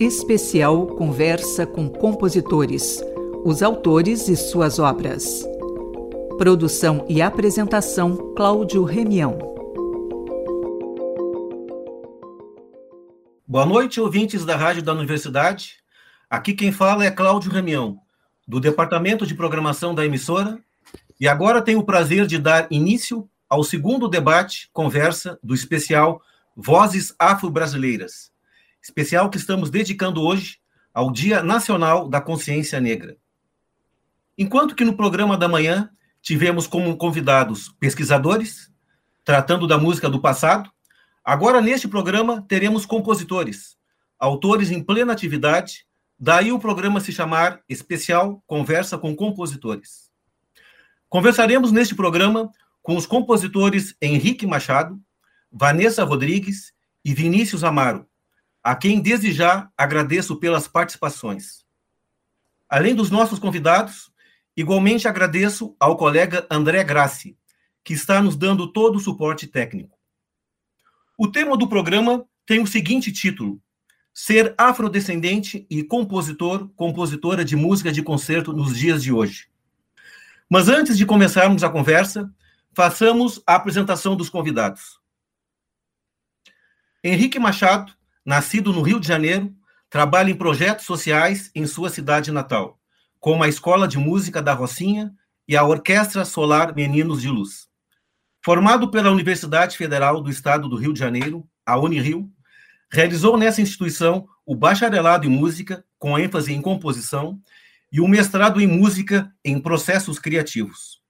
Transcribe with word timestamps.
Especial 0.00 0.86
Conversa 0.86 1.66
com 1.66 1.86
Compositores, 1.86 3.04
os 3.44 3.62
autores 3.62 4.28
e 4.28 4.34
suas 4.34 4.78
obras. 4.78 5.46
Produção 6.38 7.04
e 7.06 7.20
apresentação 7.20 8.32
Cláudio 8.34 8.82
Remião. 8.82 9.36
Boa 13.46 13.66
noite, 13.66 14.00
ouvintes 14.00 14.42
da 14.46 14.56
Rádio 14.56 14.82
da 14.82 14.94
Universidade. 14.94 15.76
Aqui 16.30 16.54
quem 16.54 16.72
fala 16.72 17.04
é 17.04 17.10
Cláudio 17.10 17.52
Remião, 17.52 17.98
do 18.48 18.58
Departamento 18.58 19.26
de 19.26 19.34
Programação 19.34 19.94
da 19.94 20.06
emissora, 20.06 20.58
e 21.20 21.28
agora 21.28 21.60
tenho 21.60 21.80
o 21.80 21.84
prazer 21.84 22.26
de 22.26 22.38
dar 22.38 22.66
início 22.70 23.28
ao 23.46 23.62
segundo 23.62 24.08
debate, 24.08 24.70
conversa 24.72 25.38
do 25.42 25.54
especial 25.54 26.22
Vozes 26.56 27.14
Afro-Brasileiras, 27.18 28.30
especial 28.82 29.30
que 29.30 29.38
estamos 29.38 29.70
dedicando 29.70 30.22
hoje 30.22 30.58
ao 30.92 31.10
Dia 31.10 31.42
Nacional 31.42 32.08
da 32.08 32.20
Consciência 32.20 32.80
Negra. 32.80 33.16
Enquanto 34.36 34.74
que 34.74 34.84
no 34.84 34.96
programa 34.96 35.36
da 35.36 35.48
manhã 35.48 35.90
tivemos 36.22 36.66
como 36.66 36.96
convidados 36.96 37.68
pesquisadores, 37.78 38.70
tratando 39.24 39.66
da 39.66 39.78
música 39.78 40.08
do 40.08 40.20
passado, 40.20 40.70
agora 41.24 41.60
neste 41.60 41.86
programa 41.86 42.42
teremos 42.48 42.86
compositores, 42.86 43.76
autores 44.18 44.70
em 44.70 44.82
plena 44.82 45.12
atividade, 45.12 45.86
daí 46.18 46.52
o 46.52 46.58
programa 46.58 47.00
se 47.00 47.12
chamar 47.12 47.60
Especial 47.68 48.42
Conversa 48.46 48.98
com 48.98 49.14
Compositores. 49.14 50.10
Conversaremos 51.08 51.72
neste 51.72 51.94
programa 51.94 52.50
com 52.82 52.96
os 52.96 53.06
compositores 53.06 53.94
Henrique 54.00 54.46
Machado, 54.46 55.00
Vanessa 55.50 56.04
Rodrigues 56.04 56.72
e 57.04 57.12
Vinícius 57.12 57.64
Amaro, 57.64 58.06
a 58.62 58.74
quem 58.74 59.00
desde 59.00 59.32
já 59.32 59.70
agradeço 59.76 60.36
pelas 60.36 60.68
participações. 60.68 61.64
Além 62.68 62.94
dos 62.94 63.10
nossos 63.10 63.38
convidados, 63.38 64.12
igualmente 64.56 65.08
agradeço 65.08 65.74
ao 65.80 65.96
colega 65.96 66.46
André 66.50 66.84
Grassi, 66.84 67.36
que 67.82 67.94
está 67.94 68.22
nos 68.22 68.36
dando 68.36 68.70
todo 68.72 68.96
o 68.96 69.00
suporte 69.00 69.46
técnico. 69.46 69.98
O 71.18 71.28
tema 71.28 71.56
do 71.56 71.68
programa 71.68 72.24
tem 72.46 72.60
o 72.60 72.66
seguinte 72.66 73.10
título: 73.10 73.60
Ser 74.12 74.54
afrodescendente 74.56 75.66
e 75.68 75.82
compositor, 75.82 76.68
compositora 76.76 77.44
de 77.44 77.56
música 77.56 77.90
de 77.90 78.02
concerto 78.02 78.52
nos 78.52 78.76
dias 78.76 79.02
de 79.02 79.12
hoje. 79.12 79.48
Mas 80.48 80.68
antes 80.68 80.98
de 80.98 81.06
começarmos 81.06 81.62
a 81.62 81.70
conversa, 81.70 82.32
façamos 82.72 83.42
a 83.46 83.54
apresentação 83.54 84.16
dos 84.16 84.28
convidados. 84.28 85.00
Henrique 87.02 87.38
Machado, 87.38 87.94
nascido 88.24 88.72
no 88.72 88.82
Rio 88.82 89.00
de 89.00 89.08
Janeiro, 89.08 89.54
trabalha 89.88 90.30
em 90.30 90.36
projetos 90.36 90.86
sociais 90.86 91.50
em 91.54 91.66
sua 91.66 91.90
cidade 91.90 92.30
natal, 92.30 92.78
como 93.18 93.42
a 93.42 93.48
Escola 93.48 93.88
de 93.88 93.98
Música 93.98 94.40
da 94.40 94.52
Rocinha 94.54 95.12
e 95.48 95.56
a 95.56 95.64
Orquestra 95.64 96.24
Solar 96.24 96.74
Meninos 96.74 97.20
de 97.20 97.28
Luz. 97.28 97.68
Formado 98.42 98.90
pela 98.90 99.10
Universidade 99.10 99.76
Federal 99.76 100.20
do 100.22 100.30
Estado 100.30 100.68
do 100.68 100.76
Rio 100.76 100.92
de 100.92 101.00
Janeiro, 101.00 101.46
a 101.66 101.76
Unirio, 101.78 102.30
realizou 102.90 103.36
nessa 103.36 103.60
instituição 103.60 104.26
o 104.46 104.54
bacharelado 104.54 105.26
em 105.26 105.30
música, 105.30 105.84
com 105.98 106.18
ênfase 106.18 106.52
em 106.52 106.62
composição, 106.62 107.40
e 107.92 108.00
o 108.00 108.08
mestrado 108.08 108.60
em 108.60 108.66
música 108.66 109.32
em 109.44 109.60
processos 109.60 110.18
criativos. 110.18 111.00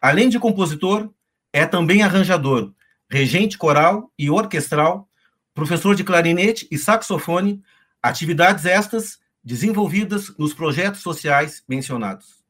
Além 0.00 0.28
de 0.28 0.38
compositor, 0.38 1.12
é 1.52 1.66
também 1.66 2.02
arranjador, 2.02 2.72
regente 3.10 3.58
coral 3.58 4.10
e 4.18 4.30
orquestral 4.30 5.08
professor 5.54 5.94
de 5.94 6.04
clarinete 6.04 6.66
e 6.70 6.78
saxofone, 6.78 7.62
atividades 8.02 8.64
estas 8.64 9.18
desenvolvidas 9.44 10.36
nos 10.38 10.54
projetos 10.54 11.00
sociais 11.00 11.62
mencionados. 11.68 12.42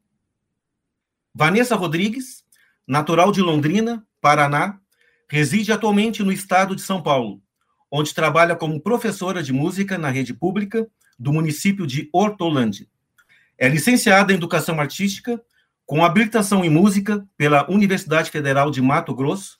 Vanessa 1.35 1.75
Rodrigues, 1.75 2.45
natural 2.87 3.33
de 3.33 3.41
Londrina, 3.41 4.07
Paraná, 4.21 4.79
reside 5.29 5.73
atualmente 5.73 6.23
no 6.23 6.31
estado 6.31 6.77
de 6.77 6.83
São 6.83 7.03
Paulo, 7.03 7.43
onde 7.91 8.15
trabalha 8.15 8.55
como 8.55 8.81
professora 8.81 9.43
de 9.43 9.53
música 9.53 9.97
na 9.97 10.11
rede 10.11 10.35
pública 10.35 10.87
do 11.19 11.33
município 11.33 11.87
de 11.87 12.09
Hortolândia. 12.13 12.87
É 13.57 13.69
licenciada 13.69 14.33
em 14.33 14.37
Educação 14.37 14.79
Artística, 14.81 15.43
com 15.87 16.05
habilitação 16.05 16.65
em 16.65 16.71
Música 16.71 17.27
pela 17.37 17.71
Universidade 17.71 18.31
Federal 18.31 18.71
de 18.71 18.83
Mato 18.83 19.15
Grosso 19.15 19.59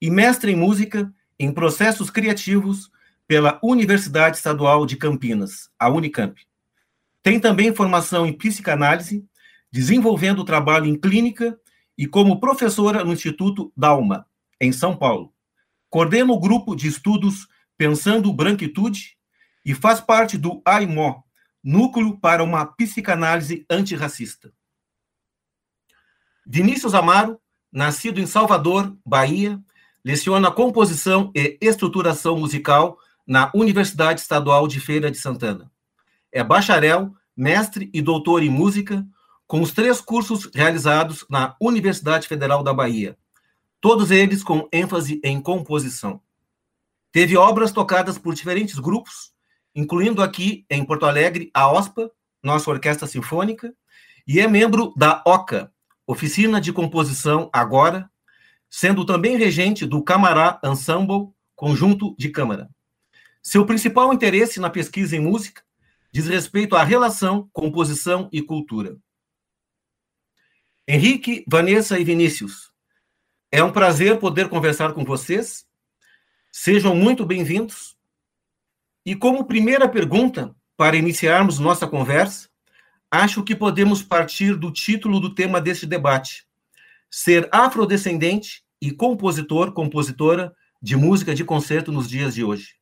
e 0.00 0.10
mestre 0.10 0.52
em 0.52 0.56
Música 0.56 1.12
em 1.38 1.52
processos 1.52 2.10
criativos 2.10 2.90
pela 3.26 3.58
Universidade 3.62 4.36
Estadual 4.36 4.86
de 4.86 4.96
Campinas, 4.96 5.70
a 5.78 5.88
Unicamp. 5.88 6.40
Tem 7.22 7.40
também 7.40 7.74
formação 7.74 8.24
em 8.24 8.32
psicanálise, 8.32 9.26
desenvolvendo 9.70 10.44
trabalho 10.44 10.86
em 10.86 10.98
clínica 10.98 11.58
e 11.98 12.06
como 12.06 12.38
professora 12.38 13.04
no 13.04 13.12
Instituto 13.12 13.72
Dalma, 13.76 14.26
em 14.60 14.72
São 14.72 14.96
Paulo. 14.96 15.32
Coordena 15.90 16.32
o 16.32 16.40
grupo 16.40 16.76
de 16.76 16.88
estudos 16.88 17.48
Pensando 17.76 18.32
Branquitude 18.32 19.16
e 19.64 19.74
faz 19.74 20.00
parte 20.00 20.38
do 20.38 20.62
AIMO, 20.64 21.24
Núcleo 21.62 22.16
para 22.18 22.44
uma 22.44 22.64
Psicanálise 22.64 23.66
Antirracista. 23.68 24.52
Vinícius 26.46 26.94
Amaro, 26.94 27.40
nascido 27.72 28.20
em 28.20 28.26
Salvador, 28.26 28.96
Bahia, 29.04 29.60
Leciona 30.06 30.52
composição 30.52 31.32
e 31.34 31.58
estruturação 31.60 32.38
musical 32.38 32.96
na 33.26 33.50
Universidade 33.52 34.20
Estadual 34.20 34.68
de 34.68 34.78
Feira 34.78 35.10
de 35.10 35.18
Santana. 35.18 35.68
É 36.30 36.44
bacharel, 36.44 37.12
mestre 37.36 37.90
e 37.92 38.00
doutor 38.00 38.40
em 38.44 38.48
música, 38.48 39.04
com 39.48 39.60
os 39.60 39.72
três 39.72 40.00
cursos 40.00 40.48
realizados 40.54 41.26
na 41.28 41.56
Universidade 41.60 42.28
Federal 42.28 42.62
da 42.62 42.72
Bahia, 42.72 43.18
todos 43.80 44.12
eles 44.12 44.44
com 44.44 44.68
ênfase 44.72 45.20
em 45.24 45.40
composição. 45.40 46.20
Teve 47.10 47.36
obras 47.36 47.72
tocadas 47.72 48.16
por 48.16 48.32
diferentes 48.32 48.78
grupos, 48.78 49.32
incluindo 49.74 50.22
aqui 50.22 50.64
em 50.70 50.84
Porto 50.84 51.04
Alegre 51.04 51.50
a 51.52 51.68
OSPA, 51.68 52.12
nossa 52.40 52.70
Orquestra 52.70 53.08
Sinfônica, 53.08 53.74
e 54.24 54.38
é 54.38 54.46
membro 54.46 54.94
da 54.96 55.20
OCA, 55.26 55.72
Oficina 56.06 56.60
de 56.60 56.72
Composição 56.72 57.50
Agora, 57.52 58.08
sendo 58.70 59.04
também 59.04 59.36
regente 59.36 59.86
do 59.86 60.02
Camará 60.02 60.60
Ensemble, 60.64 61.28
conjunto 61.54 62.14
de 62.18 62.28
câmara. 62.28 62.68
Seu 63.42 63.64
principal 63.64 64.12
interesse 64.12 64.58
na 64.58 64.70
pesquisa 64.70 65.16
em 65.16 65.20
música 65.20 65.62
diz 66.12 66.26
respeito 66.26 66.74
à 66.76 66.82
relação 66.82 67.48
composição 67.52 68.28
e 68.32 68.42
cultura. 68.42 68.96
Henrique, 70.88 71.44
Vanessa 71.48 71.98
e 71.98 72.04
Vinícius, 72.04 72.72
é 73.50 73.62
um 73.62 73.72
prazer 73.72 74.18
poder 74.18 74.48
conversar 74.48 74.92
com 74.92 75.04
vocês. 75.04 75.66
Sejam 76.52 76.94
muito 76.94 77.26
bem-vindos. 77.26 77.96
E 79.04 79.14
como 79.14 79.46
primeira 79.46 79.88
pergunta, 79.88 80.54
para 80.76 80.96
iniciarmos 80.96 81.58
nossa 81.58 81.86
conversa, 81.86 82.48
acho 83.10 83.42
que 83.42 83.54
podemos 83.54 84.02
partir 84.02 84.56
do 84.56 84.72
título 84.72 85.20
do 85.20 85.34
tema 85.34 85.60
deste 85.60 85.86
debate, 85.86 86.45
ser 87.10 87.48
afrodescendente 87.52 88.64
e 88.80 88.90
compositor, 88.90 89.72
compositora 89.72 90.54
de 90.80 90.96
música 90.96 91.34
de 91.34 91.44
concerto 91.44 91.90
nos 91.90 92.08
dias 92.08 92.34
de 92.34 92.44
hoje. 92.44 92.74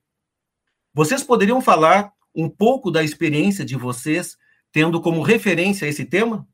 Vocês 0.92 1.22
poderiam 1.22 1.60
falar 1.60 2.12
um 2.34 2.48
pouco 2.48 2.90
da 2.90 3.02
experiência 3.02 3.64
de 3.64 3.76
vocês 3.76 4.36
tendo 4.72 5.00
como 5.00 5.22
referência 5.22 5.86
esse 5.86 6.04
tema? 6.04 6.46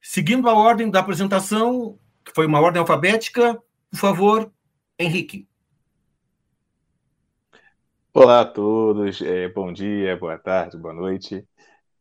Seguindo 0.00 0.48
a 0.48 0.54
ordem 0.54 0.90
da 0.90 1.00
apresentação, 1.00 1.98
que 2.24 2.32
foi 2.34 2.46
uma 2.46 2.60
ordem 2.60 2.80
alfabética, 2.80 3.54
por 3.90 3.98
favor, 3.98 4.52
Henrique. 4.98 5.46
Olá 8.14 8.40
a 8.40 8.44
todos, 8.44 9.22
é, 9.22 9.48
bom 9.48 9.72
dia, 9.72 10.16
boa 10.16 10.38
tarde, 10.38 10.76
boa 10.76 10.92
noite. 10.92 11.46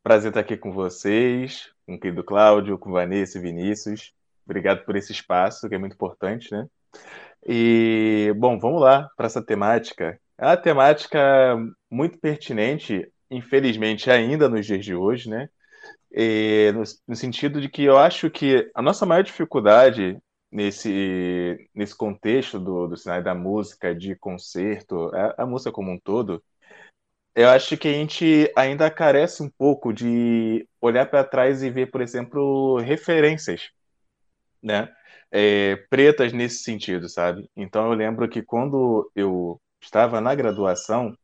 Prazer 0.04 0.30
estar 0.30 0.40
aqui 0.40 0.58
com 0.58 0.72
vocês, 0.72 1.72
com 1.86 1.96
o 1.96 2.00
querido 2.00 2.24
Cláudio, 2.24 2.78
com 2.78 2.92
Vanessa 2.92 3.38
e 3.38 3.42
Vinícius. 3.42 4.14
Obrigado 4.46 4.84
por 4.86 4.96
esse 4.96 5.12
espaço, 5.12 5.68
que 5.70 5.76
é 5.76 5.78
muito 5.78 5.94
importante, 5.94 6.52
né? 6.52 6.66
E, 7.48 8.34
bom, 8.38 8.60
vamos 8.60 8.82
lá 8.82 9.10
para 9.16 9.26
essa 9.26 9.44
temática. 9.44 10.20
É 10.38 10.46
uma 10.46 10.58
temática 10.58 11.58
muito 11.90 12.20
pertinente, 12.20 13.08
infelizmente, 13.30 14.10
ainda 14.10 14.50
nos 14.50 14.66
dias 14.66 14.84
de 14.84 14.96
hoje, 14.96 15.30
né? 15.30 15.50
E, 16.12 16.72
no, 16.74 16.84
no 17.08 17.16
sentido 17.16 17.62
de 17.62 17.70
que 17.70 17.84
eu 17.84 17.98
acho 17.98 18.30
que 18.30 18.70
a 18.76 18.82
nossa 18.82 19.06
maior 19.06 19.24
dificuldade 19.24 20.18
nesse, 20.52 21.70
nesse 21.74 21.96
contexto 21.96 22.60
do, 22.60 22.88
do 22.88 22.98
cenário 22.98 23.24
da 23.24 23.34
música, 23.34 23.96
de 23.96 24.16
concerto, 24.16 25.10
a, 25.16 25.44
a 25.44 25.46
música 25.46 25.72
como 25.72 25.92
um 25.92 26.00
todo, 26.00 26.44
eu 27.34 27.50
acho 27.50 27.78
que 27.78 27.88
a 27.88 27.94
gente 27.94 28.52
ainda 28.58 28.92
carece 28.92 29.42
um 29.42 29.50
pouco 29.50 29.94
de 29.94 30.68
olhar 30.82 31.06
para 31.10 31.24
trás 31.24 31.64
e 31.64 31.70
ver, 31.70 31.90
por 31.90 32.02
exemplo, 32.02 32.78
referências 32.80 33.72
né? 34.62 34.94
É, 35.32 35.78
pretas 35.90 36.34
nesse 36.34 36.64
sentido, 36.64 37.08
sabe? 37.10 37.50
Então 37.56 37.88
eu 37.88 37.94
lembro 37.94 38.28
que 38.30 38.42
quando 38.42 39.10
eu 39.16 39.60
estava 39.82 40.22
na 40.22 40.36
graduação, 40.36 41.16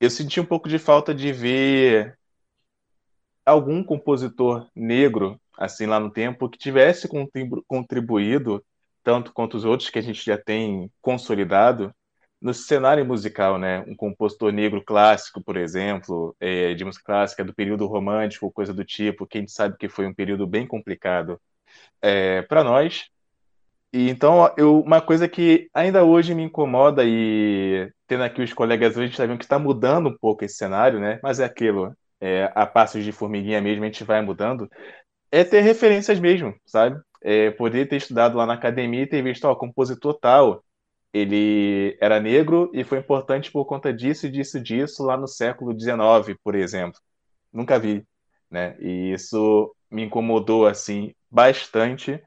eu 0.00 0.10
senti 0.10 0.40
um 0.40 0.44
pouco 0.44 0.68
de 0.68 0.78
falta 0.78 1.14
de 1.14 1.32
ver 1.32 2.18
algum 3.44 3.82
compositor 3.82 4.68
negro, 4.74 5.40
assim, 5.56 5.86
lá 5.86 6.00
no 6.00 6.10
tempo, 6.10 6.48
que 6.48 6.58
tivesse 6.58 7.08
contribuído, 7.66 8.64
tanto 9.02 9.32
quanto 9.32 9.56
os 9.56 9.64
outros 9.64 9.88
que 9.88 9.98
a 9.98 10.02
gente 10.02 10.24
já 10.24 10.36
tem 10.36 10.90
consolidado, 11.00 11.94
no 12.40 12.52
cenário 12.52 13.04
musical, 13.04 13.58
né? 13.58 13.80
Um 13.88 13.96
compositor 13.96 14.52
negro 14.52 14.82
clássico, 14.84 15.42
por 15.42 15.56
exemplo, 15.56 16.36
é, 16.38 16.74
de 16.74 16.84
música 16.84 17.04
clássica 17.04 17.44
do 17.44 17.54
período 17.54 17.86
romântico, 17.86 18.52
coisa 18.52 18.74
do 18.74 18.84
tipo, 18.84 19.26
que 19.26 19.38
a 19.38 19.40
gente 19.40 19.52
sabe 19.52 19.76
que 19.78 19.88
foi 19.88 20.06
um 20.06 20.14
período 20.14 20.46
bem 20.46 20.66
complicado 20.66 21.40
é, 22.06 22.42
para 22.42 22.62
nós. 22.62 23.06
E 23.92 24.08
então, 24.08 24.52
eu, 24.56 24.80
uma 24.80 25.00
coisa 25.00 25.28
que 25.28 25.68
ainda 25.74 26.04
hoje 26.04 26.34
me 26.34 26.44
incomoda 26.44 27.02
e 27.04 27.90
tendo 28.06 28.22
aqui 28.22 28.42
os 28.42 28.52
colegas 28.52 28.96
a 28.96 29.02
gente 29.02 29.12
está 29.12 29.26
vendo 29.26 29.38
que 29.38 29.44
está 29.44 29.58
mudando 29.58 30.08
um 30.10 30.16
pouco 30.16 30.44
esse 30.44 30.56
cenário, 30.56 31.00
né? 31.00 31.18
Mas 31.22 31.40
é 31.40 31.44
aquilo, 31.44 31.96
é, 32.20 32.50
a 32.54 32.64
passos 32.66 33.04
de 33.04 33.10
formiguinha 33.10 33.60
mesmo, 33.60 33.82
a 33.82 33.86
gente 33.86 34.04
vai 34.04 34.22
mudando, 34.22 34.70
é 35.32 35.42
ter 35.42 35.60
referências 35.62 36.20
mesmo, 36.20 36.54
sabe? 36.64 37.00
É, 37.22 37.50
poder 37.50 37.88
ter 37.88 37.96
estudado 37.96 38.36
lá 38.36 38.46
na 38.46 38.54
academia 38.54 39.02
e 39.02 39.06
ter 39.06 39.22
visto, 39.22 39.44
ó, 39.46 39.54
compositor 39.56 40.14
tal, 40.20 40.62
ele 41.12 41.96
era 42.00 42.20
negro 42.20 42.70
e 42.74 42.84
foi 42.84 42.98
importante 42.98 43.50
por 43.50 43.64
conta 43.64 43.92
disso, 43.92 44.30
disso, 44.30 44.60
disso 44.60 45.02
lá 45.02 45.16
no 45.16 45.26
século 45.26 45.72
XIX, 45.78 46.38
por 46.44 46.54
exemplo. 46.54 47.00
Nunca 47.52 47.78
vi, 47.78 48.04
né? 48.50 48.76
E 48.80 49.12
isso 49.12 49.74
me 49.96 50.04
incomodou, 50.04 50.66
assim, 50.66 51.14
bastante. 51.30 52.22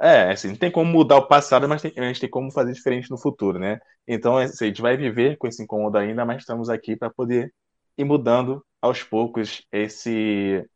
É, 0.00 0.32
assim, 0.32 0.48
não 0.48 0.56
tem 0.56 0.70
como 0.72 0.90
mudar 0.90 1.18
o 1.18 1.28
passado, 1.28 1.68
mas 1.68 1.82
tem, 1.82 1.92
a 1.96 2.02
gente 2.08 2.20
tem 2.20 2.30
como 2.30 2.50
fazer 2.50 2.72
diferente 2.72 3.10
no 3.10 3.18
futuro, 3.18 3.58
né? 3.58 3.78
Então, 4.08 4.36
assim, 4.36 4.64
a 4.64 4.68
gente 4.68 4.82
vai 4.82 4.96
viver 4.96 5.36
com 5.38 5.46
esse 5.46 5.62
incômodo 5.62 5.96
ainda, 5.98 6.24
mas 6.24 6.38
estamos 6.42 6.68
aqui 6.68 6.96
para 6.96 7.10
poder 7.10 7.54
ir 7.96 8.04
mudando 8.04 8.64
aos 8.80 9.02
poucos 9.04 9.64
esse 9.70 10.66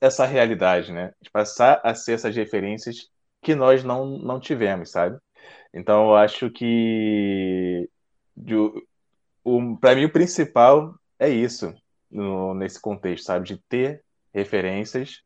essa 0.00 0.26
realidade, 0.26 0.92
né? 0.92 1.12
De 1.22 1.30
passar 1.30 1.80
a 1.84 1.94
ser 1.94 2.12
essas 2.14 2.36
referências 2.36 3.08
que 3.40 3.54
nós 3.54 3.84
não, 3.84 4.18
não 4.18 4.40
tivemos, 4.40 4.90
sabe? 4.90 5.18
Então, 5.72 6.08
eu 6.08 6.16
acho 6.16 6.50
que 6.50 7.88
para 9.80 9.94
mim 9.94 10.04
o 10.04 10.12
principal 10.12 10.94
é 11.18 11.28
isso 11.28 11.74
no, 12.10 12.54
nesse 12.54 12.80
contexto, 12.80 13.26
sabe? 13.26 13.46
De 13.46 13.58
ter 13.68 14.04
referências 14.34 15.22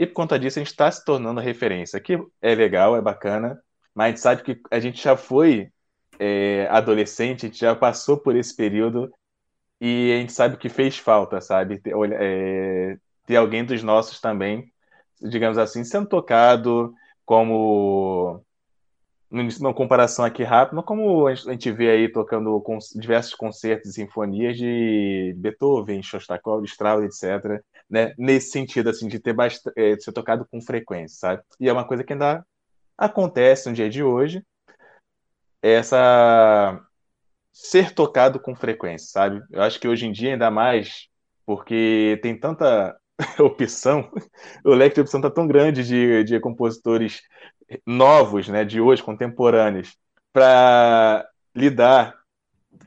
e 0.00 0.06
por 0.06 0.14
conta 0.14 0.38
disso 0.38 0.58
a 0.58 0.62
gente 0.62 0.70
está 0.70 0.90
se 0.90 1.04
tornando 1.04 1.42
referência, 1.42 2.00
que 2.00 2.18
é 2.40 2.54
legal, 2.54 2.96
é 2.96 3.02
bacana, 3.02 3.62
mas 3.94 4.06
a 4.06 4.08
gente 4.08 4.20
sabe 4.20 4.42
que 4.42 4.60
a 4.70 4.80
gente 4.80 5.02
já 5.02 5.14
foi 5.14 5.70
é, 6.18 6.66
adolescente, 6.70 7.44
a 7.44 7.48
gente 7.50 7.60
já 7.60 7.76
passou 7.76 8.16
por 8.16 8.34
esse 8.34 8.56
período 8.56 9.12
e 9.78 10.10
a 10.14 10.16
gente 10.20 10.32
sabe 10.32 10.56
que 10.56 10.70
fez 10.70 10.96
falta, 10.96 11.38
sabe? 11.42 11.78
Ter, 11.80 11.92
é, 12.14 12.96
ter 13.26 13.36
alguém 13.36 13.62
dos 13.62 13.82
nossos 13.82 14.22
também, 14.22 14.72
digamos 15.20 15.58
assim, 15.58 15.84
sendo 15.84 16.08
tocado 16.08 16.94
como 17.26 18.42
numa 19.30 19.74
comparação 19.74 20.24
aqui 20.24 20.42
rápida, 20.42 20.82
como 20.82 21.26
a 21.26 21.34
gente 21.34 21.70
vê 21.70 21.90
aí 21.90 22.10
tocando 22.10 22.64
diversos 22.94 23.34
concertos 23.34 23.90
e 23.90 23.92
sinfonias 23.92 24.56
de 24.56 25.34
Beethoven, 25.36 26.02
Shostakovich, 26.02 26.72
Strauss, 26.72 27.22
etc., 27.22 27.62
né? 27.90 28.14
Nesse 28.16 28.50
sentido, 28.50 28.90
assim, 28.90 29.08
de 29.08 29.18
ter 29.18 29.32
bastante, 29.32 29.74
é, 29.76 29.96
de 29.96 30.04
ser 30.04 30.12
tocado 30.12 30.46
com 30.50 30.60
frequência, 30.60 31.18
sabe? 31.18 31.42
E 31.58 31.68
é 31.68 31.72
uma 31.72 31.86
coisa 31.86 32.04
que 32.04 32.12
ainda 32.12 32.44
acontece 32.96 33.68
no 33.68 33.74
dia 33.74 33.90
de 33.90 34.02
hoje, 34.02 34.44
essa 35.62 36.80
ser 37.52 37.92
tocado 37.92 38.38
com 38.40 38.54
frequência, 38.54 39.08
sabe? 39.10 39.42
Eu 39.50 39.62
acho 39.62 39.80
que 39.80 39.88
hoje 39.88 40.06
em 40.06 40.12
dia 40.12 40.32
ainda 40.32 40.50
mais, 40.50 41.08
porque 41.44 42.18
tem 42.22 42.38
tanta 42.38 42.96
opção, 43.38 44.10
o 44.64 44.70
leque 44.70 44.94
de 44.94 45.00
opção 45.00 45.20
está 45.20 45.30
tão 45.30 45.46
grande 45.46 45.84
de, 45.84 46.24
de 46.24 46.40
compositores 46.40 47.22
novos, 47.86 48.48
né, 48.48 48.64
de 48.64 48.80
hoje, 48.80 49.02
contemporâneos, 49.02 49.96
para 50.32 51.28
lidar, 51.54 52.18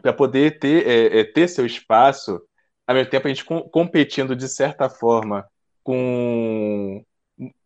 para 0.02 0.14
poder 0.14 0.60
ter, 0.60 0.88
é, 0.88 1.20
é, 1.20 1.24
ter 1.24 1.48
seu 1.48 1.66
espaço, 1.66 2.42
ao 2.88 2.96
mesmo 2.96 3.10
tempo 3.10 3.28
a 3.28 3.30
gente 3.30 3.46
com, 3.46 3.62
competindo 3.62 4.36
de 4.36 4.48
certa 4.48 4.90
forma 4.90 5.46
com 5.84 7.04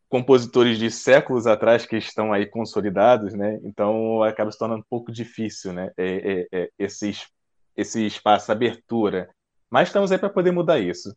compositores 0.09 0.77
de 0.77 0.89
séculos 0.89 1.45
atrás 1.45 1.85
que 1.85 1.97
estão 1.97 2.31
aí 2.31 2.45
consolidados, 2.45 3.33
né? 3.33 3.59
Então 3.63 4.23
acaba 4.23 4.51
se 4.51 4.57
tornando 4.57 4.81
um 4.81 4.89
pouco 4.89 5.11
difícil, 5.11 5.73
né? 5.73 5.91
É, 5.97 6.47
é, 6.51 6.59
é 6.63 6.69
esse, 6.79 7.11
esse 7.75 8.05
espaço, 8.05 8.51
abertura. 8.51 9.29
Mas 9.69 9.89
estamos 9.89 10.11
aí 10.11 10.17
para 10.17 10.29
poder 10.29 10.51
mudar 10.51 10.79
isso. 10.79 11.15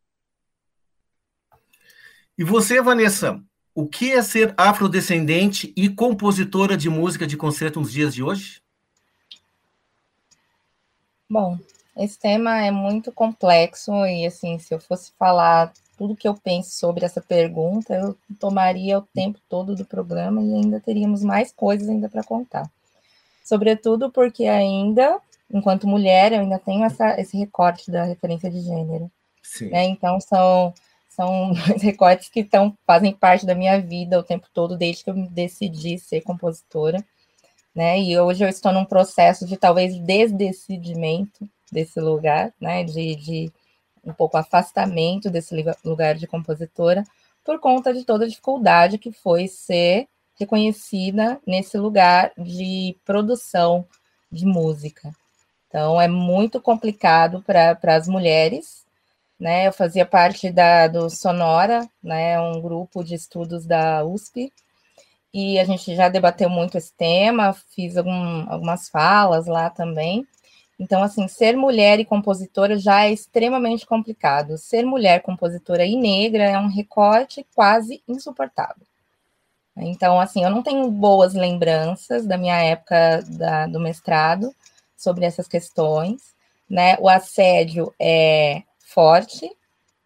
E 2.37 2.43
você, 2.43 2.83
Vanessa, 2.83 3.41
o 3.75 3.87
que 3.87 4.13
é 4.13 4.23
ser 4.23 4.55
afrodescendente 4.57 5.73
e 5.77 5.89
compositora 5.89 6.77
de 6.77 6.89
música 6.89 7.27
de 7.27 7.37
concerto 7.37 7.81
nos 7.81 7.93
dias 7.93 8.15
de 8.15 8.23
hoje? 8.23 8.61
Bom, 11.29 11.59
esse 11.97 12.19
tema 12.19 12.65
é 12.65 12.71
muito 12.71 13.13
complexo 13.13 13.93
e 14.07 14.27
assim, 14.27 14.59
se 14.59 14.73
eu 14.73 14.79
fosse 14.79 15.13
falar 15.19 15.73
tudo 15.99 16.17
que 16.17 16.27
eu 16.27 16.35
penso 16.35 16.71
sobre 16.71 17.05
essa 17.05 17.21
pergunta, 17.21 17.95
eu 17.95 18.17
tomaria 18.39 18.99
o 18.99 19.03
tempo 19.03 19.39
todo 19.49 19.75
do 19.75 19.85
programa 19.85 20.41
e 20.43 20.55
ainda 20.55 20.81
teríamos 20.81 21.23
mais 21.23 21.53
coisas 21.53 21.89
ainda 21.89 22.09
para 22.09 22.25
contar. 22.25 22.71
Sobretudo 23.45 24.11
porque 24.11 24.47
ainda, 24.47 25.21
enquanto 25.53 25.87
mulher, 25.87 26.33
eu 26.33 26.41
ainda 26.41 26.59
tenho 26.59 26.85
essa, 26.85 27.21
esse 27.21 27.37
recorte 27.37 27.91
da 27.91 28.05
referência 28.05 28.51
de 28.51 28.61
gênero. 28.61 29.11
Né? 29.71 29.85
Então 29.85 30.19
são 30.21 30.73
são 31.09 31.53
recortes 31.83 32.31
que 32.31 32.43
tão, 32.43 32.75
fazem 32.87 33.13
parte 33.13 33.45
da 33.45 33.55
minha 33.55 33.79
vida 33.79 34.19
o 34.19 34.23
tempo 34.23 34.47
todo, 34.55 34.79
desde 34.79 35.05
que 35.05 35.11
eu 35.11 35.15
decidi 35.29 35.99
ser 35.99 36.23
compositora. 36.23 37.05
Né? 37.75 38.01
E 38.01 38.19
hoje 38.19 38.43
eu 38.43 38.49
estou 38.49 38.73
num 38.73 38.85
processo 38.85 39.45
de 39.45 39.57
talvez 39.57 39.99
desdecidimento 39.99 41.47
desse 41.73 42.01
lugar, 42.01 42.53
né? 42.61 42.85
De, 42.85 43.17
de 43.17 43.53
um 44.05 44.13
pouco 44.13 44.37
afastamento 44.37 45.31
desse 45.31 45.55
lugar 45.85 46.15
de 46.15 46.27
compositora, 46.27 47.05
por 47.45 47.59
conta 47.61 47.93
de 47.93 48.05
toda 48.05 48.25
a 48.25 48.29
dificuldade 48.29 48.99
que 48.99 49.13
foi 49.13 49.47
ser 49.49 50.09
reconhecida 50.39 51.41
nesse 51.47 51.77
lugar 51.77 52.33
de 52.39 52.97
produção 53.05 53.87
de 54.33 54.47
música. 54.47 55.11
Então, 55.69 56.01
é 56.01 56.09
muito 56.09 56.61
complicado 56.61 57.43
para 57.43 57.79
as 57.97 58.09
mulheres 58.09 58.85
né? 59.41 59.67
Eu 59.67 59.73
fazia 59.73 60.05
parte 60.05 60.51
da, 60.51 60.87
do 60.87 61.09
Sonora, 61.09 61.89
né? 62.03 62.39
Um 62.39 62.61
grupo 62.61 63.03
de 63.03 63.15
estudos 63.15 63.65
da 63.65 64.05
USP, 64.05 64.53
e 65.33 65.59
a 65.59 65.65
gente 65.65 65.95
já 65.95 66.09
debateu 66.09 66.51
muito 66.51 66.77
esse 66.77 66.93
tema, 66.93 67.55
fiz 67.75 67.97
algum, 67.97 68.51
algumas 68.51 68.89
falas 68.91 69.47
lá 69.47 69.71
também. 69.71 70.27
Então, 70.81 71.03
assim, 71.03 71.29
ser 71.29 71.59
mulher 71.59 72.01
e 72.01 72.07
compositora 72.07 72.79
já 72.79 73.05
é 73.05 73.13
extremamente 73.13 73.87
complicado. 73.87 74.57
Ser 74.57 74.83
mulher 74.87 75.21
compositora 75.21 75.85
e 75.85 75.95
negra 75.95 76.43
é 76.43 76.59
um 76.59 76.69
recorte 76.69 77.47
quase 77.55 78.03
insuportável. 78.09 78.87
Então, 79.77 80.19
assim, 80.19 80.43
eu 80.43 80.49
não 80.49 80.63
tenho 80.63 80.91
boas 80.91 81.35
lembranças 81.35 82.27
da 82.27 82.39
minha 82.39 82.59
época 82.63 83.23
da, 83.29 83.67
do 83.67 83.79
mestrado 83.79 84.55
sobre 84.97 85.27
essas 85.27 85.47
questões, 85.47 86.35
né? 86.69 86.97
O 86.99 87.11
assédio 87.11 87.95
é 88.01 88.63
forte, 88.79 89.51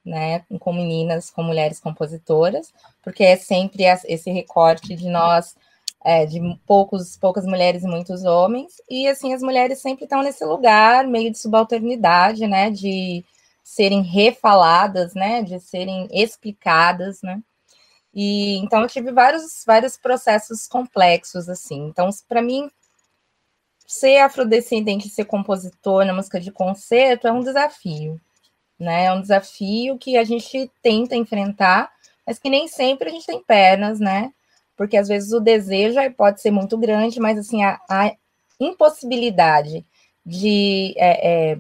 né, 0.04 0.45
com 0.59 0.73
meninas, 0.73 1.31
com 1.31 1.43
mulheres 1.43 1.78
compositoras, 1.78 2.75
porque 3.00 3.23
é 3.23 3.37
sempre 3.37 3.85
esse 3.85 4.31
recorte 4.31 4.95
de 4.95 5.09
nós, 5.09 5.57
é, 6.04 6.26
de 6.26 6.40
poucos, 6.66 7.16
poucas 7.16 7.46
mulheres 7.46 7.82
e 7.82 7.88
muitos 7.88 8.25
homens, 8.25 8.75
e 8.90 9.08
assim, 9.08 9.32
as 9.34 9.42
mulheres 9.42 9.80
sempre 9.80 10.04
estão 10.04 10.23
nesse 10.23 10.44
lugar, 10.44 11.06
meio 11.06 11.30
de 11.30 11.38
subalternidade, 11.38 12.46
né, 12.46 12.70
de 12.70 13.25
serem 13.62 14.02
refaladas, 14.02 15.14
né, 15.14 15.42
de 15.42 15.58
serem 15.61 16.08
explicadas, 16.12 17.23
né, 17.23 17.40
e 18.14 18.58
então 18.58 18.82
eu 18.82 18.88
tive 18.88 19.11
vários, 19.12 19.64
vários 19.66 19.96
processos 19.96 20.68
complexos, 20.68 21.49
assim, 21.49 21.87
então 21.88 22.11
para 22.28 22.42
mim 22.42 22.70
ser 23.87 24.18
afrodescendente, 24.18 25.08
ser 25.08 25.25
compositor 25.25 26.04
na 26.04 26.12
música 26.12 26.40
de 26.40 26.50
concerto 26.50 27.28
é 27.28 27.32
um 27.32 27.40
desafio, 27.40 28.20
né? 28.78 29.04
É 29.06 29.12
um 29.12 29.20
desafio 29.20 29.99
que 29.99 30.16
a 30.16 30.25
gente 30.25 30.70
tenta 30.82 31.14
enfrentar, 31.14 31.90
mas 32.26 32.38
que 32.38 32.49
nem 32.50 32.66
sempre 32.66 33.08
a 33.08 33.12
gente 33.12 33.26
tem 33.26 33.42
pernas, 33.42 34.00
né? 34.00 34.32
Porque 34.76 34.97
às 34.97 35.09
vezes 35.09 35.33
o 35.33 35.40
desejo 35.40 35.99
pode 36.16 36.40
ser 36.40 36.50
muito 36.50 36.76
grande, 36.76 37.21
mas 37.21 37.38
assim, 37.38 37.62
a, 37.62 37.81
a 37.88 38.12
impossibilidade 38.59 39.85
de 40.25 40.95
é, 40.97 41.52
é, 41.52 41.59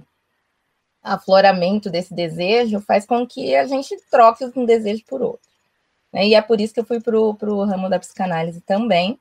afloramento 1.02 1.90
desse 1.90 2.14
desejo 2.14 2.80
faz 2.80 3.04
com 3.04 3.26
que 3.26 3.54
a 3.54 3.66
gente 3.66 3.96
troque 4.10 4.44
um 4.56 4.64
desejo 4.64 5.04
por 5.06 5.22
outro. 5.22 5.48
Né? 6.12 6.28
E 6.28 6.34
é 6.34 6.40
por 6.40 6.60
isso 6.60 6.72
que 6.72 6.80
eu 6.80 6.84
fui 6.84 7.00
para 7.00 7.16
o 7.16 7.64
ramo 7.64 7.90
da 7.90 7.98
psicanálise 7.98 8.60
também, 8.60 9.18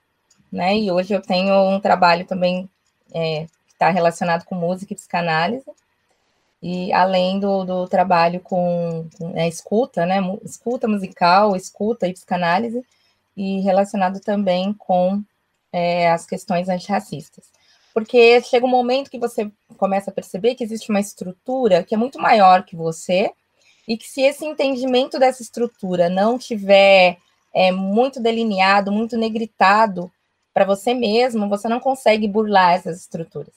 né? 0.51 0.77
E 0.77 0.91
hoje 0.91 1.13
eu 1.13 1.21
tenho 1.21 1.53
um 1.69 1.79
trabalho 1.79 2.25
também 2.25 2.69
é, 3.13 3.45
que 3.67 3.73
está 3.73 3.89
relacionado 3.89 4.45
com 4.45 4.55
música 4.55 4.93
e 4.93 4.95
psicanálise, 4.95 5.65
e 6.61 6.93
além 6.93 7.39
do, 7.39 7.65
do 7.65 7.87
trabalho 7.87 8.39
com, 8.39 9.09
com 9.17 9.33
é, 9.35 9.49
escuta, 9.49 10.05
né, 10.05 10.19
escuta 10.45 10.87
musical, 10.87 11.57
escuta 11.57 12.07
e 12.07 12.13
psicanálise, 12.13 12.85
e 13.35 13.61
relacionado 13.61 14.19
também 14.19 14.73
com 14.73 15.23
é, 15.71 16.11
as 16.11 16.25
questões 16.25 16.69
antirracistas. 16.69 17.51
Porque 17.93 18.41
chega 18.41 18.65
um 18.65 18.69
momento 18.69 19.11
que 19.11 19.19
você 19.19 19.51
começa 19.77 20.09
a 20.09 20.13
perceber 20.13 20.55
que 20.55 20.63
existe 20.63 20.89
uma 20.89 20.99
estrutura 20.99 21.83
que 21.83 21.93
é 21.93 21.97
muito 21.97 22.19
maior 22.19 22.63
que 22.63 22.75
você, 22.75 23.31
e 23.87 23.97
que 23.97 24.07
se 24.07 24.21
esse 24.21 24.45
entendimento 24.45 25.19
dessa 25.19 25.41
estrutura 25.41 26.09
não 26.09 26.37
tiver 26.37 27.17
é, 27.53 27.71
muito 27.71 28.19
delineado, 28.21 28.91
muito 28.91 29.17
negritado 29.17 30.11
para 30.53 30.65
você 30.65 30.93
mesmo, 30.93 31.49
você 31.49 31.67
não 31.67 31.79
consegue 31.79 32.27
burlar 32.27 32.73
essas 32.73 33.01
estruturas. 33.01 33.53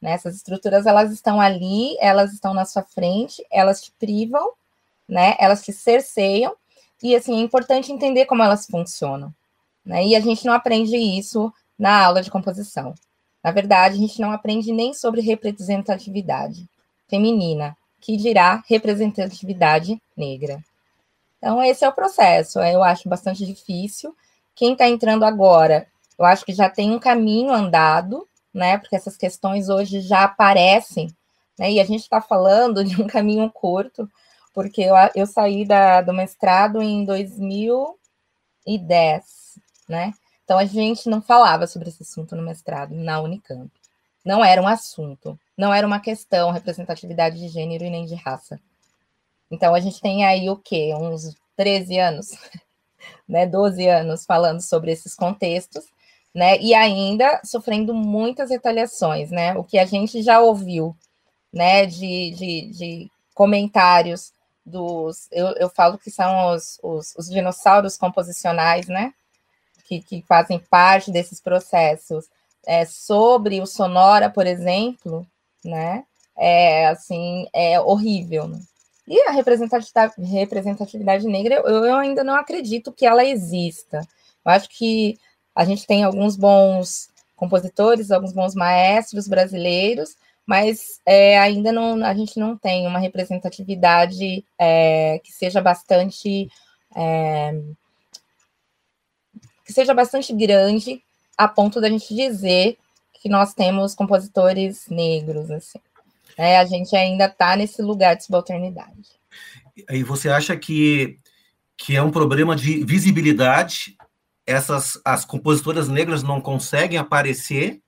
Né? 0.00 0.12
Essas 0.12 0.36
estruturas 0.36 0.86
elas 0.86 1.12
estão 1.12 1.40
ali, 1.40 1.96
elas 2.00 2.32
estão 2.32 2.54
na 2.54 2.64
sua 2.64 2.82
frente, 2.82 3.44
elas 3.50 3.82
te 3.82 3.92
privam, 3.98 4.52
né? 5.06 5.34
Elas 5.38 5.62
te 5.62 5.72
cerceiam 5.72 6.54
e 7.02 7.14
assim 7.14 7.38
é 7.38 7.42
importante 7.42 7.92
entender 7.92 8.26
como 8.26 8.42
elas 8.42 8.66
funcionam. 8.66 9.32
Né? 9.84 10.06
E 10.06 10.16
a 10.16 10.20
gente 10.20 10.44
não 10.44 10.52
aprende 10.52 10.96
isso 10.96 11.52
na 11.78 12.04
aula 12.04 12.22
de 12.22 12.30
composição. 12.30 12.94
Na 13.42 13.50
verdade, 13.50 13.94
a 13.96 13.98
gente 13.98 14.20
não 14.20 14.32
aprende 14.32 14.70
nem 14.72 14.92
sobre 14.92 15.20
representatividade 15.22 16.68
feminina, 17.08 17.76
que 18.00 18.16
dirá 18.16 18.62
representatividade 18.68 20.00
negra. 20.16 20.62
Então, 21.38 21.62
esse 21.62 21.84
é 21.84 21.88
o 21.88 21.92
processo. 21.92 22.60
Eu 22.60 22.82
acho 22.82 23.08
bastante 23.08 23.46
difícil. 23.46 24.14
Quem 24.54 24.72
está 24.72 24.86
entrando 24.86 25.24
agora, 25.24 25.86
eu 26.18 26.24
acho 26.26 26.44
que 26.44 26.52
já 26.52 26.68
tem 26.68 26.92
um 26.92 26.98
caminho 26.98 27.50
andado, 27.50 28.28
né? 28.52 28.76
Porque 28.76 28.94
essas 28.94 29.16
questões 29.16 29.70
hoje 29.70 30.00
já 30.00 30.24
aparecem, 30.24 31.10
né? 31.58 31.72
E 31.72 31.80
a 31.80 31.84
gente 31.84 32.02
está 32.02 32.20
falando 32.20 32.84
de 32.84 33.00
um 33.00 33.06
caminho 33.06 33.50
curto, 33.50 34.08
porque 34.52 34.82
eu, 34.82 34.94
eu 35.14 35.26
saí 35.26 35.64
da, 35.64 36.00
do 36.00 36.12
mestrado 36.12 36.82
em 36.82 37.04
2010, 37.04 39.58
né? 39.88 40.12
Então 40.44 40.58
a 40.58 40.64
gente 40.64 41.08
não 41.08 41.22
falava 41.22 41.66
sobre 41.66 41.88
esse 41.88 42.02
assunto 42.02 42.34
no 42.34 42.42
mestrado 42.42 42.94
na 42.94 43.20
Unicamp. 43.20 43.70
Não 44.24 44.44
era 44.44 44.60
um 44.60 44.66
assunto, 44.66 45.38
não 45.56 45.72
era 45.72 45.86
uma 45.86 46.00
questão 46.00 46.50
representatividade 46.50 47.38
de 47.38 47.48
gênero 47.48 47.84
e 47.84 47.90
nem 47.90 48.04
de 48.04 48.14
raça. 48.14 48.60
Então 49.50 49.74
a 49.74 49.80
gente 49.80 50.00
tem 50.00 50.24
aí 50.24 50.50
o 50.50 50.56
quê? 50.56 50.92
Uns 50.94 51.34
13 51.56 51.98
anos, 51.98 52.30
né? 53.28 53.46
12 53.46 53.88
anos 53.88 54.26
falando 54.26 54.60
sobre 54.60 54.92
esses 54.92 55.14
contextos 55.14 55.84
né? 56.34 56.58
E 56.60 56.74
ainda 56.74 57.40
sofrendo 57.44 57.94
muitas 57.94 58.50
retaliações, 58.50 59.30
né? 59.30 59.54
O 59.54 59.64
que 59.64 59.78
a 59.78 59.84
gente 59.84 60.22
já 60.22 60.40
ouviu, 60.40 60.96
né? 61.52 61.86
De, 61.86 62.30
de, 62.30 62.70
de 62.70 63.10
comentários 63.34 64.32
dos, 64.70 65.28
eu, 65.30 65.48
eu 65.56 65.68
falo 65.68 65.98
que 65.98 66.10
são 66.10 66.54
os, 66.54 66.78
os, 66.82 67.14
os 67.16 67.28
dinossauros 67.28 67.96
composicionais, 67.96 68.86
né? 68.86 69.12
Que, 69.84 70.00
que 70.00 70.24
fazem 70.26 70.58
parte 70.58 71.10
desses 71.10 71.40
processos. 71.40 72.26
É, 72.66 72.84
sobre 72.84 73.60
o 73.60 73.66
Sonora, 73.66 74.30
por 74.30 74.46
exemplo, 74.46 75.26
né? 75.64 76.04
É 76.36 76.86
assim, 76.86 77.46
é 77.52 77.80
horrível. 77.80 78.48
Né? 78.48 78.60
E 79.06 79.20
a 79.28 79.32
representatividade, 79.32 80.14
representatividade 80.22 81.26
negra, 81.26 81.56
eu, 81.56 81.84
eu 81.84 81.96
ainda 81.96 82.22
não 82.22 82.34
acredito 82.34 82.92
que 82.92 83.04
ela 83.04 83.24
exista. 83.24 84.06
Eu 84.44 84.52
acho 84.52 84.68
que 84.68 85.18
a 85.54 85.64
gente 85.64 85.86
tem 85.86 86.04
alguns 86.04 86.36
bons 86.36 87.10
compositores, 87.36 88.10
alguns 88.10 88.32
bons 88.32 88.54
maestros 88.54 89.26
brasileiros, 89.26 90.16
mas 90.46 91.00
é, 91.06 91.38
ainda 91.38 91.72
não, 91.72 92.04
a 92.04 92.14
gente 92.14 92.38
não 92.38 92.56
tem 92.56 92.86
uma 92.86 92.98
representatividade 92.98 94.44
é, 94.58 95.20
que 95.22 95.32
seja 95.32 95.60
bastante 95.60 96.50
é, 96.94 97.60
que 99.64 99.72
seja 99.72 99.94
bastante 99.94 100.32
grande 100.32 101.02
a 101.38 101.46
ponto 101.46 101.80
da 101.80 101.88
gente 101.88 102.14
dizer 102.14 102.76
que 103.14 103.28
nós 103.28 103.54
temos 103.54 103.94
compositores 103.94 104.86
negros 104.88 105.50
assim. 105.50 105.78
É, 106.36 106.58
a 106.58 106.64
gente 106.64 106.96
ainda 106.96 107.26
está 107.26 107.54
nesse 107.54 107.82
lugar 107.82 108.16
de 108.16 108.24
subalternidade. 108.24 109.20
E 109.90 110.02
você 110.02 110.28
acha 110.30 110.56
que, 110.56 111.18
que 111.76 111.96
é 111.96 112.02
um 112.02 112.10
problema 112.10 112.56
de 112.56 112.82
visibilidade 112.84 113.96
essas 114.46 115.00
as 115.04 115.24
compositoras 115.24 115.88
negras 115.88 116.22
não 116.22 116.40
conseguem 116.40 116.98
aparecer 116.98 117.80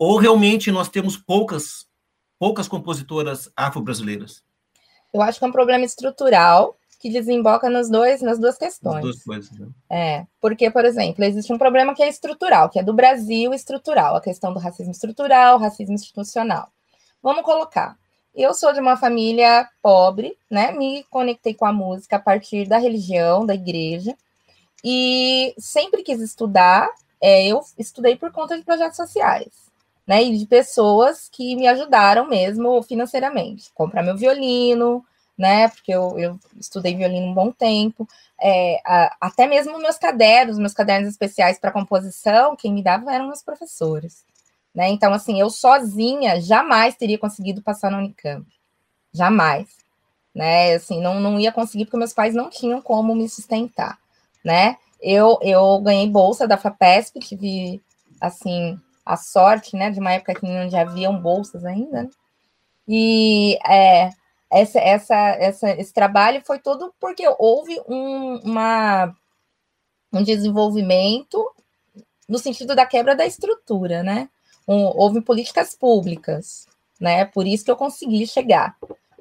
ou 0.00 0.16
realmente 0.16 0.72
nós 0.72 0.88
temos 0.88 1.18
poucas 1.18 1.86
poucas 2.38 2.66
compositoras 2.66 3.52
afro-brasileiras? 3.54 4.42
Eu 5.12 5.20
acho 5.20 5.38
que 5.38 5.44
é 5.44 5.48
um 5.48 5.52
problema 5.52 5.84
estrutural 5.84 6.74
que 6.98 7.10
desemboca 7.10 7.68
nos 7.68 7.90
dois, 7.90 8.22
nas 8.22 8.38
duas 8.38 8.56
questões. 8.56 9.02
duas 9.02 9.22
coisas, 9.22 9.50
né? 9.58 9.68
É, 9.90 10.26
porque, 10.40 10.70
por 10.70 10.86
exemplo, 10.86 11.22
existe 11.22 11.52
um 11.52 11.58
problema 11.58 11.94
que 11.94 12.02
é 12.02 12.08
estrutural, 12.08 12.70
que 12.70 12.78
é 12.78 12.82
do 12.82 12.94
Brasil 12.94 13.52
estrutural, 13.52 14.16
a 14.16 14.22
questão 14.22 14.54
do 14.54 14.58
racismo 14.58 14.92
estrutural, 14.92 15.58
racismo 15.58 15.94
institucional. 15.94 16.70
Vamos 17.22 17.42
colocar. 17.42 17.98
Eu 18.34 18.54
sou 18.54 18.72
de 18.72 18.80
uma 18.80 18.96
família 18.96 19.68
pobre, 19.82 20.34
né? 20.50 20.72
Me 20.72 21.04
conectei 21.10 21.52
com 21.52 21.66
a 21.66 21.72
música 21.72 22.16
a 22.16 22.20
partir 22.20 22.66
da 22.66 22.78
religião, 22.78 23.44
da 23.44 23.54
igreja. 23.54 24.16
E 24.82 25.54
sempre 25.58 26.02
quis 26.02 26.20
estudar, 26.20 26.88
é, 27.20 27.46
eu 27.46 27.60
estudei 27.78 28.16
por 28.16 28.32
conta 28.32 28.56
de 28.56 28.64
projetos 28.64 28.96
sociais, 28.96 29.69
né? 30.10 30.24
E 30.24 30.36
de 30.36 30.46
pessoas 30.46 31.28
que 31.30 31.54
me 31.54 31.68
ajudaram 31.68 32.28
mesmo 32.28 32.82
financeiramente. 32.82 33.70
Comprar 33.72 34.02
meu 34.02 34.16
violino, 34.16 35.04
né? 35.38 35.68
Porque 35.68 35.92
eu, 35.92 36.18
eu 36.18 36.40
estudei 36.58 36.96
violino 36.96 37.28
um 37.28 37.34
bom 37.34 37.52
tempo. 37.52 38.08
É, 38.40 38.80
a, 38.84 39.16
até 39.20 39.46
mesmo 39.46 39.78
meus 39.78 39.98
cadernos, 39.98 40.58
meus 40.58 40.74
cadernos 40.74 41.08
especiais 41.08 41.60
para 41.60 41.70
composição, 41.70 42.56
quem 42.56 42.74
me 42.74 42.82
dava 42.82 43.14
eram 43.14 43.28
meus 43.28 43.42
professores. 43.42 44.24
Né? 44.74 44.88
Então, 44.88 45.12
assim, 45.12 45.40
eu 45.40 45.48
sozinha 45.50 46.40
jamais 46.40 46.96
teria 46.96 47.18
conseguido 47.18 47.62
passar 47.62 47.90
na 47.90 47.98
Unicamp. 47.98 48.46
Jamais. 49.12 49.68
Né? 50.34 50.74
Assim, 50.74 51.00
não, 51.00 51.20
não 51.20 51.38
ia 51.38 51.52
conseguir, 51.52 51.84
porque 51.84 51.98
meus 51.98 52.12
pais 52.12 52.34
não 52.34 52.50
tinham 52.50 52.82
como 52.82 53.14
me 53.14 53.28
sustentar 53.28 54.00
né? 54.44 54.76
Eu, 55.00 55.38
eu 55.42 55.78
ganhei 55.80 56.08
bolsa 56.08 56.46
da 56.46 56.56
FAPESP, 56.56 57.20
tive, 57.20 57.82
assim, 58.20 58.78
a 59.12 59.16
sorte, 59.16 59.76
né, 59.76 59.90
de 59.90 60.00
uma 60.00 60.12
época 60.12 60.34
que 60.34 60.46
onde 60.46 60.76
haviam 60.76 61.20
bolsas 61.20 61.64
ainda, 61.64 62.04
né? 62.04 62.10
E 62.88 63.56
é, 63.68 64.10
essa, 64.50 64.80
essa, 64.80 65.14
essa, 65.14 65.70
esse 65.70 65.92
trabalho 65.92 66.42
foi 66.44 66.58
todo 66.58 66.92
porque 66.98 67.24
houve 67.38 67.80
um, 67.88 68.38
uma, 68.38 69.14
um 70.12 70.22
desenvolvimento 70.24 71.48
no 72.28 72.38
sentido 72.38 72.74
da 72.74 72.84
quebra 72.84 73.14
da 73.14 73.24
estrutura, 73.24 74.02
né? 74.02 74.28
Um, 74.66 74.86
houve 74.86 75.20
políticas 75.20 75.74
públicas, 75.74 76.66
né? 77.00 77.24
Por 77.24 77.46
isso 77.46 77.64
que 77.64 77.70
eu 77.70 77.76
consegui 77.76 78.26
chegar. 78.26 78.76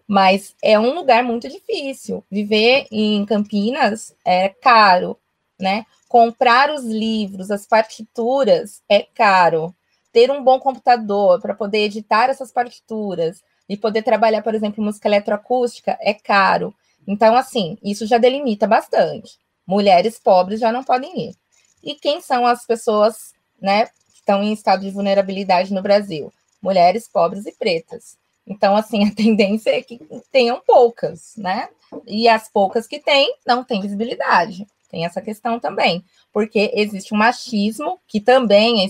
Mas 0.08 0.56
é 0.64 0.80
um 0.80 0.96
lugar 0.96 1.24
muito 1.24 1.48
difícil. 1.48 2.24
Viver 2.32 2.88
em 2.92 3.24
Campinas 3.26 4.16
é 4.26 4.50
caro, 4.50 5.16
né? 5.60 5.86
Comprar 6.08 6.72
os 6.72 6.84
livros, 6.84 7.52
as 7.52 7.68
partituras 7.68 8.82
é 8.90 9.04
caro. 9.04 9.76
Ter 10.12 10.32
um 10.32 10.44
bom 10.44 10.60
computador 10.60 11.40
para 11.40 11.54
poder 11.54 11.80
editar 11.80 12.30
essas 12.30 12.52
partituras 12.52 13.44
e 13.68 13.78
poder 13.78 14.02
trabalhar, 14.02 14.42
por 14.42 14.56
exemplo, 14.56 14.84
música 14.84 15.08
eletroacústica 15.08 15.98
é 16.02 16.14
caro. 16.14 16.74
Então, 17.08 17.36
assim, 17.36 17.78
isso 17.84 18.06
já 18.06 18.18
delimita 18.18 18.68
bastante. 18.68 19.38
Mulheres 19.66 20.20
pobres 20.20 20.60
já 20.60 20.72
não 20.72 20.84
podem 20.84 21.30
ir. 21.30 21.36
E 21.84 21.96
quem 21.96 22.22
são 22.22 22.46
as 22.46 22.66
pessoas, 22.66 23.34
né, 23.62 23.86
que 23.86 24.16
estão 24.16 24.44
em 24.44 24.52
estado 24.52 24.82
de 24.82 24.92
vulnerabilidade 24.92 25.74
no 25.74 25.82
Brasil? 25.82 26.34
Mulheres 26.62 27.08
pobres 27.08 27.46
e 27.46 27.52
pretas. 27.52 28.18
Então, 28.46 28.76
assim, 28.76 29.06
a 29.08 29.14
tendência 29.14 29.70
é 29.70 29.82
que 29.82 30.00
tenham 30.32 30.60
poucas, 30.66 31.34
né? 31.38 31.70
E 32.06 32.28
as 32.28 32.50
poucas 32.50 32.88
que 32.88 33.00
têm, 33.00 33.36
não 33.46 33.64
têm 33.64 33.82
visibilidade. 33.82 34.68
Tem 34.90 35.06
essa 35.06 35.22
questão 35.22 35.60
também, 35.60 36.04
porque 36.34 36.72
existe 36.74 37.14
um 37.14 37.18
machismo, 37.18 38.00
que 38.08 38.20
também 38.20 38.84
é 38.84 38.88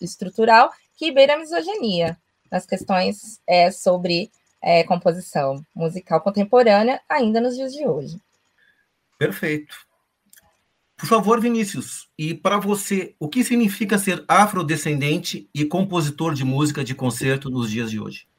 estrutural, 0.00 0.70
que 0.96 1.10
beira 1.10 1.34
a 1.34 1.38
misoginia 1.38 2.16
nas 2.50 2.64
questões 2.66 3.40
é, 3.46 3.70
sobre 3.70 4.30
é, 4.62 4.84
composição 4.84 5.64
musical 5.74 6.20
contemporânea, 6.20 7.00
ainda 7.08 7.40
nos 7.40 7.56
dias 7.56 7.72
de 7.72 7.86
hoje. 7.86 8.16
Perfeito. 9.18 9.76
Por 10.96 11.08
favor, 11.08 11.40
Vinícius, 11.40 12.08
e 12.16 12.34
para 12.34 12.58
você, 12.58 13.14
o 13.18 13.26
que 13.26 13.42
significa 13.42 13.98
ser 13.98 14.22
afrodescendente 14.28 15.48
e 15.54 15.64
compositor 15.64 16.34
de 16.34 16.44
música 16.44 16.84
de 16.84 16.94
concerto 16.94 17.48
nos 17.48 17.70
dias 17.70 17.90
de 17.90 17.98
hoje? 17.98 18.29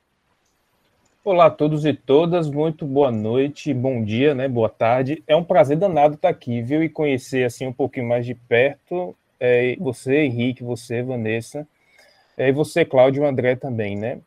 Olá 1.24 1.46
a 1.46 1.52
todos 1.52 1.86
e 1.86 1.94
todas, 1.94 2.50
muito 2.50 2.84
boa 2.84 3.12
noite, 3.12 3.72
bom 3.76 4.04
dia, 4.04 4.34
né? 4.34 4.48
Boa 4.48 4.68
tarde. 4.68 5.24
É 5.28 5.36
um 5.36 5.44
prazer 5.44 5.78
danado 5.78 6.16
estar 6.16 6.30
aqui, 6.30 6.64
viu? 6.64 6.84
E 6.84 6.90
conhecer 6.90 7.46
assim 7.46 7.68
um 7.68 7.74
pouquinho 7.74 8.08
mais 8.08 8.26
de 8.26 8.34
perto 8.34 9.16
é, 9.40 9.76
você, 9.80 10.22
Henrique, 10.22 10.64
você, 10.64 11.04
Vanessa, 11.04 11.68
é, 12.36 12.50
e 12.50 12.52
você, 12.52 12.84
Cláudio 12.84 13.24
André 13.24 13.56
também, 13.56 13.96
né? 13.96 14.20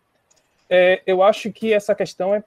É, 0.70 1.02
eu 1.04 1.20
acho 1.20 1.50
que 1.50 1.72
essa 1.72 1.96
questão 1.96 2.32
é 2.32 2.44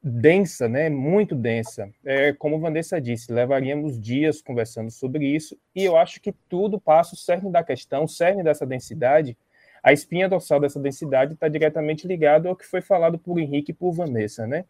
densa, 0.00 0.68
né? 0.68 0.88
Muito 0.88 1.34
densa. 1.34 1.90
É, 2.04 2.32
como 2.32 2.60
Vanessa 2.60 3.00
disse, 3.00 3.32
levaríamos 3.32 4.00
dias 4.00 4.40
conversando 4.40 4.92
sobre 4.92 5.26
isso, 5.26 5.58
e 5.74 5.84
eu 5.84 5.96
acho 5.96 6.20
que 6.20 6.32
tudo 6.48 6.78
passa 6.78 7.16
o 7.16 7.18
cerne 7.18 7.50
da 7.50 7.64
questão, 7.64 8.04
o 8.04 8.08
cerne 8.08 8.44
dessa 8.44 8.64
densidade, 8.64 9.36
a 9.82 9.92
espinha 9.92 10.28
dorsal 10.28 10.60
dessa 10.60 10.80
densidade 10.80 11.34
está 11.34 11.48
diretamente 11.48 12.06
ligado 12.06 12.48
ao 12.48 12.56
que 12.56 12.66
foi 12.66 12.80
falado 12.80 13.18
por 13.18 13.38
Henrique 13.38 13.72
e 13.72 13.74
por 13.74 13.92
Vanessa, 13.92 14.46
né? 14.46 14.64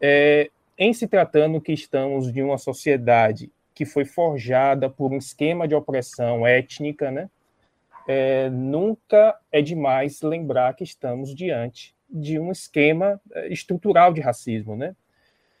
É, 0.00 0.50
em 0.76 0.92
se 0.92 1.06
tratando 1.06 1.60
que 1.60 1.72
estamos 1.72 2.32
de 2.32 2.42
uma 2.42 2.58
sociedade 2.58 3.50
que 3.74 3.84
foi 3.84 4.04
forjada 4.04 4.88
por 4.88 5.12
um 5.12 5.18
esquema 5.18 5.66
de 5.66 5.74
opressão 5.74 6.46
étnica, 6.46 7.10
né? 7.10 7.28
É, 8.06 8.50
nunca 8.50 9.38
é 9.50 9.62
demais 9.62 10.20
lembrar 10.20 10.74
que 10.74 10.84
estamos 10.84 11.34
diante 11.34 11.94
de 12.08 12.38
um 12.38 12.52
esquema 12.52 13.20
é, 13.32 13.48
estrutural 13.52 14.12
de 14.12 14.20
racismo, 14.20 14.76
né? 14.76 14.94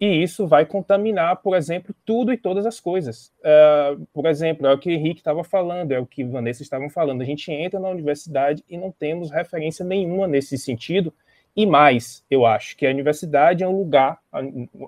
E 0.00 0.22
isso 0.22 0.46
vai 0.46 0.66
contaminar, 0.66 1.36
por 1.36 1.56
exemplo, 1.56 1.94
tudo 2.04 2.32
e 2.32 2.36
todas 2.36 2.66
as 2.66 2.80
coisas. 2.80 3.32
Uh, 3.38 4.04
por 4.12 4.26
exemplo, 4.26 4.66
é 4.66 4.72
o 4.72 4.78
que 4.78 4.90
Henrique 4.90 5.20
estava 5.20 5.44
falando, 5.44 5.92
é 5.92 5.98
o 5.98 6.06
que 6.06 6.24
Vanessa 6.24 6.62
estavam 6.62 6.90
falando. 6.90 7.22
A 7.22 7.24
gente 7.24 7.50
entra 7.52 7.78
na 7.78 7.88
universidade 7.88 8.64
e 8.68 8.76
não 8.76 8.90
temos 8.90 9.30
referência 9.30 9.84
nenhuma 9.84 10.26
nesse 10.26 10.58
sentido. 10.58 11.12
E 11.56 11.64
mais, 11.64 12.24
eu 12.28 12.44
acho 12.44 12.76
que 12.76 12.84
a 12.84 12.90
universidade 12.90 13.62
é 13.62 13.68
um 13.68 13.78
lugar, 13.78 14.18
a, 14.32 14.40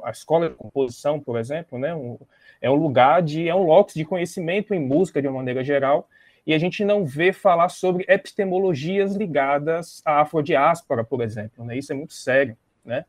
a 0.02 0.10
escola 0.10 0.48
de 0.48 0.56
composição, 0.56 1.20
por 1.20 1.38
exemplo, 1.38 1.78
né, 1.78 1.94
um, 1.94 2.18
é 2.60 2.68
um 2.68 2.74
lugar 2.74 3.22
de, 3.22 3.48
é 3.48 3.54
um 3.54 3.62
locus 3.62 3.94
de 3.94 4.04
conhecimento 4.04 4.74
em 4.74 4.80
música 4.80 5.22
de 5.22 5.28
uma 5.28 5.36
maneira 5.36 5.62
geral, 5.62 6.08
e 6.44 6.52
a 6.52 6.58
gente 6.58 6.84
não 6.84 7.04
vê 7.04 7.32
falar 7.32 7.68
sobre 7.68 8.04
epistemologias 8.08 9.14
ligadas 9.14 10.02
à 10.04 10.20
afrodiáspora, 10.20 11.04
por 11.04 11.20
exemplo, 11.20 11.64
né? 11.64 11.76
Isso 11.76 11.92
é 11.92 11.94
muito 11.94 12.14
sério, 12.14 12.56
né? 12.84 13.04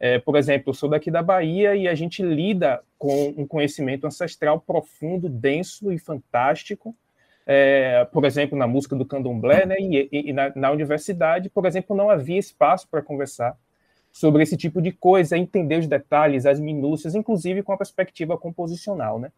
É, 0.00 0.18
por 0.18 0.34
exemplo, 0.34 0.70
eu 0.70 0.74
sou 0.74 0.88
daqui 0.88 1.10
da 1.10 1.22
Bahia 1.22 1.76
e 1.76 1.86
a 1.86 1.94
gente 1.94 2.22
lida 2.22 2.82
com 2.98 3.34
um 3.36 3.46
conhecimento 3.46 4.06
ancestral 4.06 4.58
profundo, 4.58 5.28
denso 5.28 5.92
e 5.92 5.98
fantástico. 5.98 6.96
É, 7.46 8.06
por 8.06 8.24
exemplo, 8.24 8.56
na 8.56 8.66
música 8.66 8.96
do 8.96 9.04
candomblé, 9.04 9.66
né, 9.66 9.76
e, 9.78 10.08
e 10.10 10.32
na, 10.32 10.52
na, 10.56 10.70
universidade, 10.70 11.50
por 11.50 11.66
exemplo, 11.66 11.94
não 11.94 12.08
havia 12.08 12.38
espaço 12.38 12.88
para 12.88 13.02
conversar 13.02 13.56
sobre 14.10 14.42
esse 14.42 14.56
tipo 14.56 14.80
de 14.80 14.90
coisa, 14.90 15.36
entender 15.36 15.78
os 15.78 15.86
detalhes, 15.86 16.46
as 16.46 16.58
minúcias, 16.58 17.14
inclusive 17.14 17.62
com 17.62 17.72
a 17.72 17.76
perspectiva 17.76 18.38
composicional, 18.38 19.18
né? 19.18 19.30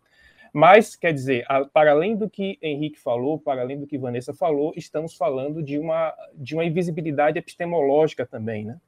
Mas, 0.52 0.94
quer 0.94 1.12
dizer, 1.12 1.46
para 1.72 1.92
além 1.92 2.14
do 2.14 2.28
que 2.28 2.58
Henrique 2.60 3.00
falou, 3.00 3.38
para 3.38 3.62
além 3.62 3.80
do 3.80 3.86
que 3.86 3.96
Vanessa 3.96 4.34
falou, 4.34 4.72
estamos 4.76 5.16
falando 5.16 5.62
de 5.62 5.78
uma, 5.78 6.14
de 6.34 6.54
uma 6.54 6.64
invisibilidade 6.64 7.38
epistemológica 7.38 8.26
também, 8.26 8.64
né? 8.64 8.78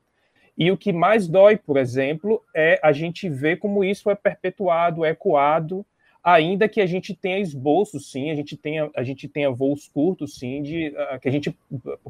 E 0.57 0.71
o 0.71 0.77
que 0.77 0.93
mais 0.93 1.27
dói, 1.27 1.57
por 1.57 1.77
exemplo, 1.77 2.43
é 2.55 2.79
a 2.83 2.93
gente 2.93 3.29
ver 3.29 3.59
como 3.59 3.83
isso 3.83 4.09
é 4.09 4.15
perpetuado, 4.15 5.05
é 5.05 5.11
ecoado, 5.11 5.85
ainda 6.23 6.69
que 6.69 6.81
a 6.81 6.87
gente 6.87 7.15
tenha 7.15 7.39
esboços, 7.39 8.11
sim, 8.11 8.31
a 8.31 8.35
gente 8.35 8.57
tenha, 8.57 8.91
a 8.97 9.03
gente 9.03 9.29
tenha 9.29 9.51
voos 9.51 9.89
curtos, 9.89 10.39
sim, 10.39 10.63
de, 10.63 10.89
uh, 10.89 11.21
que 11.21 11.29
a 11.29 11.33
gente 11.33 11.57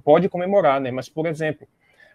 pode 0.04 0.28
comemorar, 0.28 0.80
né? 0.80 0.90
Mas, 0.90 1.08
por 1.08 1.26
exemplo, 1.26 1.66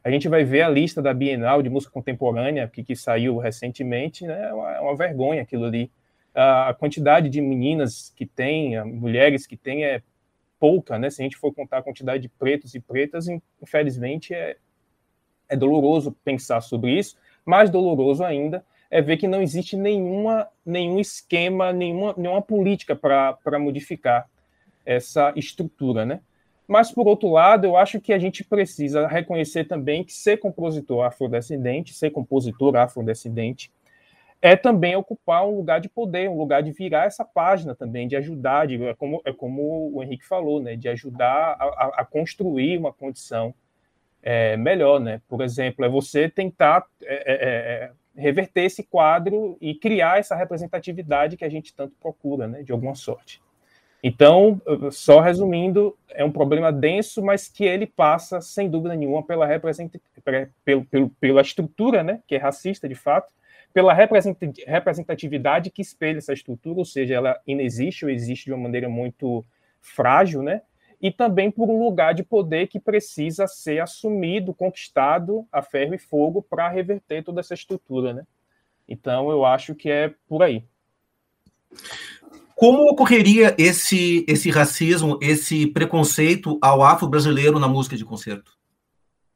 a 0.04 0.10
gente 0.10 0.30
vai 0.30 0.44
ver 0.46 0.62
a 0.62 0.70
lista 0.70 1.02
da 1.02 1.14
Bienal 1.14 1.62
de 1.62 1.70
Música 1.70 1.92
Contemporânea, 1.92 2.68
que, 2.68 2.84
que 2.84 2.96
saiu 2.96 3.38
recentemente, 3.38 4.26
né? 4.26 4.50
É 4.50 4.54
uma, 4.54 4.76
é 4.76 4.80
uma 4.80 4.96
vergonha 4.96 5.42
aquilo 5.42 5.66
ali. 5.66 5.92
A 6.34 6.74
quantidade 6.74 7.28
de 7.28 7.42
meninas 7.42 8.14
que 8.16 8.26
tem, 8.26 8.82
mulheres 8.86 9.46
que 9.46 9.58
tem 9.58 9.84
é 9.84 10.02
pouca, 10.58 10.98
né? 10.98 11.10
Se 11.10 11.22
a 11.22 11.24
gente 11.24 11.36
for 11.36 11.54
contar 11.54 11.80
a 11.80 11.82
quantidade 11.82 12.22
de 12.22 12.30
pretos 12.30 12.76
e 12.76 12.80
pretas, 12.80 13.28
infelizmente 13.62 14.34
é, 14.34 14.56
é 15.50 15.56
doloroso 15.56 16.15
pensar 16.24 16.62
sobre 16.62 16.98
isso, 16.98 17.18
mais 17.46 17.70
doloroso 17.70 18.24
ainda 18.24 18.63
é 18.91 19.02
ver 19.02 19.17
que 19.17 19.28
não 19.28 19.41
existe 19.41 19.76
nenhuma, 19.76 20.47
nenhum 20.65 21.00
esquema, 21.00 21.71
nenhuma, 21.71 22.13
nenhuma 22.17 22.41
política 22.41 22.95
para 22.95 23.60
modificar 23.60 24.28
essa 24.86 25.32
estrutura, 25.36 26.06
né? 26.06 26.21
Mas, 26.67 26.91
por 26.91 27.08
outro 27.08 27.32
lado, 27.32 27.65
eu 27.65 27.76
acho 27.76 28.00
que 28.00 28.13
a 28.13 28.19
gente 28.19 28.43
precisa 28.43 29.08
reconhecer 29.08 29.65
também 29.65 30.04
que 30.04 30.13
ser 30.13 30.38
compositor 30.38 31.04
afrodescendente, 31.04 31.93
ser 31.93 32.12
compositor 32.12 32.76
afrodescendente, 32.76 33.71
é 34.41 34.56
também 34.56 34.95
ocupar 34.95 35.45
um 35.45 35.56
lugar 35.56 35.82
de 35.82 35.89
poder, 35.89 36.30
um 36.30 36.38
lugar 36.38 36.63
de 36.63 36.71
virar 36.71 37.06
essa 37.06 37.26
página 37.26 37.76
também, 37.76 38.08
de 38.08 38.15
ajudar, 38.15 38.67
de, 38.67 38.82
é, 38.84 38.93
como, 38.93 39.21
é 39.26 39.34
como 39.34 39.91
o 39.93 40.02
Henrique 40.02 40.26
falou, 40.26 40.62
né, 40.62 40.76
de 40.76 40.88
ajudar 40.88 41.58
a, 41.60 41.63
a, 41.63 42.02
a 42.02 42.06
construir 42.06 42.78
uma 42.78 42.93
condição 42.93 43.54
é, 44.21 44.58
melhor, 44.58 44.99
né? 44.99 45.21
Por 45.27 45.41
exemplo, 45.41 45.86
é 45.86 45.89
você 45.89 46.29
tentar 46.29 46.86
é, 47.03 47.13
é, 47.13 47.36
é, 47.36 47.91
reverter 48.15 48.63
esse 48.63 48.84
quadro 48.84 49.58
e 49.62 49.73
criar 49.73 50.19
essa 50.19 50.36
representatividade 50.36 51.38
que 51.38 51.45
a 51.45 51.49
gente 51.49 51.73
tanto 51.73 51.95
procura, 51.99 52.47
né? 52.47 52.63
De 52.63 52.71
alguma 52.71 52.95
sorte. 52.95 53.41
Então, 54.01 54.62
só 54.91 55.19
resumindo, 55.19 55.97
é 56.10 56.23
um 56.23 56.32
problema 56.32 56.71
denso, 56.71 57.21
mas 57.21 57.49
que 57.49 57.65
ele 57.65 57.86
passa, 57.86 58.39
sem 58.39 58.69
dúvida 58.69 58.95
nenhuma, 58.95 59.21
pela, 59.21 59.45
pelo, 60.63 60.86
pelo, 60.86 61.10
pela 61.19 61.41
estrutura, 61.41 62.01
né? 62.01 62.21
Que 62.25 62.36
é 62.36 62.38
racista, 62.38 62.88
de 62.88 62.95
fato, 62.95 63.34
pela 63.73 63.93
representatividade 63.93 65.69
que 65.69 65.82
espelha 65.82 66.17
essa 66.17 66.34
estrutura, 66.34 66.79
ou 66.79 66.86
seja, 66.86 67.13
ela 67.13 67.39
inexiste 67.45 68.05
ou 68.05 68.12
existe 68.12 68.45
de 68.45 68.53
uma 68.53 68.63
maneira 68.63 68.89
muito 68.89 69.45
frágil, 69.82 70.41
né? 70.41 70.62
E 71.02 71.12
também 71.12 71.50
por 71.50 71.70
um 71.70 71.84
lugar 71.84 72.14
de 72.14 72.24
poder 72.24 72.68
que 72.68 72.80
precisa 72.80 73.48
ser 73.48 73.82
assumido, 73.82 74.54
conquistado 74.54 75.48
a 75.52 75.62
ferro 75.62 75.94
e 75.94 76.00
fogo 76.00 76.42
para 76.42 76.68
reverter 76.68 77.24
toda 77.24 77.40
essa 77.40 77.54
estrutura, 77.54 78.14
né? 78.14 78.24
Então 78.88 79.30
eu 79.30 79.46
acho 79.46 79.76
que 79.76 79.90
é 79.90 80.14
por 80.28 80.44
aí. 80.44 80.64
Como 82.56 82.90
ocorreria 82.90 83.56
esse 83.58 84.26
esse 84.28 84.50
racismo, 84.50 85.18
esse 85.22 85.68
preconceito 85.68 86.58
ao 86.62 86.84
afro-brasileiro 86.84 87.60
na 87.60 87.68
música 87.68 87.96
de 87.96 88.04
concerto? 88.04 88.58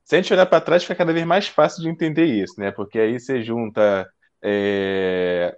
Se 0.04 0.16
a 0.16 0.22
gente 0.22 0.34
olhar 0.34 0.46
para 0.46 0.60
trás, 0.60 0.84
fica 0.84 0.96
cada 0.96 1.14
vez 1.14 1.26
mais 1.26 1.48
fácil 1.48 1.82
de 1.82 1.90
entender 1.90 2.26
isso, 2.26 2.60
né? 2.60 2.72
Porque 2.72 3.00
aí 3.00 3.18
você 3.18 3.42
junta 3.42 4.06
é, 4.42 5.58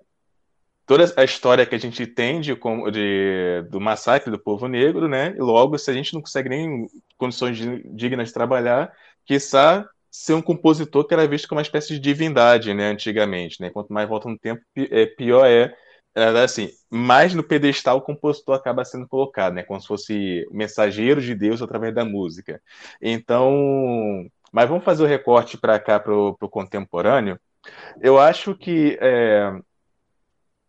toda 0.85 1.11
a 1.17 1.23
história 1.23 1.65
que 1.65 1.75
a 1.75 1.79
gente 1.79 2.05
tem 2.05 2.39
de, 2.39 2.53
de, 2.91 3.61
do 3.69 3.81
massacre 3.81 4.31
do 4.31 4.39
povo 4.39 4.67
negro, 4.67 5.07
né? 5.07 5.33
E 5.35 5.41
logo, 5.41 5.77
se 5.77 5.89
a 5.89 5.93
gente 5.93 6.13
não 6.13 6.21
consegue 6.21 6.49
nem 6.49 6.87
condições 7.17 7.57
dignas 7.93 8.27
de 8.27 8.33
trabalhar, 8.33 8.91
quiçá 9.25 9.87
ser 10.11 10.33
um 10.33 10.41
compositor 10.41 11.05
que 11.05 11.13
era 11.13 11.27
visto 11.27 11.47
como 11.47 11.57
uma 11.59 11.63
espécie 11.63 11.93
de 11.93 11.99
divindade, 11.99 12.73
né? 12.73 12.89
Antigamente, 12.89 13.61
né? 13.61 13.69
Quanto 13.69 13.91
mais 13.91 14.07
volta 14.07 14.29
no 14.29 14.37
tempo, 14.37 14.61
é, 14.77 15.05
pior 15.05 15.45
é. 15.45 15.75
Era 16.17 16.43
assim, 16.43 16.69
mais 16.89 17.33
no 17.33 17.43
pedestal 17.43 17.97
o 17.97 18.01
compositor 18.01 18.55
acaba 18.55 18.85
sendo 18.85 19.07
colocado, 19.07 19.53
né? 19.53 19.63
Como 19.63 19.81
se 19.81 19.87
fosse 19.87 20.47
mensageiro 20.51 21.21
de 21.21 21.35
Deus 21.35 21.61
através 21.61 21.93
da 21.93 22.05
música. 22.05 22.61
Então, 23.01 24.25
mas 24.51 24.69
vamos 24.69 24.85
fazer 24.85 25.03
o 25.03 25.07
recorte 25.07 25.57
para 25.57 25.77
cá, 25.79 25.99
para 25.99 26.15
o 26.15 26.49
contemporâneo. 26.49 27.37
Eu 28.01 28.17
acho 28.19 28.55
que 28.55 28.97
é, 29.01 29.51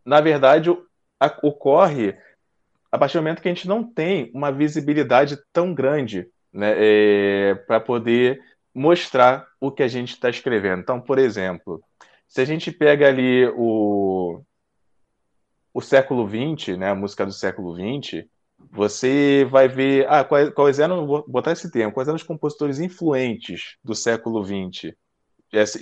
na 0.06 0.20
verdade, 0.20 0.70
ocorre 1.42 2.16
a 2.92 2.96
partir 2.96 3.18
do 3.18 3.22
momento 3.22 3.42
que 3.42 3.48
a 3.48 3.52
gente 3.54 3.66
não 3.66 3.82
tem 3.82 4.30
uma 4.32 4.52
visibilidade 4.52 5.36
tão 5.52 5.74
grande 5.74 6.28
né, 6.52 6.74
é, 6.76 7.54
para 7.66 7.80
poder 7.80 8.40
mostrar 8.72 9.46
o 9.60 9.72
que 9.72 9.82
a 9.82 9.88
gente 9.88 10.12
está 10.12 10.30
escrevendo. 10.30 10.80
Então, 10.80 11.00
por 11.00 11.18
exemplo, 11.18 11.82
se 12.28 12.40
a 12.40 12.44
gente 12.44 12.70
pega 12.70 13.08
ali 13.08 13.46
o, 13.56 14.40
o 15.74 15.80
século 15.80 16.26
XX, 16.28 16.78
né, 16.78 16.90
a 16.90 16.94
música 16.94 17.26
do 17.26 17.32
século 17.32 17.74
XX, 17.74 18.24
você 18.70 19.44
vai 19.50 19.66
ver 19.66 20.06
ah, 20.08 20.24
quais, 20.24 20.50
quais 20.50 20.78
eram, 20.78 21.06
vou 21.06 21.24
botar 21.26 21.52
esse 21.52 21.70
termo, 21.70 21.92
quais 21.92 22.08
eram 22.08 22.16
os 22.16 22.22
compositores 22.22 22.78
influentes 22.78 23.76
do 23.82 23.94
século 23.94 24.44
XX, 24.44 24.94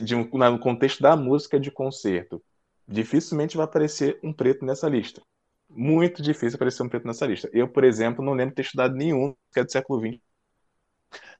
de, 0.02 0.14
no 0.16 0.58
contexto 0.58 1.02
da 1.02 1.14
música 1.14 1.60
de 1.60 1.70
concerto 1.70 2.42
dificilmente 2.86 3.56
vai 3.56 3.64
aparecer 3.64 4.18
um 4.22 4.32
preto 4.32 4.64
nessa 4.64 4.88
lista. 4.88 5.22
Muito 5.68 6.22
difícil 6.22 6.56
aparecer 6.56 6.82
um 6.82 6.88
preto 6.88 7.06
nessa 7.06 7.26
lista. 7.26 7.48
Eu, 7.52 7.68
por 7.68 7.84
exemplo, 7.84 8.24
não 8.24 8.34
lembro 8.34 8.50
de 8.50 8.56
ter 8.56 8.62
estudado 8.62 8.94
nenhum 8.94 9.34
que 9.52 9.60
é 9.60 9.64
do 9.64 9.72
século 9.72 10.00
XX. 10.00 10.20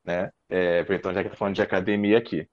Né? 0.04 0.30
É, 0.48 0.84
então, 0.90 1.12
já 1.12 1.22
que 1.22 1.28
está 1.28 1.36
falando 1.36 1.54
de 1.54 1.62
academia 1.62 2.18
aqui. 2.18 2.48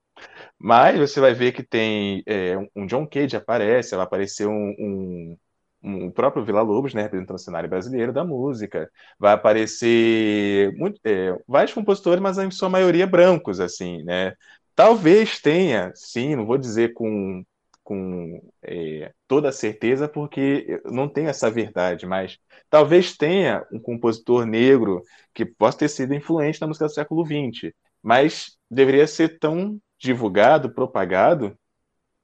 Mas 0.60 1.00
você 1.00 1.20
vai 1.20 1.34
ver 1.34 1.52
que 1.54 1.64
tem 1.64 2.24
é, 2.28 2.58
um 2.76 2.86
John 2.86 3.08
Cage 3.08 3.36
aparece, 3.36 3.96
vai 3.96 4.06
aparecer 4.06 4.48
um, 4.48 5.38
um, 5.84 6.08
o 6.08 6.12
próprio 6.12 6.46
Vila 6.46 6.62
Lobos, 6.62 6.94
né, 6.94 7.04
representando 7.04 7.38
o 7.38 7.40
cenário 7.40 7.70
brasileiro 7.70 8.14
da 8.14 8.24
música. 8.24 8.90
Vai 9.20 9.34
aparecer 9.34 10.74
muito, 10.78 11.00
é, 11.04 11.36
vários 11.48 11.74
compositores, 11.74 12.22
mas 12.22 12.38
em 12.38 12.52
sua 12.52 12.70
maioria 12.70 13.08
brancos, 13.08 13.60
assim, 13.60 14.04
né? 14.04 14.34
Talvez 14.76 15.40
tenha, 15.42 15.92
sim, 15.96 16.36
não 16.36 16.46
vou 16.46 16.58
dizer 16.58 16.94
com 16.94 17.44
com 17.84 18.42
é, 18.64 19.12
toda 19.28 19.52
certeza, 19.52 20.08
porque 20.08 20.80
não 20.86 21.10
tenho 21.10 21.30
essa 21.30 21.50
verdade, 21.50 22.06
mas 22.06 22.38
talvez 22.70 23.18
tenha 23.18 23.66
um 23.72 23.80
compositor 23.80 24.46
negro 24.46 25.04
que 25.34 25.46
possa 25.46 25.80
ter 25.80 25.90
sido 25.90 26.14
influente 26.14 26.62
na 26.62 26.68
música 26.68 26.86
do 26.86 26.94
século 26.94 27.26
XX, 27.26 27.74
mas 28.02 28.58
deveria 28.70 29.08
ser 29.08 29.40
tão 29.40 29.80
divulgado, 30.00 30.74
propagado 30.74 31.58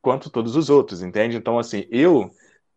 quanto 0.01 0.29
todos 0.29 0.55
os 0.55 0.69
outros, 0.69 1.01
entende? 1.01 1.35
Então, 1.37 1.59
assim, 1.59 1.85
eu, 1.91 2.29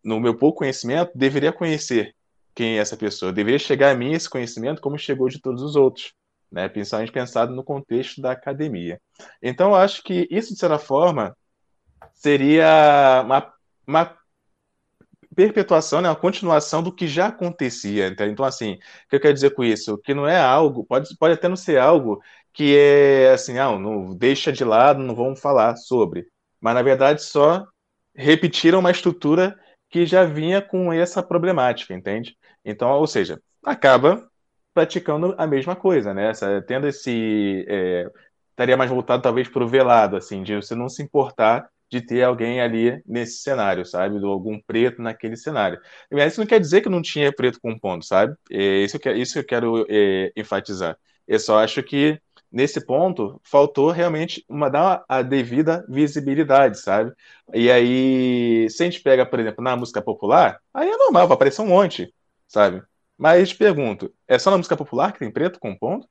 no 0.03 0.19
meu 0.19 0.37
pouco 0.37 0.59
conhecimento, 0.59 1.11
deveria 1.15 1.53
conhecer 1.53 2.13
quem 2.53 2.77
é 2.77 2.81
essa 2.81 2.97
pessoa, 2.97 3.31
deveria 3.31 3.59
chegar 3.59 3.91
a 3.91 3.95
mim 3.95 4.11
esse 4.13 4.29
conhecimento 4.29 4.81
como 4.81 4.97
chegou 4.97 5.29
de 5.29 5.39
todos 5.39 5.61
os 5.61 5.75
outros, 5.75 6.13
né? 6.51 6.67
Principalmente 6.67 7.11
pensado 7.11 7.55
no 7.55 7.63
contexto 7.63 8.21
da 8.21 8.31
academia. 8.31 8.99
Então, 9.41 9.73
acho 9.73 10.03
que 10.03 10.27
isso, 10.29 10.53
de 10.53 10.59
certa 10.59 10.77
forma, 10.77 11.35
seria 12.13 13.21
uma, 13.23 13.53
uma 13.87 14.17
perpetuação, 15.35 16.01
né, 16.01 16.09
uma 16.09 16.15
continuação 16.15 16.83
do 16.83 16.93
que 16.93 17.07
já 17.07 17.27
acontecia. 17.27 18.07
Então, 18.07 18.45
assim, 18.45 18.73
o 18.73 19.09
que 19.09 19.15
eu 19.15 19.19
quero 19.19 19.33
dizer 19.33 19.51
com 19.51 19.63
isso? 19.63 19.97
Que 19.99 20.13
não 20.13 20.27
é 20.27 20.39
algo, 20.39 20.85
pode, 20.85 21.15
pode 21.17 21.33
até 21.33 21.47
não 21.47 21.55
ser 21.55 21.79
algo 21.79 22.21
que 22.53 22.77
é 22.77 23.31
assim, 23.31 23.57
ah, 23.57 23.77
não 23.77 24.15
deixa 24.15 24.51
de 24.51 24.63
lado, 24.63 25.01
não 25.01 25.15
vamos 25.15 25.39
falar 25.39 25.75
sobre. 25.77 26.27
Mas, 26.59 26.75
na 26.75 26.81
verdade, 26.81 27.23
só 27.23 27.65
repetiram 28.15 28.79
uma 28.79 28.91
estrutura 28.91 29.57
que 29.89 30.05
já 30.05 30.23
vinha 30.23 30.61
com 30.61 30.91
essa 30.91 31.23
problemática, 31.23 31.93
entende? 31.93 32.37
Então, 32.63 32.89
ou 32.91 33.07
seja, 33.07 33.41
acaba 33.65 34.29
praticando 34.73 35.35
a 35.37 35.47
mesma 35.47 35.75
coisa, 35.75 36.13
né? 36.13 36.29
Essa, 36.29 36.61
tendo 36.61 36.87
esse. 36.87 37.65
É, 37.67 38.09
estaria 38.51 38.77
mais 38.77 38.89
voltado, 38.89 39.23
talvez, 39.23 39.47
para 39.49 39.63
o 39.63 39.67
velado, 39.67 40.15
assim, 40.17 40.43
de 40.43 40.55
você 40.55 40.75
não 40.75 40.89
se 40.89 41.01
importar 41.01 41.69
de 41.91 42.01
ter 42.01 42.23
alguém 42.23 42.61
ali 42.61 43.03
nesse 43.05 43.39
cenário, 43.39 43.85
sabe? 43.85 44.17
Do 44.17 44.27
algum 44.29 44.59
preto 44.59 45.01
naquele 45.01 45.35
cenário. 45.35 45.79
Mas 46.09 46.31
isso 46.31 46.41
não 46.41 46.47
quer 46.47 46.59
dizer 46.59 46.81
que 46.81 46.89
não 46.89 47.01
tinha 47.01 47.33
preto 47.33 47.59
compondo, 47.61 48.03
sabe? 48.05 48.33
É, 48.49 48.83
isso, 48.83 48.97
que, 48.97 49.11
isso 49.11 49.33
que 49.33 49.39
eu 49.39 49.45
quero 49.45 49.85
é, 49.89 50.31
enfatizar. 50.35 50.97
Eu 51.27 51.37
só 51.39 51.59
acho 51.59 51.83
que 51.83 52.19
nesse 52.51 52.85
ponto 52.85 53.39
faltou 53.43 53.91
realmente 53.91 54.43
uma 54.47 54.69
dar 54.69 55.03
a 55.07 55.21
devida 55.21 55.85
visibilidade, 55.89 56.79
sabe? 56.79 57.13
E 57.53 57.69
aí, 57.69 58.69
se 58.69 58.83
a 58.83 58.85
gente 58.85 59.01
pega, 59.01 59.25
por 59.25 59.39
exemplo, 59.39 59.63
na 59.63 59.75
música 59.75 60.01
popular, 60.01 60.59
aí 60.73 60.89
é 60.89 60.97
normal, 60.97 61.27
vai 61.27 61.35
aparecer 61.35 61.61
um 61.61 61.67
monte, 61.67 62.13
sabe? 62.47 62.81
Mas 63.17 63.53
pergunto, 63.53 64.13
é 64.27 64.39
só 64.39 64.49
na 64.49 64.57
música 64.57 64.77
popular 64.77 65.11
que 65.11 65.19
tem 65.19 65.31
preto 65.31 65.59
compondo? 65.59 66.07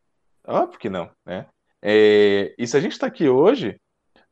Óbvio 0.46 0.78
que 0.78 0.90
não, 0.90 1.10
né? 1.24 1.46
É, 1.82 2.54
e 2.58 2.66
se 2.66 2.76
a 2.76 2.80
gente 2.80 2.92
está 2.92 3.06
aqui 3.06 3.28
hoje, 3.28 3.80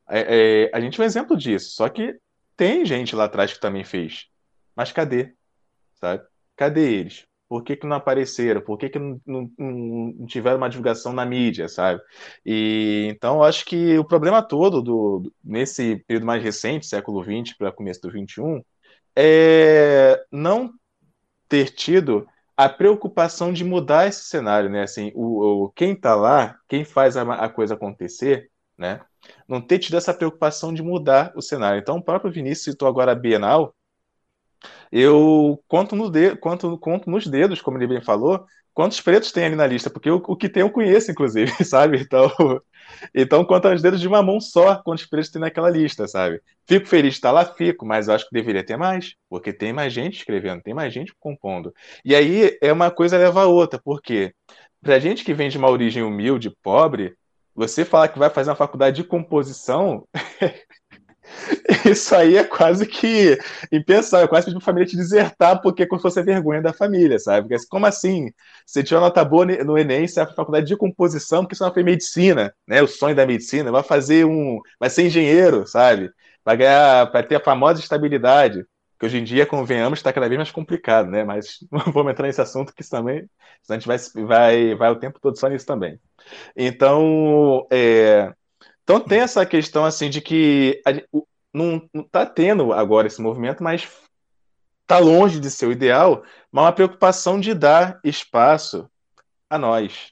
é, 0.09 0.65
é, 0.65 0.71
a 0.73 0.79
gente 0.79 0.99
é 0.99 1.03
um 1.03 1.05
exemplo 1.05 1.37
disso. 1.37 1.71
Só 1.71 1.87
que 1.89 2.17
tem 2.57 2.85
gente 2.85 3.15
lá 3.15 3.25
atrás 3.25 3.53
que 3.53 3.59
também 3.59 3.83
fez. 3.83 4.27
Mas 4.75 4.91
cadê? 4.91 5.33
Sabe? 5.95 6.23
Cadê 6.55 6.93
eles? 6.93 7.25
Por 7.47 7.63
que, 7.63 7.75
que 7.75 7.87
não 7.87 7.97
apareceram? 7.97 8.61
Por 8.61 8.77
que, 8.77 8.89
que 8.89 8.99
não, 8.99 9.19
não, 9.25 9.49
não 9.57 10.25
tiveram 10.27 10.57
uma 10.57 10.69
divulgação 10.69 11.11
na 11.13 11.25
mídia, 11.25 11.67
sabe? 11.67 11.99
E 12.45 13.07
então 13.09 13.41
acho 13.43 13.65
que 13.65 13.97
o 13.97 14.05
problema 14.05 14.43
todo 14.43 14.81
do, 14.81 15.33
nesse 15.43 15.97
período 16.07 16.27
mais 16.27 16.43
recente, 16.43 16.85
século 16.85 17.23
XX 17.23 17.57
para 17.57 17.71
começo 17.71 18.01
do 18.01 18.11
XXI, 18.11 18.63
é 19.15 20.23
não 20.31 20.71
ter 21.47 21.71
tido 21.71 22.27
a 22.55 22.69
preocupação 22.69 23.51
de 23.51 23.63
mudar 23.63 24.07
esse 24.07 24.25
cenário, 24.25 24.69
né? 24.69 24.83
Assim, 24.83 25.11
o, 25.15 25.65
o 25.65 25.69
quem 25.71 25.93
está 25.93 26.15
lá, 26.15 26.59
quem 26.67 26.83
faz 26.85 27.17
a, 27.17 27.23
a 27.23 27.49
coisa 27.49 27.73
acontecer, 27.73 28.51
né? 28.77 29.01
Não 29.47 29.61
ter 29.61 29.79
tido 29.79 29.97
essa 29.97 30.13
preocupação 30.13 30.73
de 30.73 30.81
mudar 30.81 31.31
o 31.35 31.41
cenário. 31.41 31.79
Então, 31.79 31.97
o 31.97 32.03
próprio 32.03 32.31
Vinícius 32.31 32.65
citou 32.65 32.87
agora 32.87 33.11
a 33.11 33.15
Bienal. 33.15 33.75
Eu 34.91 35.63
conto, 35.67 35.95
no 35.95 36.09
de, 36.09 36.35
conto, 36.35 36.77
conto 36.77 37.09
nos 37.09 37.27
dedos, 37.27 37.61
como 37.61 37.77
ele 37.77 37.87
bem 37.87 38.01
falou, 38.01 38.45
quantos 38.73 39.01
pretos 39.01 39.31
tem 39.31 39.45
ali 39.45 39.55
na 39.55 39.67
lista, 39.67 39.89
porque 39.89 40.09
o, 40.09 40.23
o 40.27 40.35
que 40.35 40.49
tem 40.49 40.61
eu 40.61 40.71
conheço, 40.71 41.11
inclusive, 41.11 41.51
sabe? 41.65 41.99
Então, 42.01 42.31
então 43.13 43.45
conta 43.45 43.71
nos 43.71 43.81
dedos 43.81 43.99
de 44.01 44.07
uma 44.07 44.23
mão 44.23 44.39
só 44.39 44.81
quantos 44.81 45.05
pretos 45.05 45.29
tem 45.29 45.41
naquela 45.41 45.69
lista, 45.69 46.07
sabe? 46.07 46.41
Fico 46.67 46.87
feliz 46.87 47.13
de 47.13 47.17
estar 47.17 47.31
lá, 47.31 47.45
fico, 47.45 47.85
mas 47.85 48.09
acho 48.09 48.25
que 48.27 48.33
deveria 48.33 48.65
ter 48.65 48.77
mais, 48.77 49.15
porque 49.29 49.53
tem 49.53 49.73
mais 49.73 49.93
gente 49.93 50.17
escrevendo, 50.17 50.61
tem 50.61 50.73
mais 50.73 50.93
gente 50.93 51.13
compondo. 51.19 51.73
E 52.03 52.15
aí 52.15 52.57
é 52.61 52.71
uma 52.71 52.91
coisa 52.91 53.17
leva 53.17 53.41
a 53.43 53.47
outra, 53.47 53.79
porque 53.83 54.33
pra 54.81 54.99
gente 54.99 55.23
que 55.23 55.33
vem 55.33 55.49
de 55.49 55.57
uma 55.57 55.69
origem 55.69 56.03
humilde, 56.03 56.49
pobre, 56.63 57.15
você 57.59 57.83
falar 57.83 58.07
que 58.07 58.17
vai 58.17 58.29
fazer 58.29 58.49
uma 58.49 58.55
faculdade 58.55 58.95
de 58.95 59.03
composição, 59.03 60.07
isso 61.85 62.15
aí 62.15 62.37
é 62.37 62.43
quase 62.43 62.85
que 62.87 63.37
impensável, 63.71 64.25
é 64.25 64.27
quase 64.29 64.45
pedir 64.45 64.57
pra 64.57 64.65
família 64.65 64.87
te 64.87 64.95
desertar, 64.95 65.61
porque 65.61 65.83
é 65.83 65.85
como 65.85 65.99
se 65.99 66.03
fosse 66.03 66.19
a 66.19 66.23
vergonha 66.23 66.61
da 66.61 66.71
família, 66.71 67.19
sabe? 67.19 67.49
Porque 67.49 67.67
como 67.67 67.85
assim? 67.85 68.31
Você 68.65 68.81
uma 68.91 69.01
nota 69.01 69.23
boa 69.25 69.45
no 69.45 69.77
Enem, 69.77 70.07
você 70.07 70.23
vai 70.23 70.33
faculdade 70.33 70.67
de 70.67 70.77
composição, 70.77 71.43
porque 71.43 71.55
você 71.55 71.63
não 71.63 71.73
fez 71.73 71.85
medicina, 71.85 72.53
né? 72.65 72.81
O 72.81 72.87
sonho 72.87 73.15
da 73.15 73.25
medicina, 73.25 73.71
vai 73.71 73.83
fazer 73.83 74.25
um. 74.25 74.59
Vai 74.79 74.89
ser 74.89 75.07
engenheiro, 75.07 75.67
sabe? 75.67 76.09
Vai 76.45 76.55
ganhar, 76.57 77.11
vai 77.11 77.23
ter 77.27 77.35
a 77.35 77.43
famosa 77.43 77.79
estabilidade 77.81 78.65
que 78.99 79.05
hoje 79.05 79.17
em 79.17 79.23
dia, 79.23 79.45
convenhamos, 79.45 79.99
está 79.99 80.11
cada 80.11 80.27
vez 80.27 80.37
mais 80.37 80.51
complicado, 80.51 81.09
né? 81.09 81.23
Mas 81.23 81.59
não 81.71 81.91
vamos 81.93 82.11
entrar 82.11 82.27
nesse 82.27 82.41
assunto, 82.41 82.73
que 82.73 82.87
também, 82.87 83.29
a 83.69 83.73
gente 83.73 83.87
vai, 83.87 83.97
vai, 84.25 84.75
vai 84.75 84.91
o 84.91 84.99
tempo 84.99 85.19
todo 85.21 85.39
só 85.39 85.47
nisso 85.47 85.65
também. 85.65 85.99
Então, 86.55 87.65
é, 87.71 88.33
então 88.83 88.99
tem 88.99 89.19
essa 89.19 89.45
questão 89.45 89.85
assim 89.85 90.09
de 90.09 90.19
que 90.19 90.81
a, 90.85 90.91
não 91.53 91.87
está 91.95 92.25
tendo 92.25 92.73
agora 92.73 93.07
esse 93.07 93.21
movimento, 93.21 93.63
mas 93.63 93.87
está 94.81 94.99
longe 94.99 95.39
de 95.39 95.49
ser 95.49 95.67
o 95.67 95.71
ideal, 95.71 96.23
mas 96.51 96.65
uma 96.65 96.73
preocupação 96.73 97.39
de 97.39 97.53
dar 97.53 97.99
espaço 98.03 98.89
a 99.49 99.57
nós, 99.57 100.11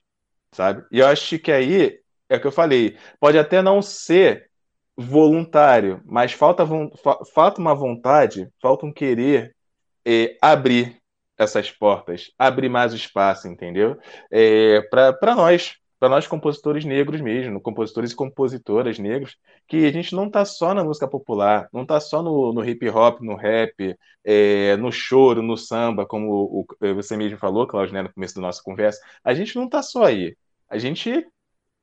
sabe? 0.54 0.86
E 0.92 1.00
eu 1.00 1.08
acho 1.08 1.38
que 1.40 1.52
aí 1.52 2.00
é 2.30 2.38
o 2.38 2.40
que 2.40 2.48
eu 2.48 2.52
falei, 2.52 2.98
pode 3.20 3.38
até 3.38 3.62
não 3.62 3.82
ser 3.82 4.47
voluntário, 4.98 6.02
mas 6.06 6.32
falta, 6.34 6.66
falta 7.34 7.62
uma 7.62 7.76
vontade, 7.76 8.50
falta 8.60 8.86
um 8.86 8.92
querer 8.92 9.56
é, 10.04 10.36
abrir 10.42 10.98
essas 11.38 11.70
portas, 11.70 12.32
abrir 12.38 12.68
mais 12.68 12.94
espaço, 12.94 13.48
entendeu? 13.48 13.96
É, 14.32 14.82
para 14.90 15.36
nós, 15.36 15.76
para 16.00 16.10
nós 16.10 16.26
compositores 16.26 16.84
negros 16.84 17.22
mesmo, 17.22 17.62
compositores 17.62 18.12
e 18.12 18.16
compositoras 18.16 18.98
negros, 18.98 19.38
que 19.68 19.86
a 19.86 19.92
gente 19.92 20.16
não 20.16 20.26
está 20.26 20.44
só 20.46 20.74
na 20.74 20.84
música 20.84 21.08
popular, 21.08 21.70
não 21.72 21.84
está 21.84 22.00
só 22.00 22.24
no, 22.24 22.52
no, 22.52 22.66
hip 22.66 22.90
hop, 22.90 23.22
no 23.22 23.36
rap, 23.36 23.96
é, 24.24 24.76
no 24.78 24.92
choro, 24.92 25.44
no 25.44 25.56
samba, 25.56 26.08
como 26.08 26.32
o, 26.32 26.66
você 26.96 27.16
mesmo 27.16 27.38
falou, 27.38 27.68
Claudio, 27.68 27.94
né, 27.94 28.02
no 28.02 28.14
começo 28.14 28.34
da 28.34 28.42
nossa 28.42 28.64
conversa, 28.64 29.00
a 29.24 29.34
gente 29.36 29.56
não 29.56 29.66
está 29.66 29.84
só 29.84 30.06
aí. 30.06 30.36
A 30.68 30.80
gente 30.80 31.28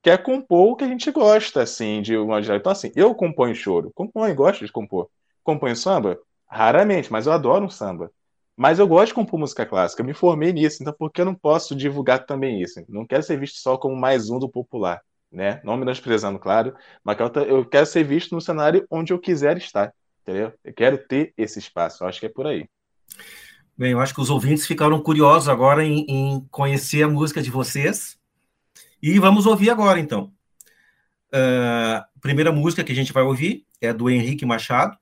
quer 0.04 0.22
compor 0.22 0.72
o 0.72 0.76
que 0.76 0.84
a 0.84 0.88
gente 0.88 1.10
gosta, 1.10 1.62
assim, 1.62 2.02
de 2.02 2.14
uma 2.14 2.42
geral. 2.42 2.58
Então, 2.58 2.70
assim, 2.70 2.92
eu 2.94 3.14
componho 3.14 3.54
choro, 3.54 3.90
componho, 3.94 4.34
gosto 4.34 4.64
de 4.64 4.70
compor. 4.70 5.08
Componho 5.42 5.74
samba? 5.74 6.18
Raramente, 6.46 7.10
mas 7.10 7.26
eu 7.26 7.32
adoro 7.32 7.64
um 7.64 7.70
samba. 7.70 8.10
Mas 8.54 8.78
eu 8.78 8.86
gosto 8.86 9.08
de 9.08 9.14
compor 9.14 9.40
música 9.40 9.64
clássica, 9.64 10.02
eu 10.02 10.06
me 10.06 10.12
formei 10.12 10.52
nisso, 10.52 10.80
então 10.80 10.94
por 10.96 11.10
que 11.10 11.22
eu 11.22 11.24
não 11.24 11.34
posso 11.34 11.74
divulgar 11.74 12.24
também 12.24 12.62
isso? 12.62 12.84
Não 12.86 13.06
quero 13.06 13.22
ser 13.22 13.40
visto 13.40 13.56
só 13.56 13.76
como 13.76 13.96
mais 13.96 14.30
um 14.30 14.38
do 14.38 14.48
popular, 14.48 15.00
né? 15.32 15.60
Não 15.64 15.76
menosprezando, 15.76 16.38
claro, 16.38 16.74
mas 17.02 17.18
eu 17.48 17.64
quero 17.64 17.86
ser 17.86 18.04
visto 18.04 18.32
no 18.34 18.40
cenário 18.40 18.86
onde 18.88 19.12
eu 19.12 19.18
quiser 19.18 19.56
estar, 19.56 19.92
entendeu? 20.22 20.52
Eu 20.62 20.72
quero 20.72 20.98
ter 20.98 21.32
esse 21.36 21.58
espaço, 21.58 22.04
eu 22.04 22.08
acho 22.08 22.20
que 22.20 22.26
é 22.26 22.28
por 22.28 22.46
aí. 22.46 22.68
Bem, 23.76 23.90
eu 23.90 23.98
acho 23.98 24.14
que 24.14 24.20
os 24.20 24.30
ouvintes 24.30 24.66
ficaram 24.66 25.00
curiosos 25.02 25.48
agora 25.48 25.82
em, 25.82 26.04
em 26.08 26.46
conhecer 26.48 27.02
a 27.02 27.08
música 27.08 27.42
de 27.42 27.50
vocês, 27.50 28.16
e 29.12 29.18
vamos 29.18 29.44
ouvir 29.44 29.68
agora, 29.68 30.00
então. 30.00 30.32
Uh, 31.28 32.02
primeira 32.22 32.50
música 32.50 32.82
que 32.82 32.90
a 32.90 32.94
gente 32.94 33.12
vai 33.12 33.22
ouvir 33.22 33.66
é 33.78 33.92
do 33.92 34.08
Henrique 34.08 34.46
Machado. 34.46 34.96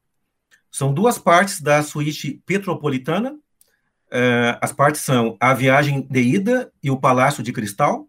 São 0.73 0.93
duas 0.93 1.19
partes 1.19 1.61
da 1.61 1.83
suíte 1.85 2.43
petropolitana. 2.45 3.33
Uh, 3.33 4.59
as 4.61 4.73
partes 4.73 5.03
são 5.03 5.37
A 5.38 5.55
Viagem 5.55 6.07
de 6.11 6.21
Ida 6.21 6.73
e 6.83 6.91
O 6.91 6.99
Palácio 6.99 7.45
de 7.45 7.53
Cristal. 7.53 8.09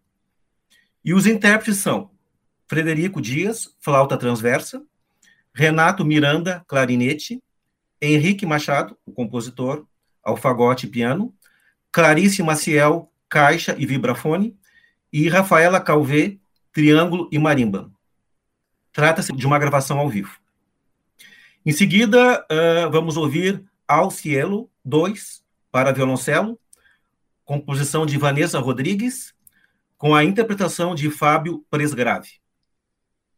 E 1.05 1.13
os 1.13 1.27
intérpretes 1.27 1.77
são 1.77 2.09
Frederico 2.67 3.21
Dias, 3.21 3.75
flauta 3.79 4.17
transversa, 4.17 4.81
Renato 5.53 6.03
Miranda, 6.03 6.63
clarinete, 6.67 7.39
Henrique 8.01 8.47
Machado, 8.47 8.97
o 9.05 9.11
compositor, 9.11 9.85
alfagote 10.23 10.87
e 10.87 10.89
piano, 10.89 11.31
Clarice 11.91 12.41
Maciel, 12.41 13.11
caixa 13.29 13.75
e 13.77 13.85
vibrafone, 13.85 14.57
e 15.13 15.29
Rafaela 15.29 15.79
Calvé, 15.79 16.39
Triângulo 16.71 17.29
e 17.31 17.37
Marimba. 17.37 17.91
Trata-se 18.91 19.31
de 19.31 19.45
uma 19.45 19.59
gravação 19.59 19.99
ao 19.99 20.09
vivo. 20.09 20.39
Em 21.63 21.71
seguida, 21.71 22.43
uh, 22.51 22.91
vamos 22.91 23.15
ouvir 23.15 23.63
Al 23.87 24.09
Cielo 24.09 24.71
2 24.83 25.43
para 25.71 25.91
violoncelo, 25.91 26.59
composição 27.45 28.07
de 28.07 28.17
Vanessa 28.17 28.57
Rodrigues, 28.59 29.35
com 29.99 30.15
a 30.15 30.23
interpretação 30.23 30.95
de 30.95 31.11
Fábio 31.11 31.63
Presgrave. 31.69 32.41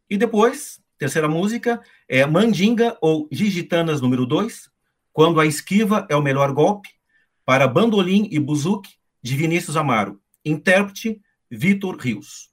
E 0.08 0.16
depois, 0.16 0.80
terceira 0.96 1.28
música, 1.28 1.80
é 2.08 2.24
Mandinga 2.24 2.96
ou 3.02 3.28
Gigitanas 3.30 4.00
número 4.00 4.24
2, 4.24 4.70
quando 5.12 5.40
a 5.40 5.46
esquiva 5.46 6.06
é 6.08 6.16
o 6.16 6.22
melhor 6.22 6.52
golpe, 6.52 6.88
para 7.44 7.68
bandolim 7.68 8.28
e 8.30 8.40
buzuque, 8.40 8.94
de 9.22 9.36
Vinícius 9.36 9.76
Amaro, 9.76 10.20
intérprete 10.44 11.20
Vitor 11.50 11.96
Rios. 11.96 12.52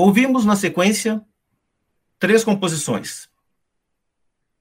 Ouvimos 0.00 0.44
na 0.44 0.54
sequência 0.54 1.20
três 2.20 2.44
composições. 2.44 3.28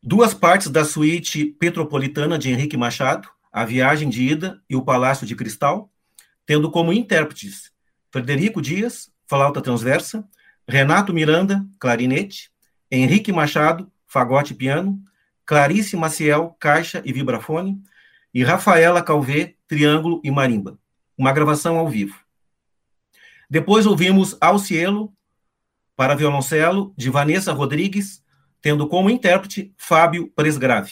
Duas 0.02 0.34
partes 0.34 0.68
da 0.68 0.84
suíte 0.84 1.46
petropolitana 1.46 2.40
de 2.40 2.50
Henrique 2.50 2.76
Machado, 2.76 3.30
A 3.54 3.64
Viagem 3.64 4.10
de 4.10 4.24
Ida 4.24 4.60
e 4.68 4.76
O 4.76 4.82
Palácio 4.82 5.28
de 5.28 5.36
Cristal, 5.36 5.92
tendo 6.44 6.72
como 6.72 6.92
intérpretes 6.92 7.72
Frederico 8.10 8.60
Dias, 8.60 9.12
flauta 9.28 9.62
transversa, 9.62 10.28
Renato 10.68 11.14
Miranda, 11.14 11.64
clarinete, 11.80 12.50
Henrique 12.90 13.32
Machado, 13.32 13.92
fagote 14.08 14.54
e 14.54 14.56
piano, 14.58 15.00
Clarice 15.46 15.96
Maciel, 15.96 16.58
caixa 16.60 17.00
e 17.06 17.14
vibrafone, 17.14 17.80
e 18.34 18.44
Rafaela 18.44 19.04
Calvé, 19.04 19.54
triângulo 19.68 20.20
e 20.24 20.32
marimba. 20.32 20.80
Uma 21.16 21.32
gravação 21.32 21.78
ao 21.78 21.88
vivo. 21.88 22.20
Depois 23.48 23.86
ouvimos 23.86 24.36
Alcielo, 24.42 25.14
para 25.98 26.16
violoncelo, 26.16 26.94
de 26.96 27.10
Vanessa 27.10 27.52
Rodrigues, 27.52 28.24
tendo 28.62 28.88
como 28.88 29.10
intérprete 29.10 29.74
Fábio 29.76 30.32
Presgrave. 30.36 30.92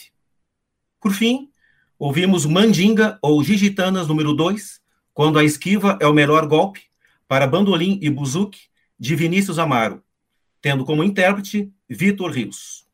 Por 1.00 1.14
fim, 1.14 1.52
ouvimos 2.00 2.44
Mandinga 2.44 3.20
ou 3.22 3.44
Gigitanas 3.44 4.08
número 4.08 4.34
2, 4.34 4.82
quando 5.14 5.38
a 5.38 5.44
esquiva 5.44 5.98
é 6.02 6.08
o 6.08 6.14
melhor 6.14 6.48
golpe, 6.48 6.82
para 7.28 7.46
bandolim 7.46 8.00
e 8.02 8.10
buzuque, 8.10 8.62
de 8.98 9.16
Vinícius 9.16 9.60
Amaro, 9.60 10.02
tendo 10.60 10.84
como 10.84 11.04
intérprete 11.04 11.72
Vitor 11.88 12.32
Rios. 12.32 12.88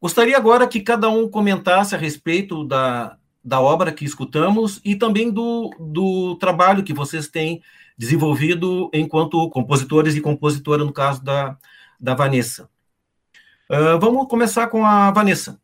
Gostaria 0.00 0.36
agora 0.36 0.68
que 0.68 0.80
cada 0.80 1.08
um 1.08 1.28
comentasse 1.28 1.94
a 1.94 1.98
respeito 1.98 2.64
da, 2.64 3.18
da 3.44 3.60
obra 3.60 3.92
que 3.92 4.04
escutamos 4.04 4.80
e 4.84 4.94
também 4.94 5.30
do, 5.30 5.70
do 5.78 6.36
trabalho 6.36 6.84
que 6.84 6.92
vocês 6.92 7.28
têm 7.28 7.62
desenvolvido 7.96 8.90
enquanto 8.92 9.50
compositores 9.50 10.14
e 10.14 10.20
compositora, 10.20 10.84
no 10.84 10.92
caso 10.92 11.22
da, 11.22 11.56
da 12.00 12.14
Vanessa. 12.14 12.68
Uh, 13.68 13.98
vamos 14.00 14.28
começar 14.28 14.68
com 14.68 14.84
a 14.84 15.10
Vanessa. 15.10 15.60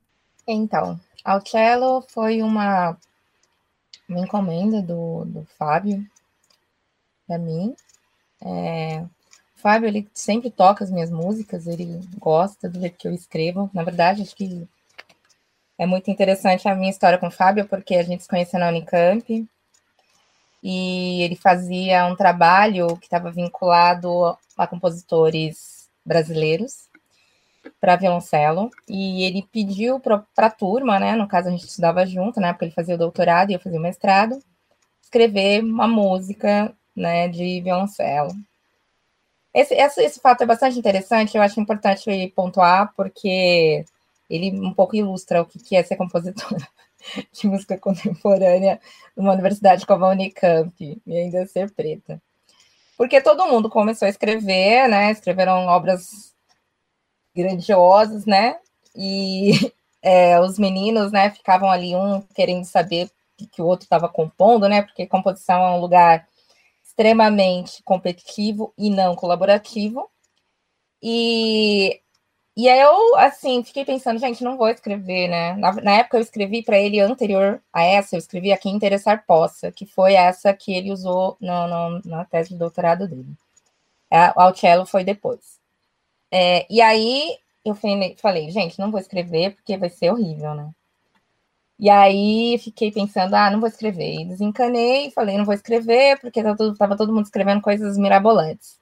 Então, 0.47 0.99
ao 1.25 1.45
cello 1.45 2.03
foi 2.09 2.43
uma, 2.43 2.97
uma 4.09 4.21
encomenda 4.21 4.81
do, 4.81 5.25
do 5.25 5.47
Fábio 5.59 6.05
para 7.27 7.39
mim. 7.39 7.75
É, 8.41 9.05
o 9.57 9.61
Fábio, 9.61 9.89
ele 9.89 10.09
sempre 10.15 10.51
toca 10.51 10.85
as 10.85 10.91
minhas 10.91 11.11
músicas, 11.11 11.67
ele 11.67 12.01
gosta 12.19 12.69
do 12.69 12.81
jeito 12.81 12.97
que 12.97 13.07
eu 13.07 13.13
escrevo. 13.13 13.69
Na 13.75 13.83
verdade, 13.83 14.23
acho 14.23 14.35
que 14.35 14.67
é 15.79 15.87
muito 15.87 16.11
interessante 16.11 16.69
a 16.69 16.75
minha 16.75 16.91
história 16.91 17.19
com 17.19 17.29
o 17.29 17.31
Fábio, 17.31 17.67
porque 17.67 17.95
a 17.95 18.03
gente 18.03 18.25
se 18.25 18.29
conheceu 18.29 18.59
na 18.59 18.69
Unicamp, 18.69 19.49
e 20.63 21.23
ele 21.23 21.37
fazia 21.37 22.05
um 22.07 22.17
trabalho 22.17 22.97
que 22.97 23.07
estava 23.07 23.31
vinculado 23.31 24.37
a 24.57 24.67
compositores 24.67 25.89
brasileiros. 26.05 26.89
para 27.81 27.97
violoncelo 27.97 28.71
e 28.89 29.25
ele 29.25 29.47
pediu 29.53 30.01
para 30.01 30.25
a 30.39 30.51
turma, 30.51 30.99
né? 30.99 31.15
No 31.17 31.29
caso 31.29 31.49
a 31.49 31.51
gente 31.51 31.67
estudava 31.67 32.07
junto, 32.07 32.41
né? 32.41 32.53
Porque 32.53 32.67
ele 32.67 32.73
fazia 32.73 32.95
o 32.95 32.99
doutorado 32.99 33.51
e 33.51 33.55
eu 33.55 33.61
fazia 33.61 33.79
o 33.79 33.83
mestrado, 33.83 34.39
escrever 35.03 35.63
uma 35.63 35.87
música, 35.87 36.73
né? 36.97 37.29
De 37.29 37.61
violoncelo. 37.61 38.33
Esse, 39.53 39.75
esse, 39.75 40.03
esse 40.03 40.21
fato 40.21 40.43
é 40.43 40.47
bastante 40.47 40.79
interessante. 40.79 41.37
Eu 41.37 41.43
acho 41.43 41.61
importante 41.61 42.33
pontuar 42.35 42.93
porque 42.97 43.85
ele 44.29 44.51
um 44.61 44.73
pouco 44.73 44.97
ilustra 44.97 45.43
o 45.43 45.47
que 45.47 45.77
é 45.77 45.83
ser 45.83 45.97
compositora 45.97 46.69
de 47.33 47.47
música 47.47 47.79
contemporânea 47.79 48.81
numa 49.17 49.33
universidade 49.33 49.87
como 49.87 50.05
a 50.05 50.11
Unicamp 50.11 50.75
e 51.07 51.17
ainda 51.17 51.47
ser 51.47 51.71
preta. 51.73 52.21
Porque 52.97 53.21
todo 53.21 53.47
mundo 53.47 53.71
começou 53.71 54.07
a 54.07 54.09
escrever, 54.11 54.89
né? 54.89 55.13
Escreveram 55.13 55.67
obras 55.67 56.35
grandiosas, 57.35 58.27
né? 58.27 58.59
E 58.95 59.53
é, 60.03 60.41
os 60.41 60.59
meninos, 60.59 61.13
né, 61.13 61.31
ficavam 61.31 61.71
ali 61.71 61.95
um 61.95 62.21
querendo 62.35 62.65
saber 62.65 63.07
o 63.07 63.11
que, 63.37 63.47
que 63.47 63.63
o 63.63 63.67
outro 63.67 63.85
estava 63.85 64.09
compondo, 64.09 64.69
né? 64.69 64.83
Porque 64.83 65.07
composição 65.07 65.63
é 65.63 65.71
um 65.71 65.81
lugar 65.81 66.27
extremamente 66.85 67.83
competitivo 67.85 68.75
e 68.77 68.91
não 68.91 69.15
colaborativo. 69.15 70.11
E 71.01 72.01
e 72.59 72.67
eu, 72.67 73.15
assim, 73.17 73.63
fiquei 73.63 73.85
pensando, 73.85 74.19
gente, 74.19 74.43
não 74.43 74.57
vou 74.57 74.69
escrever, 74.69 75.29
né? 75.29 75.55
Na, 75.55 75.73
na 75.75 75.93
época 75.93 76.17
eu 76.17 76.23
escrevi 76.23 76.61
para 76.61 76.77
ele 76.77 76.99
anterior 76.99 77.63
a 77.73 77.85
essa, 77.85 78.17
eu 78.17 78.19
escrevi 78.19 78.53
a 78.53 78.59
Quem 78.59 78.75
Interessar 78.75 79.25
Possa, 79.25 79.71
que 79.71 79.87
foi 79.87 80.15
essa 80.15 80.53
que 80.53 80.73
ele 80.73 80.91
usou 80.91 81.37
no, 81.41 81.69
no, 81.69 82.03
na 82.05 82.25
tese 82.25 82.49
de 82.51 82.57
doutorado 82.57 83.07
dele. 83.07 83.33
É, 84.11 84.31
o 84.37 84.41
Alcello 84.41 84.87
foi 84.87 85.05
depois. 85.05 85.61
É, 86.33 86.67
e 86.69 86.81
aí 86.81 87.39
eu 87.65 87.77
falei, 87.77 88.51
gente, 88.51 88.79
não 88.81 88.91
vou 88.91 88.99
escrever 89.01 89.55
porque 89.55 89.77
vai 89.77 89.91
ser 89.91 90.11
horrível, 90.11 90.55
né? 90.55 90.71
E 91.79 91.89
aí 91.89 92.59
fiquei 92.59 92.91
pensando, 92.91 93.35
ah, 93.35 93.51
não 93.53 93.61
vou 93.61 93.69
escrever. 93.69 94.23
E 94.23 94.25
desencanei, 94.25 95.13
falei, 95.13 95.39
não 95.39 95.45
vou 95.45 95.55
escrever, 95.55 96.19
porque 96.21 96.41
estava 96.41 96.97
todo 96.97 97.13
mundo 97.13 97.27
escrevendo 97.27 97.63
coisas 97.63 97.97
mirabolantes. 97.97 98.81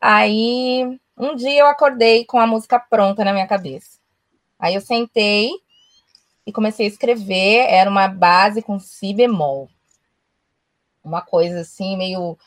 Aí 0.00 0.98
um 1.16 1.34
dia 1.34 1.60
eu 1.60 1.66
acordei 1.66 2.24
com 2.24 2.38
a 2.38 2.46
música 2.46 2.78
pronta 2.78 3.24
na 3.24 3.32
minha 3.32 3.46
cabeça. 3.46 3.98
Aí 4.58 4.74
eu 4.74 4.80
sentei 4.80 5.50
e 6.46 6.52
comecei 6.52 6.86
a 6.86 6.88
escrever. 6.88 7.66
Era 7.68 7.88
uma 7.90 8.08
base 8.08 8.62
com 8.62 8.78
si 8.78 9.14
bemol. 9.14 9.68
Uma 11.02 11.20
coisa 11.20 11.60
assim, 11.60 11.96
meio 11.96 12.38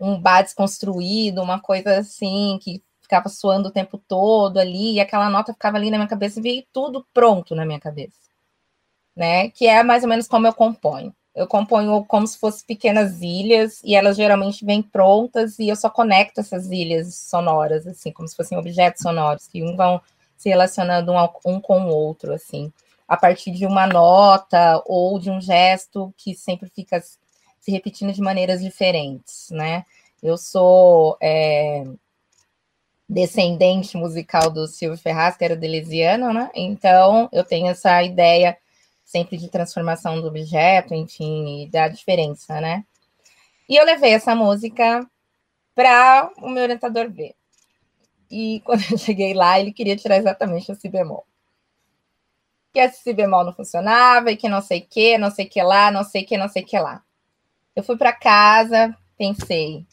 um 0.00 0.20
bar 0.20 0.42
desconstruído, 0.42 1.42
uma 1.42 1.60
coisa 1.60 1.98
assim 1.98 2.58
que 2.60 2.82
ficava 3.00 3.28
suando 3.28 3.68
o 3.68 3.72
tempo 3.72 3.98
todo 3.98 4.58
ali, 4.58 4.94
e 4.94 5.00
aquela 5.00 5.30
nota 5.30 5.52
ficava 5.52 5.76
ali 5.76 5.90
na 5.90 5.96
minha 5.96 6.08
cabeça 6.08 6.40
e 6.40 6.42
veio 6.42 6.64
tudo 6.72 7.06
pronto 7.14 7.54
na 7.54 7.64
minha 7.64 7.78
cabeça. 7.78 8.18
Né? 9.14 9.50
Que 9.50 9.66
é 9.66 9.82
mais 9.82 10.02
ou 10.02 10.08
menos 10.08 10.26
como 10.26 10.46
eu 10.46 10.52
componho. 10.52 11.14
Eu 11.36 11.46
componho 11.46 12.02
como 12.06 12.26
se 12.26 12.38
fossem 12.38 12.64
pequenas 12.66 13.20
ilhas 13.20 13.82
e 13.84 13.94
elas 13.94 14.16
geralmente 14.16 14.64
vêm 14.64 14.80
prontas 14.82 15.58
e 15.58 15.68
eu 15.68 15.76
só 15.76 15.90
conecto 15.90 16.40
essas 16.40 16.70
ilhas 16.70 17.14
sonoras, 17.14 17.86
assim, 17.86 18.10
como 18.10 18.26
se 18.26 18.34
fossem 18.34 18.56
objetos 18.56 19.02
sonoros 19.02 19.46
que 19.46 19.62
um 19.62 19.76
vão 19.76 20.00
se 20.34 20.48
relacionando 20.48 21.12
um, 21.12 21.28
um 21.44 21.60
com 21.60 21.82
o 21.82 21.88
outro, 21.88 22.32
assim, 22.32 22.72
a 23.06 23.18
partir 23.18 23.50
de 23.50 23.66
uma 23.66 23.86
nota 23.86 24.82
ou 24.86 25.18
de 25.18 25.30
um 25.30 25.38
gesto 25.38 26.12
que 26.16 26.34
sempre 26.34 26.70
fica 26.70 27.02
se 27.02 27.70
repetindo 27.70 28.14
de 28.14 28.22
maneiras 28.22 28.62
diferentes, 28.62 29.48
né? 29.50 29.84
Eu 30.22 30.38
sou 30.38 31.18
é, 31.20 31.84
descendente 33.06 33.96
musical 33.96 34.50
do 34.50 34.66
Silvio 34.66 34.98
Ferraz, 34.98 35.36
que 35.36 35.44
era 35.44 35.54
delesiano, 35.54 36.32
né? 36.32 36.50
Então 36.54 37.28
eu 37.30 37.44
tenho 37.44 37.68
essa 37.68 38.02
ideia 38.02 38.56
sempre 39.06 39.38
de 39.38 39.48
transformação 39.48 40.20
do 40.20 40.26
objeto, 40.26 40.92
enfim, 40.92 41.62
e 41.62 41.70
da 41.70 41.86
diferença, 41.86 42.60
né? 42.60 42.84
E 43.68 43.76
eu 43.76 43.84
levei 43.84 44.12
essa 44.12 44.34
música 44.34 45.08
para 45.74 46.30
o 46.38 46.50
meu 46.50 46.64
orientador 46.64 47.08
ver. 47.10 47.34
E 48.28 48.60
quando 48.66 48.82
eu 48.90 48.98
cheguei 48.98 49.32
lá, 49.32 49.58
ele 49.60 49.72
queria 49.72 49.96
tirar 49.96 50.16
exatamente 50.16 50.74
si 50.74 50.88
bemol. 50.88 51.24
Que 52.72 52.80
esse 52.80 53.00
si 53.02 53.14
bemol 53.14 53.44
não 53.44 53.54
funcionava, 53.54 54.32
e 54.32 54.36
que 54.36 54.48
não 54.48 54.60
sei 54.60 54.80
que, 54.80 55.16
não 55.16 55.30
sei 55.30 55.46
que 55.46 55.62
lá, 55.62 55.90
não 55.90 56.02
sei 56.02 56.24
que, 56.24 56.36
não 56.36 56.48
sei 56.48 56.64
que 56.64 56.78
lá. 56.78 57.02
Eu 57.76 57.84
fui 57.84 57.96
para 57.96 58.12
casa, 58.12 58.96
pensei, 59.16 59.86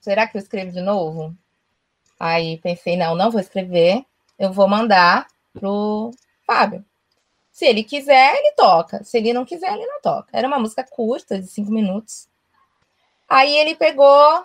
será 0.00 0.28
que 0.28 0.36
eu 0.36 0.40
escrevo 0.40 0.70
de 0.70 0.80
novo? 0.80 1.36
Aí 2.20 2.58
pensei, 2.58 2.96
não, 2.96 3.16
não 3.16 3.32
vou 3.32 3.40
escrever, 3.40 4.04
eu 4.38 4.52
vou 4.52 4.68
mandar 4.68 5.26
pro 5.52 6.12
Fábio. 6.46 6.84
Se 7.52 7.66
ele 7.66 7.84
quiser, 7.84 8.34
ele 8.34 8.52
toca. 8.52 9.04
Se 9.04 9.18
ele 9.18 9.32
não 9.32 9.44
quiser, 9.44 9.74
ele 9.74 9.86
não 9.86 10.00
toca. 10.00 10.30
Era 10.32 10.48
uma 10.48 10.58
música 10.58 10.82
curta, 10.82 11.38
de 11.38 11.46
cinco 11.46 11.70
minutos. 11.70 12.26
Aí 13.28 13.54
ele 13.56 13.76
pegou, 13.76 14.44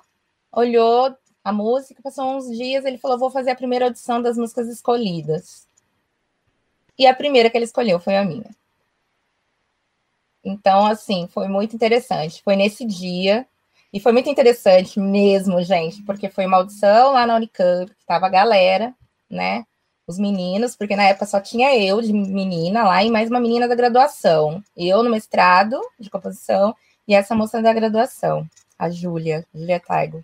olhou 0.52 1.16
a 1.44 1.52
música, 1.52 2.02
passou 2.04 2.36
uns 2.36 2.46
dias, 2.56 2.86
ele 2.86 2.98
falou: 2.98 3.18
vou 3.18 3.32
fazer 3.32 3.52
a 3.52 3.56
primeira 3.56 3.86
audição 3.86 4.22
das 4.22 4.38
músicas 4.38 4.68
escolhidas. 4.68 5.66
E 7.00 7.08
a 7.08 7.16
primeira 7.16 7.50
que 7.50 7.58
ele 7.58 7.66
escolheu 7.66 8.00
foi 8.00 8.18
a 8.18 8.26
minha. 8.26 8.50
Então, 10.44 10.86
assim, 10.86 11.28
foi 11.28 11.48
muito 11.48 11.76
interessante. 11.76 12.42
Foi 12.44 12.56
nesse 12.56 12.86
dia, 12.86 13.48
e 13.92 14.00
foi 14.00 14.12
muito 14.12 14.30
interessante 14.30 15.00
mesmo, 15.00 15.62
gente, 15.64 16.04
porque 16.04 16.30
foi 16.30 16.46
uma 16.46 16.58
audição 16.58 17.14
lá 17.14 17.26
na 17.26 17.36
Unicamp, 17.36 17.94
que 17.96 18.06
tava 18.06 18.26
a 18.28 18.30
galera, 18.30 18.94
né? 19.30 19.66
Os 20.08 20.18
meninos, 20.18 20.74
porque 20.74 20.96
na 20.96 21.04
época 21.04 21.26
só 21.26 21.42
tinha 21.42 21.76
eu 21.78 22.02
de 22.02 22.14
menina 22.14 22.84
lá 22.84 23.04
e 23.04 23.12
mais 23.12 23.30
uma 23.30 23.42
menina 23.42 23.68
da 23.68 23.76
graduação. 23.76 24.64
Eu 24.76 25.04
no 25.04 25.10
mestrado 25.10 25.82
de 26.00 26.10
composição 26.10 26.74
e 27.06 27.14
essa 27.14 27.36
moça 27.36 27.62
da 27.62 27.74
graduação, 27.74 28.48
a 28.80 28.90
Júlia, 28.90 29.46
Júlia 29.54 29.82
Taigo. 29.82 30.24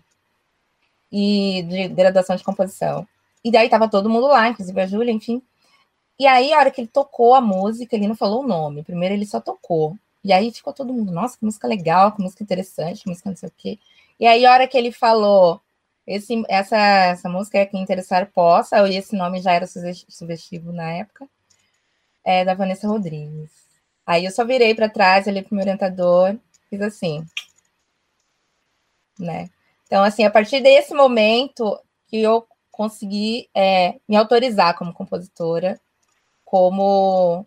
E 1.12 1.62
de 1.68 1.88
graduação 1.88 2.34
de 2.34 2.42
composição. 2.42 3.06
E 3.44 3.50
daí 3.50 3.68
tava 3.68 3.86
todo 3.88 4.08
mundo 4.08 4.26
lá, 4.26 4.48
inclusive 4.48 4.80
a 4.80 4.86
Júlia, 4.86 5.12
enfim. 5.12 5.42
E 6.18 6.26
aí, 6.26 6.52
a 6.52 6.58
hora 6.58 6.70
que 6.70 6.80
ele 6.80 6.88
tocou 6.88 7.34
a 7.34 7.40
música, 7.40 7.94
ele 7.94 8.08
não 8.08 8.16
falou 8.16 8.42
o 8.42 8.46
nome. 8.46 8.82
Primeiro 8.82 9.14
ele 9.14 9.26
só 9.26 9.40
tocou. 9.40 9.96
E 10.24 10.32
aí 10.32 10.50
ficou 10.50 10.72
todo 10.72 10.94
mundo, 10.94 11.12
nossa, 11.12 11.36
que 11.36 11.44
música 11.44 11.68
legal, 11.68 12.12
que 12.12 12.22
música 12.22 12.42
interessante, 12.42 13.02
que 13.02 13.08
música 13.08 13.28
não 13.28 13.36
sei 13.36 13.48
o 13.48 13.52
quê. 13.56 13.78
E 14.18 14.26
aí, 14.26 14.46
a 14.46 14.52
hora 14.52 14.66
que 14.66 14.78
ele 14.78 14.90
falou 14.90 15.60
esse, 16.06 16.42
essa, 16.48 16.76
essa 16.76 17.28
música 17.28 17.58
é 17.58 17.66
Quem 17.66 17.82
Interessar 17.82 18.30
Possa, 18.32 18.86
e 18.88 18.96
esse 18.96 19.16
nome 19.16 19.40
já 19.40 19.52
era 19.52 19.66
sugestivo 19.66 20.72
na 20.72 20.90
época, 20.92 21.28
é 22.24 22.44
da 22.44 22.54
Vanessa 22.54 22.86
Rodrigues. 22.86 23.50
Aí 24.06 24.24
eu 24.24 24.30
só 24.30 24.44
virei 24.44 24.74
para 24.74 24.88
trás, 24.88 25.26
ali 25.26 25.42
para 25.42 25.52
o 25.52 25.54
meu 25.54 25.62
orientador, 25.64 26.38
fiz 26.68 26.80
assim, 26.82 27.26
né? 29.18 29.48
Então, 29.86 30.04
assim, 30.04 30.24
a 30.24 30.30
partir 30.30 30.60
desse 30.60 30.94
momento 30.94 31.78
que 32.08 32.20
eu 32.20 32.46
consegui 32.70 33.48
é, 33.54 33.98
me 34.08 34.16
autorizar 34.16 34.76
como 34.76 34.92
compositora, 34.92 35.80
como 36.44 37.46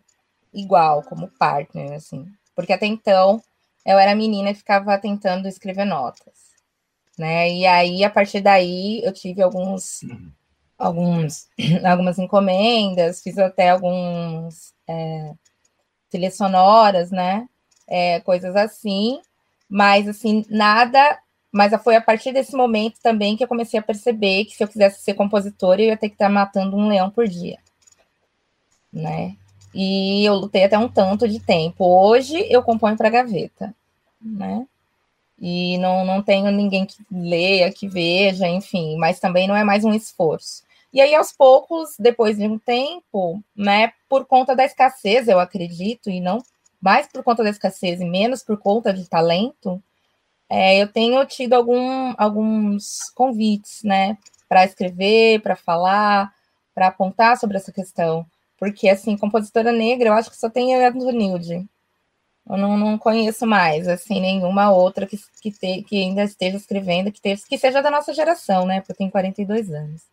igual, 0.54 1.04
como 1.04 1.28
partner, 1.38 1.94
assim. 1.94 2.26
Porque 2.56 2.74
até 2.74 2.86
então 2.88 3.42
eu 3.86 4.00
era 4.00 4.16
menina 4.16 4.52
e 4.52 4.56
ficava 4.56 4.98
tentando 4.98 5.48
escrever 5.48 5.86
notas 5.86 6.47
né? 7.18 7.52
E 7.52 7.66
aí, 7.66 8.04
a 8.04 8.10
partir 8.10 8.42
daí, 8.42 9.02
eu 9.04 9.12
tive 9.12 9.42
alguns, 9.42 10.02
alguns 10.78 11.48
algumas 11.84 12.20
encomendas, 12.20 13.22
fiz 13.22 13.38
até 13.38 13.70
alguns 13.70 14.74
é, 14.88 15.34
trilhas 16.10 16.38
sonoras, 16.38 17.12
né? 17.12 17.48
É, 17.88 18.20
coisas 18.22 18.56
assim, 18.56 19.20
mas 19.70 20.08
assim, 20.08 20.46
nada. 20.50 21.20
Mas 21.52 21.74
foi 21.82 21.96
a 21.96 22.02
partir 22.02 22.34
desse 22.34 22.56
momento 22.56 23.00
também 23.02 23.36
que 23.36 23.44
eu 23.44 23.48
comecei 23.48 23.80
a 23.80 23.84
perceber 23.84 24.46
que 24.46 24.56
se 24.56 24.64
eu 24.64 24.68
quisesse 24.68 25.02
ser 25.02 25.14
compositora, 25.16 25.82
eu 25.82 25.88
ia 25.88 25.98
ter 25.98 26.10
que 26.10 26.16
estar 26.16 26.30
matando 26.30 26.78
um 26.78 26.88
leão 26.88 27.10
por 27.10 27.28
dia, 27.28 27.58
né? 28.94 29.36
E 29.74 30.26
eu 30.26 30.36
lutei 30.36 30.66
até 30.66 30.78
um 30.78 30.90
tanto 30.90 31.28
de 31.28 31.40
tempo. 31.40 31.86
Hoje 31.86 32.46
eu 32.50 32.62
componho 32.64 32.98
para 32.98 33.10
gaveta, 33.10 33.74
né? 34.22 34.68
E 35.40 35.78
não, 35.78 36.06
não 36.06 36.22
tenho 36.22 36.52
ninguém 36.52 36.86
que 36.86 36.98
leia, 37.12 37.72
que 37.72 37.88
veja, 37.88 38.48
enfim, 38.48 38.98
mas 38.98 39.20
também 39.20 39.48
não 39.48 39.56
é 39.56 39.64
mais 39.64 39.86
um 39.86 39.94
esforço. 39.94 40.64
E 40.92 41.02
aí, 41.02 41.14
aos 41.14 41.32
poucos, 41.32 41.96
depois 42.00 42.38
de 42.38 42.48
um 42.48 42.58
tempo, 42.58 43.44
né, 43.56 43.92
por 44.10 44.26
conta 44.26 44.56
da 44.56 44.66
escassez, 44.66 45.28
eu 45.28 45.40
acredito, 45.40 46.10
e 46.10 46.20
não 46.20 46.42
mais 46.82 47.08
por 47.08 47.24
conta 47.24 47.44
da 47.44 47.50
escassez 47.50 48.00
e 48.00 48.06
menos 48.06 48.44
por 48.44 48.58
conta 48.58 48.94
de 48.94 49.08
talento, 49.10 49.82
é, 50.50 50.82
eu 50.82 50.88
tenho 50.88 51.24
tido 51.26 51.54
algum, 51.54 52.14
alguns 52.18 53.10
convites, 53.14 53.84
né, 53.84 54.18
para 54.48 54.66
escrever, 54.66 55.42
para 55.42 55.56
falar, 55.56 56.34
para 56.74 56.88
apontar 56.88 57.38
sobre 57.38 57.58
essa 57.58 57.72
questão. 57.72 58.26
Porque, 58.58 58.90
assim, 58.90 59.18
compositora 59.18 59.72
negra, 59.72 60.10
eu 60.10 60.14
acho 60.14 60.32
que 60.32 60.38
só 60.38 60.50
tem 60.50 60.74
a 60.76 60.90
Nilde, 60.92 61.68
eu 62.50 62.58
não, 62.58 62.78
não 62.78 62.98
conheço 62.98 63.46
mais, 63.46 63.88
assim, 63.88 64.20
nenhuma 64.22 64.72
outra 64.72 65.06
que, 65.06 65.18
que, 65.42 65.52
te, 65.52 65.84
que 65.84 65.98
ainda 66.04 66.24
esteja 66.24 66.58
escrevendo, 66.58 67.12
que, 67.12 67.22
te, 67.22 67.36
que 67.48 67.58
seja 67.58 67.82
da 67.82 67.92
nossa 67.92 68.14
geração, 68.14 68.66
né? 68.66 68.80
Porque 68.80 68.94
eu 68.94 68.98
tenho 68.98 69.12
42 69.12 69.72
anos. 69.72 70.04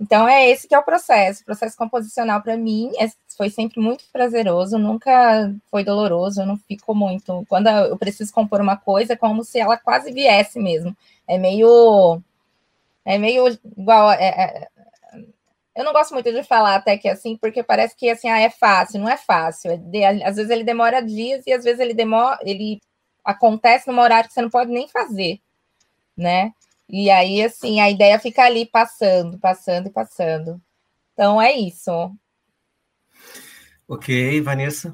Então 0.00 0.28
é 0.28 0.50
esse 0.50 0.66
que 0.66 0.74
é 0.74 0.78
o 0.78 0.82
processo. 0.84 1.42
O 1.42 1.44
processo 1.44 1.76
composicional 1.76 2.42
para 2.42 2.56
mim 2.56 2.90
é, 2.98 3.08
foi 3.36 3.48
sempre 3.50 3.80
muito 3.80 4.04
prazeroso, 4.12 4.78
nunca 4.78 5.52
foi 5.70 5.84
doloroso, 5.84 6.40
eu 6.42 6.46
não 6.46 6.56
fico 6.56 6.94
muito. 6.94 7.44
Quando 7.48 7.68
eu 7.68 7.96
preciso 7.96 8.32
compor 8.32 8.60
uma 8.60 8.76
coisa, 8.76 9.12
é 9.12 9.16
como 9.16 9.44
se 9.44 9.58
ela 9.60 9.76
quase 9.76 10.12
viesse 10.12 10.58
mesmo. 10.58 10.96
É 11.28 11.38
meio 11.38 12.20
é 13.04 13.18
meio 13.18 13.46
igual. 13.76 14.12
É, 14.12 14.26
é, 14.28 14.68
eu 15.76 15.84
não 15.84 15.92
gosto 15.92 16.12
muito 16.14 16.32
de 16.32 16.42
falar 16.44 16.76
até 16.76 16.96
que 16.96 17.08
assim, 17.08 17.36
porque 17.36 17.62
parece 17.62 17.96
que 17.96 18.08
assim, 18.08 18.28
ah, 18.28 18.38
é 18.38 18.50
fácil, 18.50 19.00
não 19.00 19.08
é 19.08 19.16
fácil. 19.16 19.72
É 19.72 19.76
de, 19.76 20.04
às 20.04 20.36
vezes 20.36 20.50
ele 20.50 20.64
demora 20.64 21.02
dias 21.02 21.44
e 21.46 21.52
às 21.52 21.64
vezes 21.64 21.80
ele 21.80 21.94
demora, 21.94 22.38
ele 22.42 22.80
acontece 23.24 23.88
num 23.90 23.98
horário 23.98 24.28
que 24.28 24.34
você 24.34 24.42
não 24.42 24.50
pode 24.50 24.70
nem 24.70 24.86
fazer, 24.88 25.40
né? 26.16 26.52
E 26.88 27.10
aí, 27.10 27.42
assim, 27.42 27.80
a 27.80 27.90
ideia 27.90 28.18
fica 28.18 28.42
ali 28.42 28.66
passando, 28.66 29.38
passando 29.38 29.88
e 29.88 29.90
passando. 29.90 30.60
Então 31.12 31.40
é 31.40 31.52
isso. 31.52 31.90
Ok, 33.88 34.40
Vanessa. 34.42 34.90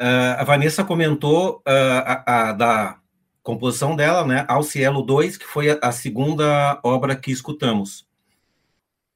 Uh, 0.00 0.36
a 0.38 0.44
Vanessa 0.44 0.84
comentou 0.84 1.58
uh, 1.58 1.62
a, 1.66 2.48
a, 2.48 2.52
da 2.52 2.98
composição 3.42 3.94
dela, 3.94 4.26
né, 4.26 4.44
Ao 4.48 4.62
Cielo 4.62 5.02
2, 5.02 5.36
que 5.36 5.46
foi 5.46 5.70
a, 5.70 5.78
a 5.82 5.92
segunda 5.92 6.80
obra 6.82 7.14
que 7.16 7.30
escutamos. 7.30 8.09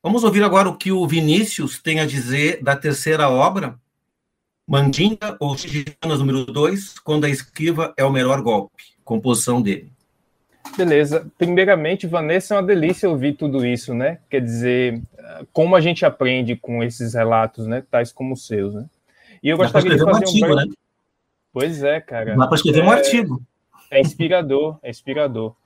Vamos 0.04 0.22
ouvir 0.22 0.44
agora 0.44 0.68
o 0.68 0.76
que 0.76 0.92
o 0.92 1.06
Vinícius 1.06 1.80
tem 1.80 1.98
a 1.98 2.04
dizer 2.04 2.62
da 2.62 2.76
terceira 2.76 3.30
obra, 3.30 3.74
Mandinga 4.68 5.34
ou 5.40 5.56
Chigianas 5.56 6.18
número 6.18 6.44
2, 6.44 6.98
quando 6.98 7.24
a 7.24 7.30
esquiva 7.30 7.94
é 7.96 8.04
o 8.04 8.12
melhor 8.12 8.42
golpe, 8.42 8.84
composição 9.02 9.62
dele. 9.62 9.90
Beleza. 10.76 11.26
Primeiramente, 11.38 12.06
Vanessa, 12.06 12.52
é 12.52 12.58
uma 12.58 12.66
delícia 12.66 13.08
ouvir 13.08 13.32
tudo 13.32 13.64
isso, 13.64 13.94
né? 13.94 14.18
Quer 14.28 14.42
dizer, 14.42 15.00
como 15.54 15.74
a 15.74 15.80
gente 15.80 16.04
aprende 16.04 16.54
com 16.54 16.82
esses 16.82 17.14
relatos, 17.14 17.66
né? 17.66 17.82
Tais 17.90 18.12
como 18.12 18.34
os 18.34 18.46
seus, 18.46 18.74
né? 18.74 18.84
E 19.42 19.48
eu 19.48 19.56
gostaria 19.56 19.90
de 19.90 20.04
fazer 20.04 20.10
um 20.10 20.16
artigo, 20.16 20.52
um... 20.52 20.54
né? 20.54 20.64
Pois 21.50 21.82
é, 21.82 21.98
cara. 21.98 22.36
Dá 22.36 22.46
para 22.46 22.56
escrever 22.56 22.80
é... 22.80 22.84
um 22.84 22.90
artigo. 22.90 23.42
É 23.90 24.02
inspirador, 24.02 24.78
é 24.82 24.90
inspirador. 24.90 25.56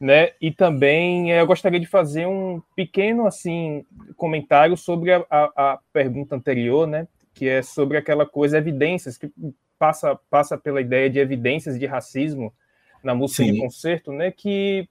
Né? 0.00 0.30
E 0.40 0.52
também 0.52 1.32
é, 1.32 1.40
eu 1.40 1.46
gostaria 1.46 1.80
de 1.80 1.86
fazer 1.86 2.24
um 2.24 2.62
pequeno 2.76 3.26
assim 3.26 3.84
comentário 4.16 4.76
sobre 4.76 5.12
a, 5.12 5.24
a, 5.28 5.72
a, 5.72 5.78
pergunta 5.92 6.36
anterior, 6.36 6.86
né? 6.86 7.08
Que 7.34 7.48
é 7.48 7.62
sobre 7.62 7.96
aquela 7.96 8.24
coisa 8.24 8.58
evidências 8.58 9.18
que 9.18 9.28
passa 9.76 10.14
passa 10.30 10.56
pela 10.56 10.80
ideia 10.80 11.10
de 11.10 11.18
evidências 11.18 11.76
de 11.76 11.84
racismo 11.84 12.52
na 13.02 13.12
música 13.12 13.42
Sim. 13.42 13.52
de 13.52 13.60
concerto, 13.60 14.12
né? 14.12 14.30
Que 14.30 14.88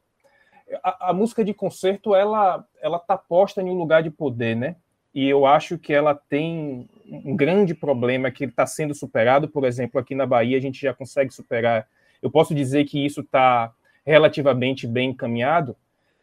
a, 0.83 1.09
a, 1.11 1.13
música 1.13 1.43
de 1.43 1.53
concerto 1.53 2.13
ela 2.13 2.65
ela 2.81 2.99
tá 2.99 3.17
posta 3.17 3.61
em 3.61 3.69
um 3.69 3.77
lugar 3.77 4.03
de 4.03 4.09
poder, 4.09 4.55
né? 4.57 4.75
E 5.13 5.27
eu 5.27 5.45
acho 5.45 5.77
que 5.77 5.93
ela 5.93 6.13
tem 6.13 6.87
um 7.09 7.35
grande 7.35 7.73
problema 7.73 8.29
que 8.29 8.43
está 8.43 8.67
sendo 8.67 8.93
superado. 8.93 9.47
Por 9.47 9.63
exemplo, 9.63 9.99
aqui 9.99 10.13
na 10.13 10.25
Bahia 10.25 10.57
a 10.57 10.61
gente 10.61 10.81
já 10.81 10.93
consegue 10.93 11.33
superar. 11.33 11.87
Eu 12.21 12.29
posso 12.29 12.53
dizer 12.53 12.85
que 12.85 13.03
isso 13.03 13.21
está 13.21 13.73
relativamente 14.07 14.87
bem 14.87 15.09
encaminhado, 15.09 15.75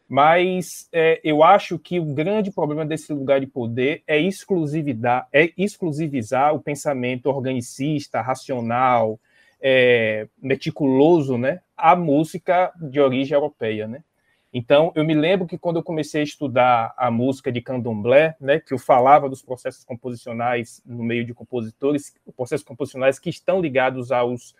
mas 0.09 0.89
é, 0.91 1.21
eu 1.23 1.43
acho 1.43 1.77
que 1.77 1.99
o 1.99 2.05
grande 2.05 2.51
problema 2.51 2.83
desse 2.83 3.13
lugar 3.13 3.39
de 3.39 3.47
poder 3.47 4.01
é 4.07 4.19
exclusividade, 4.19 5.27
é 5.31 5.51
exclusivizar 5.55 6.53
o 6.53 6.59
pensamento 6.59 7.27
organicista, 7.27 8.21
racional, 8.21 9.19
é, 9.61 10.27
meticuloso, 10.41 11.37
né, 11.37 11.61
a 11.77 11.95
música 11.95 12.71
de 12.75 12.99
origem 12.99 13.35
europeia, 13.35 13.87
né? 13.87 14.03
Então, 14.51 14.91
eu 14.95 15.03
me 15.03 15.13
lembro 15.13 15.45
que 15.45 15.57
quando 15.57 15.75
eu 15.75 15.83
comecei 15.83 16.21
a 16.21 16.23
estudar 16.23 16.93
a 16.95 17.11
música 17.11 17.51
de 17.51 17.61
candomblé, 17.61 18.35
né, 18.39 18.59
que 18.59 18.73
eu 18.73 18.79
falava 18.79 19.29
dos 19.29 19.41
processos 19.41 19.83
composicionais 19.83 20.81
no 20.85 21.03
meio 21.03 21.25
de 21.25 21.33
compositores, 21.33 22.15
processos 22.37 22.65
composicionais 22.65 23.19
que 23.19 23.29
estão 23.29 23.61
ligados 23.61 24.11
aos 24.11 24.55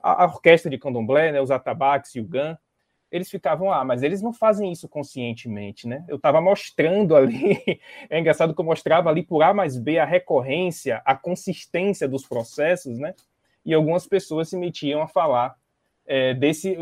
à 0.00 0.26
orquestra 0.26 0.70
de 0.70 0.78
candomblé, 0.78 1.32
né, 1.32 1.40
os 1.40 1.50
atabaques 1.50 2.14
e 2.14 2.20
o 2.20 2.24
gan, 2.24 2.58
eles 3.10 3.30
ficavam, 3.30 3.72
ah, 3.72 3.84
mas 3.84 4.02
eles 4.02 4.20
não 4.20 4.32
fazem 4.32 4.70
isso 4.70 4.88
conscientemente, 4.88 5.88
né? 5.88 6.04
Eu 6.08 6.16
estava 6.16 6.40
mostrando 6.40 7.16
ali, 7.16 7.80
é 8.10 8.18
engraçado 8.18 8.54
que 8.54 8.60
eu 8.60 8.64
mostrava 8.64 9.08
ali 9.08 9.22
por 9.22 9.42
A 9.42 9.54
mais 9.54 9.78
B 9.78 9.98
a 9.98 10.04
recorrência, 10.04 11.00
a 11.04 11.14
consistência 11.14 12.06
dos 12.06 12.26
processos, 12.26 12.98
né? 12.98 13.14
e 13.68 13.74
algumas 13.74 14.06
pessoas 14.06 14.48
se 14.48 14.56
metiam 14.56 15.02
a 15.02 15.06
falar 15.06 15.54
é, 16.06 16.32
desse 16.32 16.74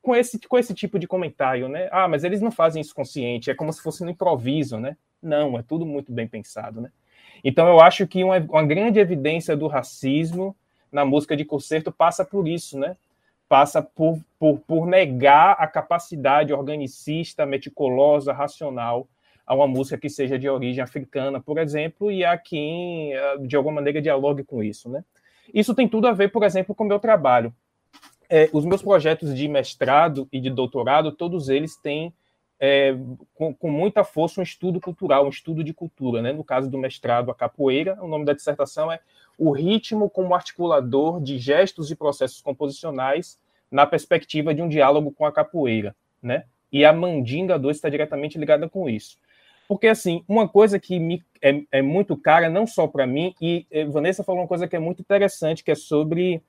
com 0.00 0.16
esse 0.16 0.38
com 0.48 0.58
esse 0.58 0.72
tipo 0.72 0.98
de 0.98 1.06
comentário, 1.06 1.68
né? 1.68 1.86
Ah, 1.92 2.08
mas 2.08 2.24
eles 2.24 2.40
não 2.40 2.50
fazem 2.50 2.80
isso 2.80 2.94
consciente, 2.94 3.50
é 3.50 3.54
como 3.54 3.70
se 3.70 3.82
fosse 3.82 4.02
no 4.02 4.10
improviso, 4.10 4.78
né? 4.78 4.96
Não, 5.22 5.58
é 5.58 5.62
tudo 5.62 5.84
muito 5.84 6.10
bem 6.10 6.26
pensado, 6.26 6.80
né? 6.80 6.90
Então 7.44 7.68
eu 7.68 7.78
acho 7.78 8.06
que 8.06 8.24
uma, 8.24 8.38
uma 8.38 8.64
grande 8.64 8.98
evidência 8.98 9.54
do 9.54 9.66
racismo 9.66 10.56
na 10.90 11.04
música 11.04 11.36
de 11.36 11.44
concerto 11.44 11.92
passa 11.92 12.24
por 12.24 12.48
isso, 12.48 12.78
né? 12.78 12.96
Passa 13.48 13.82
por, 13.82 14.18
por, 14.38 14.58
por 14.60 14.86
negar 14.86 15.56
a 15.58 15.66
capacidade 15.66 16.52
organicista, 16.52 17.44
meticulosa, 17.46 18.32
racional 18.32 19.06
a 19.46 19.54
uma 19.54 19.66
música 19.66 19.98
que 19.98 20.08
seja 20.08 20.38
de 20.38 20.48
origem 20.48 20.82
africana, 20.82 21.40
por 21.40 21.58
exemplo, 21.58 22.10
e 22.10 22.24
a 22.24 22.36
quem 22.38 23.12
de 23.46 23.54
alguma 23.54 23.76
maneira 23.76 24.00
dialogue 24.00 24.42
com 24.42 24.62
isso, 24.62 24.88
né? 24.88 25.04
Isso 25.52 25.74
tem 25.74 25.86
tudo 25.86 26.06
a 26.06 26.12
ver, 26.12 26.32
por 26.32 26.42
exemplo, 26.42 26.74
com 26.74 26.84
o 26.84 26.86
meu 26.86 26.98
trabalho. 26.98 27.54
É, 28.28 28.48
os 28.52 28.64
meus 28.64 28.82
projetos 28.82 29.34
de 29.34 29.46
mestrado 29.46 30.26
e 30.32 30.40
de 30.40 30.48
doutorado, 30.48 31.12
todos 31.12 31.50
eles 31.50 31.76
têm 31.76 32.12
é, 32.58 32.96
com, 33.34 33.54
com, 33.54 33.70
muita 33.70 34.04
força 34.04 34.40
um 34.40 34.44
estudo 34.44 34.80
cultural, 34.80 35.26
um 35.26 35.30
estudo 35.30 35.62
de 35.62 35.74
cultura. 35.74 36.22
Né? 36.22 36.32
No 36.32 36.44
caso 36.44 36.70
do 36.70 36.78
mestrado, 36.78 37.30
a 37.30 37.34
capoeira, 37.34 37.98
o 38.02 38.08
nome 38.08 38.24
da 38.24 38.32
dissertação 38.32 38.90
é 38.90 39.00
O 39.36 39.50
ritmo 39.50 40.08
como 40.08 40.34
articulador 40.34 41.20
de 41.20 41.38
gestos 41.38 41.90
e 41.90 41.96
processos 41.96 42.40
composicionais 42.40 43.38
na 43.70 43.86
perspectiva 43.86 44.54
de 44.54 44.62
um 44.62 44.68
diálogo 44.68 45.12
com 45.12 45.26
a 45.26 45.32
capoeira. 45.32 45.94
Né? 46.22 46.44
E 46.72 46.84
a 46.84 46.92
Mandinga 46.92 47.58
2 47.58 47.76
está 47.76 47.88
diretamente 47.88 48.38
ligada 48.38 48.68
com 48.68 48.88
isso. 48.88 49.18
Porque, 49.66 49.86
assim, 49.86 50.22
uma 50.28 50.46
coisa 50.46 50.78
que 50.78 50.98
me, 50.98 51.22
é, 51.40 51.62
é 51.72 51.82
muito 51.82 52.16
cara, 52.16 52.50
não 52.50 52.66
só 52.66 52.86
para 52.86 53.06
mim, 53.06 53.34
e 53.40 53.66
eh, 53.70 53.84
Vanessa 53.86 54.22
falou 54.22 54.42
uma 54.42 54.48
coisa 54.48 54.68
que 54.68 54.76
é 54.76 54.78
muito 54.78 55.00
interessante, 55.00 55.64
que 55.64 55.70
é 55.70 55.74
sobre 55.74 56.42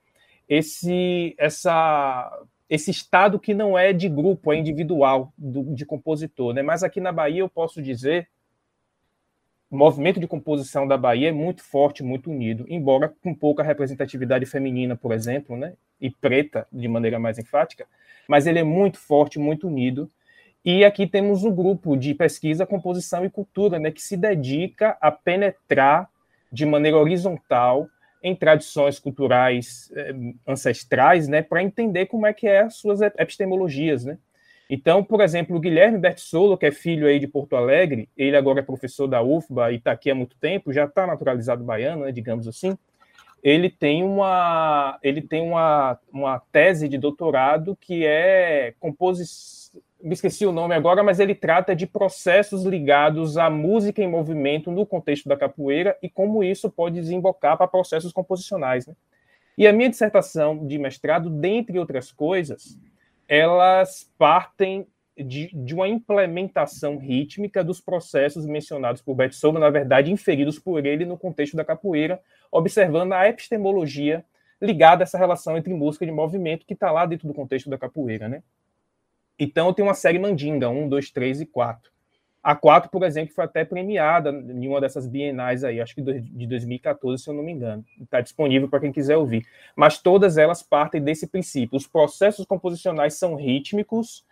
esse, 0.48 1.34
essa, 1.38 2.30
esse 2.68 2.90
estado 2.90 3.38
que 3.38 3.54
não 3.54 3.78
é 3.78 3.92
de 3.92 4.08
grupo, 4.08 4.52
é 4.52 4.56
individual, 4.56 5.32
do, 5.36 5.62
de 5.74 5.86
compositor. 5.86 6.52
Né? 6.52 6.62
Mas 6.62 6.82
aqui 6.82 7.00
na 7.00 7.12
Bahia 7.12 7.40
eu 7.40 7.48
posso 7.48 7.80
dizer 7.80 8.28
o 9.70 9.76
movimento 9.76 10.20
de 10.20 10.28
composição 10.28 10.86
da 10.86 10.96
Bahia 10.96 11.28
é 11.28 11.32
muito 11.32 11.62
forte, 11.62 12.02
muito 12.02 12.30
unido, 12.30 12.64
embora 12.68 13.12
com 13.22 13.34
pouca 13.34 13.62
representatividade 13.62 14.46
feminina, 14.46 14.94
por 14.94 15.12
exemplo, 15.12 15.56
né? 15.56 15.74
e 16.00 16.10
preta 16.10 16.66
de 16.72 16.86
maneira 16.86 17.18
mais 17.18 17.38
enfática, 17.38 17.86
mas 18.28 18.46
ele 18.46 18.58
é 18.58 18.64
muito 18.64 18.98
forte, 18.98 19.38
muito 19.38 19.66
unido, 19.66 20.10
e 20.64 20.84
aqui 20.84 21.06
temos 21.06 21.44
um 21.44 21.54
grupo 21.54 21.96
de 21.96 22.12
pesquisa, 22.12 22.66
composição 22.66 23.24
e 23.24 23.30
cultura, 23.30 23.78
né, 23.78 23.92
que 23.92 24.02
se 24.02 24.16
dedica 24.16 24.96
a 25.00 25.12
penetrar 25.12 26.10
de 26.50 26.66
maneira 26.66 26.96
horizontal 26.96 27.88
em 28.26 28.34
tradições 28.34 28.98
culturais 28.98 29.88
eh, 29.94 30.12
ancestrais, 30.44 31.28
né, 31.28 31.42
para 31.42 31.62
entender 31.62 32.06
como 32.06 32.26
é 32.26 32.32
que 32.32 32.48
é 32.48 32.62
as 32.62 32.74
suas 32.74 33.00
epistemologias, 33.00 34.04
né. 34.04 34.18
Então, 34.68 35.04
por 35.04 35.20
exemplo, 35.20 35.56
o 35.56 35.60
Guilherme 35.60 35.96
Bertsolo, 35.96 36.58
que 36.58 36.66
é 36.66 36.72
filho 36.72 37.06
aí 37.06 37.20
de 37.20 37.28
Porto 37.28 37.54
Alegre, 37.54 38.08
ele 38.16 38.36
agora 38.36 38.58
é 38.58 38.62
professor 38.64 39.06
da 39.06 39.22
UFBA 39.22 39.70
e 39.70 39.76
está 39.76 39.92
aqui 39.92 40.10
há 40.10 40.14
muito 40.14 40.36
tempo, 40.40 40.72
já 40.72 40.86
está 40.86 41.06
naturalizado 41.06 41.62
baiano, 41.62 42.04
né, 42.04 42.10
digamos 42.10 42.48
assim. 42.48 42.76
Ele 43.44 43.70
tem 43.70 44.02
uma, 44.02 44.98
ele 45.04 45.22
tem 45.22 45.40
uma, 45.40 45.96
uma 46.12 46.40
tese 46.50 46.88
de 46.88 46.98
doutorado 46.98 47.78
que 47.80 48.04
é 48.04 48.74
composição 48.80 49.65
me 50.06 50.14
esqueci 50.14 50.46
o 50.46 50.52
nome 50.52 50.72
agora, 50.72 51.02
mas 51.02 51.18
ele 51.18 51.34
trata 51.34 51.74
de 51.74 51.84
processos 51.84 52.64
ligados 52.64 53.36
à 53.36 53.50
música 53.50 54.00
em 54.00 54.08
movimento 54.08 54.70
no 54.70 54.86
contexto 54.86 55.28
da 55.28 55.36
capoeira 55.36 55.98
e 56.00 56.08
como 56.08 56.44
isso 56.44 56.70
pode 56.70 57.00
desembocar 57.00 57.58
para 57.58 57.66
processos 57.66 58.12
composicionais. 58.12 58.86
Né? 58.86 58.94
E 59.58 59.66
a 59.66 59.72
minha 59.72 59.90
dissertação 59.90 60.64
de 60.64 60.78
mestrado, 60.78 61.28
dentre 61.28 61.76
outras 61.76 62.12
coisas, 62.12 62.78
elas 63.26 64.08
partem 64.16 64.86
de, 65.18 65.50
de 65.52 65.74
uma 65.74 65.88
implementação 65.88 66.98
rítmica 66.98 67.64
dos 67.64 67.80
processos 67.80 68.46
mencionados 68.46 69.02
por 69.02 69.16
Bert 69.16 69.32
Souza, 69.32 69.58
na 69.58 69.70
verdade, 69.70 70.12
inferidos 70.12 70.56
por 70.56 70.86
ele 70.86 71.04
no 71.04 71.18
contexto 71.18 71.56
da 71.56 71.64
capoeira, 71.64 72.20
observando 72.52 73.12
a 73.12 73.28
epistemologia 73.28 74.24
ligada 74.62 75.02
a 75.02 75.04
essa 75.04 75.18
relação 75.18 75.56
entre 75.56 75.74
música 75.74 76.04
e 76.04 76.12
movimento 76.12 76.64
que 76.64 76.74
está 76.74 76.92
lá 76.92 77.06
dentro 77.06 77.26
do 77.26 77.34
contexto 77.34 77.68
da 77.68 77.76
capoeira, 77.76 78.28
né? 78.28 78.42
Então, 79.38 79.72
tem 79.72 79.84
uma 79.84 79.94
série 79.94 80.18
Mandinga, 80.18 80.68
1, 80.68 80.88
2, 80.88 81.10
3 81.10 81.40
e 81.42 81.46
4. 81.46 81.90
A 82.46 82.54
4, 82.54 82.88
por 82.90 83.02
exemplo, 83.02 83.34
foi 83.34 83.44
até 83.44 83.64
premiada 83.64 84.30
em 84.30 84.68
uma 84.68 84.80
dessas 84.80 85.04
bienais 85.04 85.64
aí, 85.64 85.80
acho 85.80 85.96
que 85.96 86.00
de 86.00 86.46
2014, 86.46 87.20
se 87.20 87.28
eu 87.28 87.34
não 87.34 87.42
me 87.42 87.50
engano. 87.50 87.84
Está 88.00 88.20
disponível 88.20 88.68
para 88.68 88.78
quem 88.78 88.92
quiser 88.92 89.16
ouvir. 89.16 89.44
Mas 89.74 89.98
todas 89.98 90.38
elas 90.38 90.62
partem 90.62 91.02
desse 91.02 91.26
princípio. 91.26 91.76
Os 91.76 91.88
processos 91.88 92.46
composicionais 92.46 93.14
são 93.14 93.34
rítmicos 93.34 94.24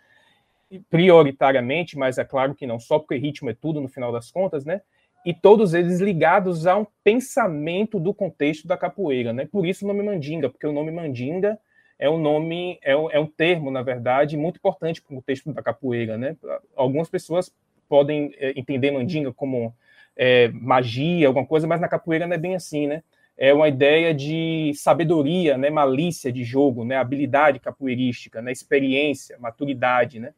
prioritariamente, 0.89 1.97
mas 1.97 2.17
é 2.17 2.23
claro 2.23 2.55
que 2.55 2.65
não 2.65 2.79
só 2.79 2.99
porque 2.99 3.17
ritmo 3.17 3.49
é 3.49 3.53
tudo 3.53 3.81
no 3.81 3.89
final 3.89 4.13
das 4.13 4.31
contas, 4.31 4.63
né? 4.63 4.81
E 5.25 5.33
todos 5.33 5.73
eles 5.73 5.99
ligados 5.99 6.65
a 6.65 6.77
um 6.77 6.87
pensamento 7.03 7.99
do 7.99 8.13
contexto 8.13 8.65
da 8.65 8.77
capoeira, 8.77 9.33
né? 9.33 9.45
Por 9.45 9.65
isso 9.65 9.83
o 9.83 9.87
nome 9.89 10.01
Mandinga, 10.01 10.49
porque 10.49 10.65
o 10.65 10.71
nome 10.71 10.89
Mandinga 10.89 11.59
é 11.97 12.09
um 12.09 12.17
nome, 12.17 12.77
é 12.81 12.95
um, 12.95 13.09
é 13.09 13.19
um 13.19 13.25
termo, 13.25 13.71
na 13.71 13.81
verdade, 13.81 14.35
muito 14.35 14.57
importante 14.57 15.01
para 15.01 15.13
o 15.13 15.15
contexto 15.15 15.51
da 15.53 15.63
capoeira, 15.63 16.17
né? 16.17 16.35
Algumas 16.75 17.09
pessoas 17.09 17.53
podem 17.87 18.33
é, 18.37 18.57
entender 18.59 18.91
Mandinga 18.91 19.31
como 19.33 19.73
é, 20.15 20.49
magia, 20.49 21.27
alguma 21.27 21.45
coisa, 21.45 21.67
mas 21.67 21.79
na 21.79 21.87
capoeira 21.87 22.27
não 22.27 22.35
é 22.35 22.37
bem 22.37 22.55
assim, 22.55 22.87
né? 22.87 23.03
É 23.37 23.53
uma 23.53 23.67
ideia 23.67 24.13
de 24.13 24.71
sabedoria, 24.75 25.57
né? 25.57 25.69
Malícia 25.69 26.31
de 26.31 26.43
jogo, 26.43 26.85
né? 26.85 26.97
Habilidade 26.97 27.59
capoeirística, 27.59 28.41
né? 28.41 28.51
Experiência, 28.51 29.37
maturidade, 29.39 30.19
né? 30.19 30.33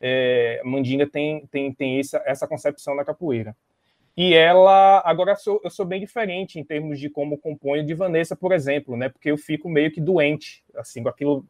É, 0.00 0.60
Mandinga 0.64 1.06
tem, 1.06 1.46
tem, 1.46 1.72
tem 1.72 2.00
essa, 2.00 2.22
essa 2.26 2.48
concepção 2.48 2.96
da 2.96 3.04
capoeira. 3.04 3.56
E 4.16 4.34
ela, 4.34 5.02
agora 5.06 5.34
sou, 5.36 5.60
eu 5.64 5.70
sou 5.70 5.86
bem 5.86 5.98
diferente 5.98 6.58
em 6.58 6.64
termos 6.64 7.00
de 7.00 7.08
como 7.08 7.38
componho 7.38 7.84
de 7.84 7.94
Vanessa, 7.94 8.36
por 8.36 8.52
exemplo, 8.52 8.96
né? 8.96 9.08
Porque 9.08 9.30
eu 9.30 9.38
fico 9.38 9.68
meio 9.70 9.90
que 9.90 10.00
doente, 10.00 10.62
assim, 10.74 11.02
com 11.02 11.08
aquilo 11.08 11.46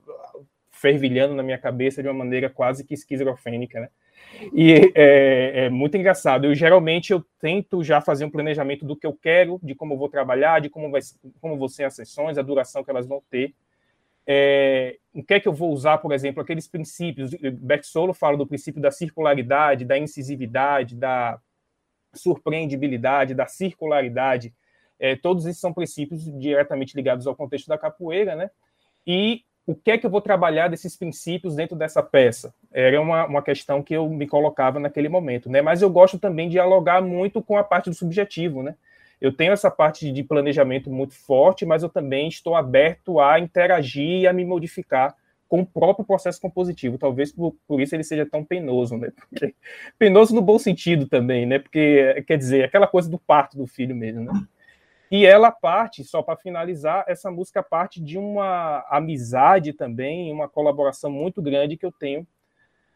fervilhando 0.71 1.35
na 1.35 1.43
minha 1.43 1.59
cabeça 1.59 2.03
de 2.03 2.09
uma 2.09 2.15
maneira 2.15 2.49
quase 2.49 2.85
que 2.85 2.95
esquizofrênica, 2.95 3.81
né? 3.81 3.89
E 4.55 4.93
é, 4.95 5.65
é, 5.65 5.71
muito 5.71 5.97
engraçado. 5.97 6.47
Eu 6.47 6.55
geralmente 6.55 7.13
eu 7.13 7.25
tento 7.41 7.83
já 7.83 8.01
fazer 8.01 8.25
um 8.25 8.31
planejamento 8.31 8.85
do 8.85 8.97
que 8.97 9.07
eu 9.07 9.13
quero, 9.13 9.59
de 9.63 9.75
como 9.75 9.95
eu 9.95 9.99
vou 9.99 10.09
trabalhar, 10.09 10.61
de 10.61 10.71
como 10.71 10.91
vai, 10.91 11.01
como 11.41 11.57
vão 11.57 11.69
ser 11.69 11.85
as 11.85 11.95
sessões, 11.95 12.39
a 12.39 12.43
duração 12.43 12.85
que 12.85 12.91
elas 12.91 13.07
vão 13.07 13.23
ter. 13.29 13.55
É, 14.25 14.99
o 15.13 15.23
que 15.23 15.35
é 15.35 15.41
que 15.41 15.49
eu 15.49 15.53
vou 15.53 15.73
usar, 15.73 15.99
por 15.99 16.13
exemplo, 16.13 16.41
aqueles 16.41 16.69
princípios. 16.69 17.33
Beck 17.33 17.85
Solo 17.85 18.15
fala 18.15 18.37
do 18.37 18.47
princípio 18.47 18.81
da 18.81 18.91
circularidade, 18.91 19.85
da 19.85 19.99
incisividade, 19.99 20.95
da 20.95 21.41
surpreendibilidade, 22.15 23.35
da 23.35 23.47
circularidade. 23.47 24.53
É, 24.99 25.17
todos 25.17 25.47
esses 25.47 25.61
são 25.61 25.73
princípios 25.73 26.25
diretamente 26.39 26.95
ligados 26.95 27.27
ao 27.27 27.35
contexto 27.35 27.69
da 27.69 27.79
capoeira, 27.79 28.35
né? 28.37 28.51
E 29.07 29.43
o 29.67 29.75
que 29.75 29.93
é 29.93 29.99
que 29.99 30.05
eu 30.05 30.11
vou 30.11 30.21
trabalhar 30.21 30.69
desses 30.69 30.97
princípios 30.97 31.55
dentro 31.55 31.77
dessa 31.77 32.03
peça? 32.03 32.55
Era 32.73 33.01
uma, 33.01 33.27
uma 33.27 33.43
questão 33.43 33.83
que 33.83 33.95
eu 33.95 34.09
me 34.09 34.27
colocava 34.27 34.79
naquele 34.79 35.09
momento, 35.09 35.51
né? 35.51 35.63
Mas 35.63 35.83
eu 35.83 35.91
gosto 35.91 36.19
também 36.19 36.49
de 36.49 36.53
dialogar 36.53 37.01
muito 37.01 37.43
com 37.43 37.57
a 37.57 37.65
parte 37.65 37.89
do 37.91 37.95
subjetivo, 37.95 38.63
né? 38.63 38.75
Eu 39.21 39.33
tenho 39.33 39.53
essa 39.53 39.71
parte 39.71 40.11
de 40.11 40.25
planejamento 40.25 40.91
muito 40.91 41.15
forte, 41.15 41.65
mas 41.65 41.85
eu 41.85 41.89
também 41.89 42.27
estou 42.27 42.57
aberto 42.57 43.21
a 43.21 43.39
interagir 43.39 44.23
e 44.23 44.27
a 44.27 44.33
me 44.33 44.45
modificar 44.45 45.15
com 45.53 45.61
o 45.61 45.67
próprio 45.67 46.03
processo 46.03 46.41
compositivo. 46.41 46.97
Talvez 46.97 47.31
por, 47.31 47.55
por 47.69 47.79
isso 47.79 47.95
ele 47.95 48.03
seja 48.03 48.25
tão 48.25 48.43
penoso, 48.43 48.97
né? 48.97 49.11
Porque, 49.15 49.55
penoso 49.99 50.35
no 50.35 50.41
bom 50.41 50.59
sentido 50.59 51.07
também, 51.07 51.45
né? 51.45 51.59
Porque, 51.59 52.25
quer 52.27 52.39
dizer, 52.39 52.65
aquela 52.65 52.87
coisa 52.87 53.11
do 53.11 53.19
parto 53.19 53.59
do 53.59 53.67
filho 53.67 53.95
mesmo, 53.95 54.25
né? 54.25 54.33
E 55.11 55.27
ela 55.27 55.51
parte, 55.51 56.05
só 56.05 56.23
para 56.23 56.39
finalizar, 56.39 57.05
essa 57.07 57.31
música 57.31 57.63
parte 57.63 58.01
de 58.01 58.17
uma 58.17 58.83
amizade 58.89 59.75
também, 59.75 60.33
uma 60.33 60.49
colaboração 60.49 61.11
muito 61.11 61.43
grande 61.43 61.77
que 61.77 61.85
eu 61.85 61.93
tenho 61.93 62.27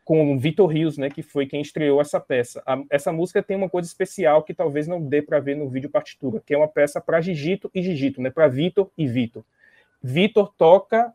com 0.02 0.32
o 0.32 0.38
Vitor 0.38 0.66
Rios, 0.66 0.96
né, 0.96 1.10
que 1.10 1.20
foi 1.20 1.44
quem 1.44 1.60
estreou 1.60 2.00
essa 2.00 2.18
peça. 2.18 2.62
A, 2.64 2.82
essa 2.88 3.12
música 3.12 3.42
tem 3.42 3.54
uma 3.54 3.68
coisa 3.68 3.86
especial 3.86 4.42
que 4.42 4.54
talvez 4.54 4.88
não 4.88 4.98
dê 5.02 5.20
para 5.20 5.40
ver 5.40 5.56
no 5.56 5.68
vídeo 5.68 5.90
partitura, 5.90 6.40
que 6.40 6.54
é 6.54 6.56
uma 6.56 6.68
peça 6.68 7.02
para 7.02 7.20
Gigito 7.20 7.70
e 7.74 7.82
Gigito, 7.82 8.22
né, 8.22 8.30
para 8.30 8.48
Vitor 8.48 8.90
e 8.96 9.06
Vitor. 9.06 9.44
Vitor 10.02 10.54
toca 10.56 11.12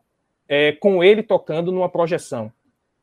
é, 0.54 0.70
com 0.70 1.02
ele 1.02 1.22
tocando 1.22 1.72
numa 1.72 1.88
projeção. 1.88 2.52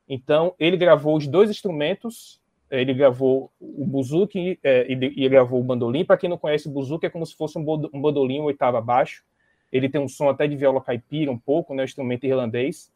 Então, 0.08 0.54
ele 0.60 0.78
gravou 0.78 1.18
os 1.18 1.26
dois 1.26 1.50
instrumentos, 1.50 2.40
ele 2.70 2.94
gravou 2.94 3.50
o 3.60 3.88
buzuki 3.88 4.60
é, 4.64 4.86
e, 4.88 5.24
e 5.26 5.28
gravou 5.28 5.60
o 5.60 5.64
bandolim. 5.64 6.06
Para 6.06 6.16
quem 6.16 6.30
não 6.30 6.38
conhece, 6.38 6.68
o 6.68 6.72
buzuki 6.72 7.08
é 7.08 7.10
como 7.10 7.26
se 7.26 7.36
fosse 7.36 7.58
um, 7.58 7.64
bandolim, 7.64 8.40
um 8.40 8.44
oitava 8.44 8.78
abaixo. 8.78 9.24
Ele 9.72 9.90
tem 9.90 10.00
um 10.00 10.08
som 10.08 10.30
até 10.30 10.46
de 10.46 10.56
viola 10.56 10.80
caipira, 10.80 11.32
um 11.32 11.40
pouco, 11.40 11.74
né, 11.74 11.82
um 11.82 11.86
instrumento 11.86 12.24
irlandês. 12.24 12.92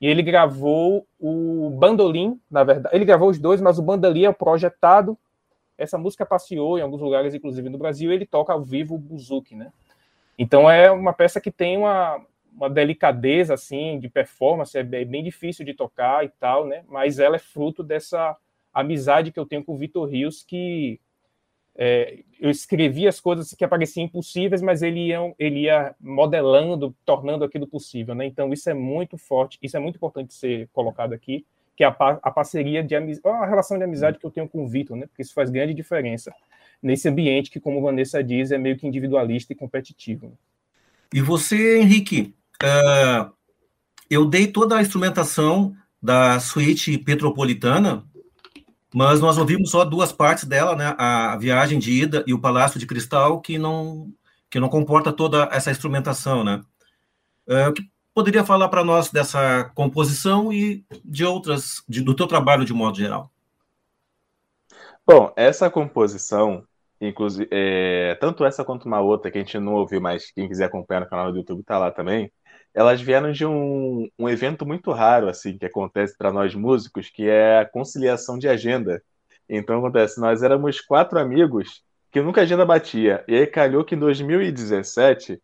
E 0.00 0.06
ele 0.06 0.22
gravou 0.22 1.06
o 1.20 1.68
bandolim, 1.78 2.40
na 2.50 2.64
verdade. 2.64 2.96
Ele 2.96 3.04
gravou 3.04 3.28
os 3.28 3.38
dois, 3.38 3.60
mas 3.60 3.78
o 3.78 3.82
bandolim 3.82 4.24
é 4.24 4.32
projetado. 4.32 5.18
Essa 5.76 5.98
música 5.98 6.24
passeou 6.24 6.78
em 6.78 6.82
alguns 6.82 7.02
lugares, 7.02 7.34
inclusive 7.34 7.68
no 7.68 7.76
Brasil. 7.76 8.10
Ele 8.10 8.24
toca 8.24 8.54
ao 8.54 8.62
vivo 8.62 8.94
o 8.94 8.98
buzuki, 8.98 9.54
né? 9.54 9.70
Então 10.38 10.70
é 10.70 10.90
uma 10.90 11.12
peça 11.12 11.42
que 11.42 11.50
tem 11.50 11.76
uma, 11.76 12.24
uma 12.58 12.68
delicadeza 12.68 13.54
assim 13.54 13.98
de 14.00 14.08
performance, 14.08 14.76
é 14.76 14.82
bem 14.82 15.22
difícil 15.22 15.64
de 15.64 15.72
tocar 15.72 16.24
e 16.24 16.28
tal, 16.28 16.66
né? 16.66 16.84
Mas 16.88 17.18
ela 17.20 17.36
é 17.36 17.38
fruto 17.38 17.82
dessa 17.82 18.36
amizade 18.74 19.30
que 19.30 19.38
eu 19.38 19.46
tenho 19.46 19.64
com 19.64 19.74
o 19.74 19.78
Vitor 19.78 20.08
Rios, 20.08 20.42
que 20.42 21.00
é, 21.76 22.18
eu 22.40 22.50
escrevia 22.50 23.08
as 23.08 23.20
coisas 23.20 23.54
que 23.54 23.66
pareciam 23.68 24.04
impossíveis, 24.04 24.60
mas 24.60 24.82
ele 24.82 25.06
ia, 25.06 25.34
ele 25.38 25.60
ia 25.60 25.94
modelando, 26.00 26.94
tornando 27.04 27.44
aquilo 27.44 27.68
possível, 27.68 28.14
né? 28.14 28.26
Então 28.26 28.52
isso 28.52 28.68
é 28.68 28.74
muito 28.74 29.16
forte, 29.16 29.56
isso 29.62 29.76
é 29.76 29.80
muito 29.80 29.96
importante 29.96 30.34
ser 30.34 30.68
colocado 30.72 31.12
aqui, 31.12 31.46
que 31.76 31.84
é 31.84 31.86
a, 31.86 31.94
a 31.96 32.30
parceria 32.32 32.82
de 32.82 32.96
a 32.96 33.46
relação 33.46 33.78
de 33.78 33.84
amizade 33.84 34.18
que 34.18 34.26
eu 34.26 34.30
tenho 34.32 34.48
com 34.48 34.64
o 34.64 34.68
Vitor, 34.68 34.96
né? 34.96 35.06
Porque 35.06 35.22
isso 35.22 35.32
faz 35.32 35.48
grande 35.48 35.72
diferença 35.72 36.34
nesse 36.82 37.08
ambiente 37.08 37.50
que, 37.50 37.60
como 37.60 37.80
Vanessa 37.80 38.22
diz, 38.22 38.50
é 38.50 38.58
meio 38.58 38.76
que 38.76 38.86
individualista 38.86 39.52
e 39.52 39.56
competitivo. 39.56 40.26
Né? 40.26 40.34
E 41.14 41.20
você, 41.20 41.78
Henrique, 41.78 42.34
Uh, 42.62 43.32
eu 44.10 44.24
dei 44.24 44.46
toda 44.46 44.76
a 44.76 44.82
instrumentação 44.82 45.76
da 46.02 46.40
suíte 46.40 46.96
petropolitana, 46.98 48.04
mas 48.92 49.20
nós 49.20 49.38
ouvimos 49.38 49.70
só 49.70 49.84
duas 49.84 50.12
partes 50.12 50.44
dela, 50.44 50.74
né? 50.74 50.94
A 50.98 51.36
viagem 51.36 51.78
de 51.78 51.92
ida 51.92 52.24
e 52.26 52.34
o 52.34 52.40
Palácio 52.40 52.80
de 52.80 52.86
Cristal, 52.86 53.40
que 53.40 53.58
não 53.58 54.12
que 54.50 54.58
não 54.58 54.68
comporta 54.70 55.12
toda 55.12 55.48
essa 55.52 55.70
instrumentação, 55.70 56.42
né? 56.42 56.62
Uh, 57.46 57.72
que 57.72 57.82
poderia 58.14 58.44
falar 58.44 58.68
para 58.68 58.82
nós 58.82 59.10
dessa 59.10 59.70
composição 59.74 60.50
e 60.52 60.84
de 61.04 61.24
outras, 61.24 61.82
de, 61.86 62.00
do 62.00 62.16
teu 62.16 62.26
trabalho 62.26 62.64
de 62.64 62.72
modo 62.72 62.96
geral? 62.96 63.30
Bom, 65.06 65.32
essa 65.36 65.70
composição, 65.70 66.64
inclusive, 66.98 67.46
é, 67.50 68.14
tanto 68.20 68.44
essa 68.44 68.64
quanto 68.64 68.86
uma 68.86 69.00
outra 69.00 69.30
que 69.30 69.36
a 69.38 69.40
gente 69.42 69.58
não 69.58 69.74
ouviu, 69.74 70.00
mas 70.00 70.30
quem 70.30 70.48
quiser 70.48 70.64
acompanhar 70.64 71.00
no 71.00 71.08
canal 71.08 71.30
do 71.30 71.38
YouTube 71.38 71.60
está 71.60 71.78
lá 71.78 71.90
também 71.90 72.32
elas 72.74 73.00
vieram 73.00 73.32
de 73.32 73.44
um, 73.46 74.08
um 74.18 74.28
evento 74.28 74.66
muito 74.66 74.92
raro, 74.92 75.28
assim, 75.28 75.58
que 75.58 75.66
acontece 75.66 76.16
para 76.16 76.32
nós 76.32 76.54
músicos, 76.54 77.10
que 77.10 77.28
é 77.28 77.60
a 77.60 77.66
conciliação 77.66 78.38
de 78.38 78.48
agenda. 78.48 79.02
Então 79.48 79.78
acontece, 79.78 80.20
nós 80.20 80.42
éramos 80.42 80.80
quatro 80.80 81.18
amigos 81.18 81.82
que 82.10 82.20
nunca 82.22 82.40
a 82.40 82.44
agenda 82.44 82.64
batia. 82.64 83.24
E 83.28 83.34
aí 83.36 83.46
calhou 83.46 83.84
que 83.84 83.94
em 83.94 83.98
2017 83.98 85.40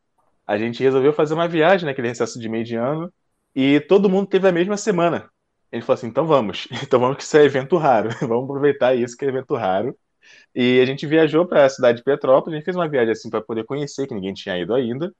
a 0.46 0.58
gente 0.58 0.82
resolveu 0.82 1.12
fazer 1.12 1.34
uma 1.34 1.48
viagem 1.48 1.86
naquele 1.86 2.08
recesso 2.08 2.38
de 2.38 2.48
meio 2.48 2.64
de 2.64 2.76
ano 2.76 3.12
e 3.54 3.80
todo 3.80 4.10
mundo 4.10 4.28
teve 4.28 4.48
a 4.48 4.52
mesma 4.52 4.76
semana. 4.76 5.30
A 5.72 5.76
gente 5.76 5.86
falou 5.86 5.98
assim, 5.98 6.06
então 6.06 6.26
vamos, 6.26 6.68
então 6.82 7.00
vamos 7.00 7.16
que 7.16 7.22
isso 7.24 7.36
é 7.36 7.44
evento 7.44 7.76
raro, 7.76 8.10
vamos 8.20 8.44
aproveitar 8.44 8.94
isso 8.94 9.16
que 9.16 9.24
é 9.24 9.28
evento 9.28 9.54
raro. 9.54 9.96
E 10.54 10.80
a 10.80 10.86
gente 10.86 11.06
viajou 11.06 11.46
para 11.46 11.64
a 11.64 11.68
cidade 11.68 11.98
de 11.98 12.04
Petrópolis, 12.04 12.54
a 12.54 12.56
gente 12.58 12.64
fez 12.64 12.76
uma 12.76 12.88
viagem 12.88 13.12
assim 13.12 13.30
para 13.30 13.42
poder 13.42 13.64
conhecer, 13.64 14.06
que 14.06 14.14
ninguém 14.14 14.32
tinha 14.32 14.58
ido 14.58 14.74
ainda. 14.74 15.12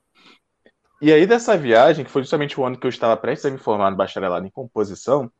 E 1.04 1.12
aí, 1.12 1.26
dessa 1.26 1.54
viagem, 1.54 2.02
que 2.02 2.10
foi 2.10 2.22
justamente 2.22 2.58
o 2.58 2.64
ano 2.64 2.78
que 2.78 2.86
eu 2.86 2.88
estava 2.88 3.14
prestes 3.14 3.44
a 3.44 3.50
me 3.50 3.58
formar 3.58 3.90
no 3.90 3.96
bacharelado 3.96 4.46
em 4.46 4.50
composição, 4.50 5.30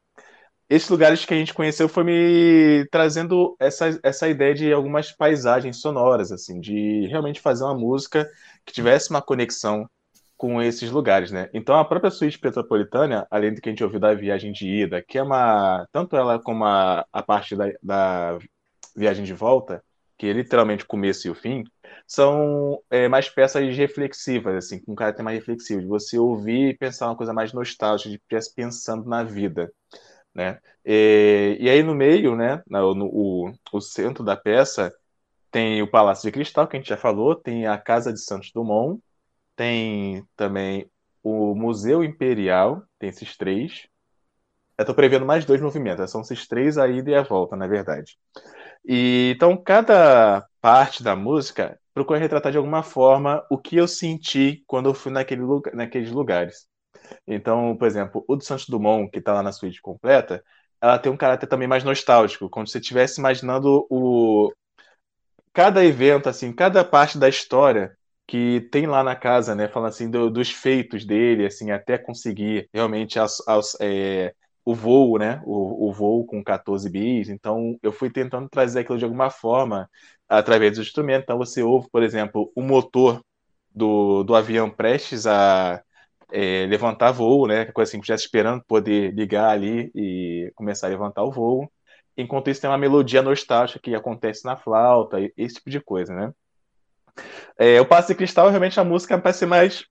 esses 0.68 0.90
lugares 0.90 1.24
que 1.24 1.32
a 1.32 1.36
gente 1.38 1.54
conheceu 1.54 1.88
foi 1.88 2.04
me 2.04 2.86
trazendo 2.90 3.56
essa, 3.58 3.98
essa 4.02 4.28
ideia 4.28 4.54
de 4.54 4.70
algumas 4.70 5.10
paisagens 5.10 5.78
sonoras, 5.80 6.30
assim, 6.30 6.60
de 6.60 7.06
realmente 7.06 7.40
fazer 7.40 7.64
uma 7.64 7.74
música 7.74 8.30
que 8.62 8.74
tivesse 8.74 9.08
uma 9.08 9.22
conexão 9.22 9.88
com 10.36 10.60
esses 10.60 10.90
lugares, 10.90 11.30
né? 11.30 11.48
Então 11.54 11.78
a 11.78 11.84
própria 11.86 12.10
suíte 12.10 12.38
petropolitana, 12.38 13.26
além 13.30 13.54
do 13.54 13.62
que 13.62 13.70
a 13.70 13.72
gente 13.72 13.82
ouviu 13.82 13.98
da 13.98 14.12
viagem 14.12 14.52
de 14.52 14.68
ida, 14.68 15.00
que 15.00 15.16
é 15.16 15.22
uma 15.22 15.86
tanto 15.90 16.14
ela 16.14 16.38
como 16.38 16.66
a, 16.66 17.06
a 17.10 17.22
parte 17.22 17.56
da, 17.56 17.72
da 17.82 18.38
viagem 18.94 19.24
de 19.24 19.32
volta, 19.32 19.82
que 20.18 20.26
é 20.26 20.32
literalmente 20.34 20.84
o 20.84 20.88
começo 20.88 21.26
e 21.26 21.30
o 21.30 21.34
fim, 21.34 21.64
são 22.06 22.80
é, 22.90 23.08
mais 23.08 23.28
peças 23.28 23.76
reflexivas, 23.76 24.56
assim, 24.56 24.78
com 24.80 24.92
um 24.92 24.94
caráter 24.94 25.22
mais 25.22 25.38
reflexivo, 25.38 25.80
de 25.80 25.86
você 25.86 26.18
ouvir 26.18 26.70
e 26.70 26.76
pensar 26.76 27.06
uma 27.06 27.16
coisa 27.16 27.32
mais 27.32 27.52
nostálgica, 27.52 28.10
de 28.10 28.54
pensando 28.54 29.08
na 29.08 29.22
vida, 29.22 29.72
né? 30.34 30.58
E, 30.84 31.56
e 31.60 31.70
aí 31.70 31.82
no 31.82 31.94
meio, 31.94 32.36
né, 32.36 32.62
no, 32.68 32.94
no 32.94 33.06
o, 33.06 33.52
o 33.72 33.80
centro 33.80 34.24
da 34.24 34.36
peça, 34.36 34.92
tem 35.50 35.80
o 35.82 35.90
Palácio 35.90 36.28
de 36.28 36.32
Cristal, 36.32 36.66
que 36.66 36.76
a 36.76 36.80
gente 36.80 36.88
já 36.88 36.96
falou, 36.96 37.36
tem 37.36 37.66
a 37.66 37.78
Casa 37.78 38.12
de 38.12 38.20
Santos 38.20 38.50
Dumont, 38.52 39.00
tem 39.56 40.26
também 40.36 40.90
o 41.22 41.54
Museu 41.54 42.04
Imperial, 42.04 42.82
tem 42.98 43.08
esses 43.08 43.36
três. 43.36 43.86
Eu 44.76 44.82
estou 44.82 44.94
prevendo 44.94 45.24
mais 45.24 45.44
dois 45.44 45.60
movimentos, 45.60 46.10
são 46.10 46.20
esses 46.22 46.46
três 46.48 46.76
a 46.76 46.88
ida 46.88 47.10
e 47.10 47.14
a 47.14 47.22
volta, 47.22 47.56
na 47.56 47.66
verdade. 47.66 48.18
E, 48.84 49.32
então, 49.34 49.56
cada 49.56 50.46
parte 50.60 51.02
da 51.02 51.16
música 51.16 51.78
procura 51.94 52.18
retratar 52.18 52.52
de 52.52 52.58
alguma 52.58 52.82
forma 52.82 53.46
o 53.50 53.56
que 53.58 53.76
eu 53.76 53.88
senti 53.88 54.62
quando 54.66 54.86
eu 54.90 54.94
fui 54.94 55.12
naquele 55.12 55.42
lugar, 55.42 55.74
naqueles 55.74 56.10
lugares. 56.10 56.66
Então, 57.26 57.76
por 57.76 57.86
exemplo, 57.86 58.24
o 58.28 58.36
do 58.36 58.44
Santos 58.44 58.66
Dumont, 58.68 59.10
que 59.10 59.18
está 59.20 59.32
lá 59.34 59.42
na 59.42 59.52
suíte 59.52 59.80
completa, 59.82 60.42
ela 60.80 60.98
tem 60.98 61.12
um 61.12 61.16
caráter 61.16 61.46
também 61.46 61.68
mais 61.68 61.84
nostálgico, 61.84 62.50
como 62.50 62.66
se 62.66 62.72
você 62.72 62.78
estivesse 62.78 63.20
imaginando 63.20 63.86
o 63.90 64.52
cada 65.52 65.84
evento, 65.84 66.28
assim, 66.28 66.52
cada 66.52 66.84
parte 66.84 67.18
da 67.18 67.28
história 67.28 67.96
que 68.26 68.62
tem 68.72 68.86
lá 68.86 69.02
na 69.02 69.14
casa, 69.14 69.54
né? 69.54 69.68
Falando 69.68 69.90
assim 69.90 70.10
do, 70.10 70.30
dos 70.30 70.50
feitos 70.50 71.04
dele, 71.04 71.46
assim, 71.46 71.70
até 71.70 71.98
conseguir 71.98 72.68
realmente 72.72 73.18
as, 73.18 73.46
as, 73.46 73.76
é, 73.80 74.34
o 74.64 74.74
voo, 74.74 75.18
né? 75.18 75.42
O, 75.44 75.88
o 75.88 75.92
voo 75.92 76.24
com 76.26 76.42
14 76.42 76.88
bis. 76.88 77.28
Então, 77.28 77.78
eu 77.82 77.92
fui 77.92 78.10
tentando 78.10 78.48
trazer 78.48 78.80
aquilo 78.80 78.98
de 78.98 79.04
alguma 79.04 79.30
forma 79.30 79.88
através 80.28 80.76
do 80.76 80.82
instrumento. 80.82 81.24
Então, 81.24 81.38
você 81.38 81.62
ouve, 81.62 81.88
por 81.90 82.02
exemplo, 82.02 82.50
o 82.54 82.62
motor 82.62 83.20
do, 83.74 84.22
do 84.24 84.34
avião 84.34 84.70
prestes 84.70 85.26
a 85.26 85.82
é, 86.32 86.66
levantar 86.66 87.12
voo, 87.12 87.46
né? 87.46 87.66
Coisa 87.66 87.90
assim, 87.90 88.02
já 88.02 88.14
esperando 88.14 88.64
poder 88.64 89.12
ligar 89.14 89.50
ali 89.50 89.90
e 89.94 90.50
começar 90.54 90.86
a 90.86 90.90
levantar 90.90 91.24
o 91.24 91.32
voo. 91.32 91.70
Enquanto 92.16 92.48
isso, 92.48 92.60
tem 92.60 92.70
uma 92.70 92.78
melodia 92.78 93.22
nostálgica 93.22 93.80
que 93.80 93.94
acontece 93.94 94.44
na 94.44 94.56
flauta, 94.56 95.18
esse 95.36 95.56
tipo 95.56 95.70
de 95.70 95.80
coisa, 95.80 96.14
né? 96.14 96.32
É, 97.58 97.80
o 97.80 97.86
Passe 97.86 98.14
Cristal, 98.14 98.48
realmente, 98.48 98.78
a 98.80 98.84
música 98.84 99.18
parece 99.18 99.46
mais 99.46 99.84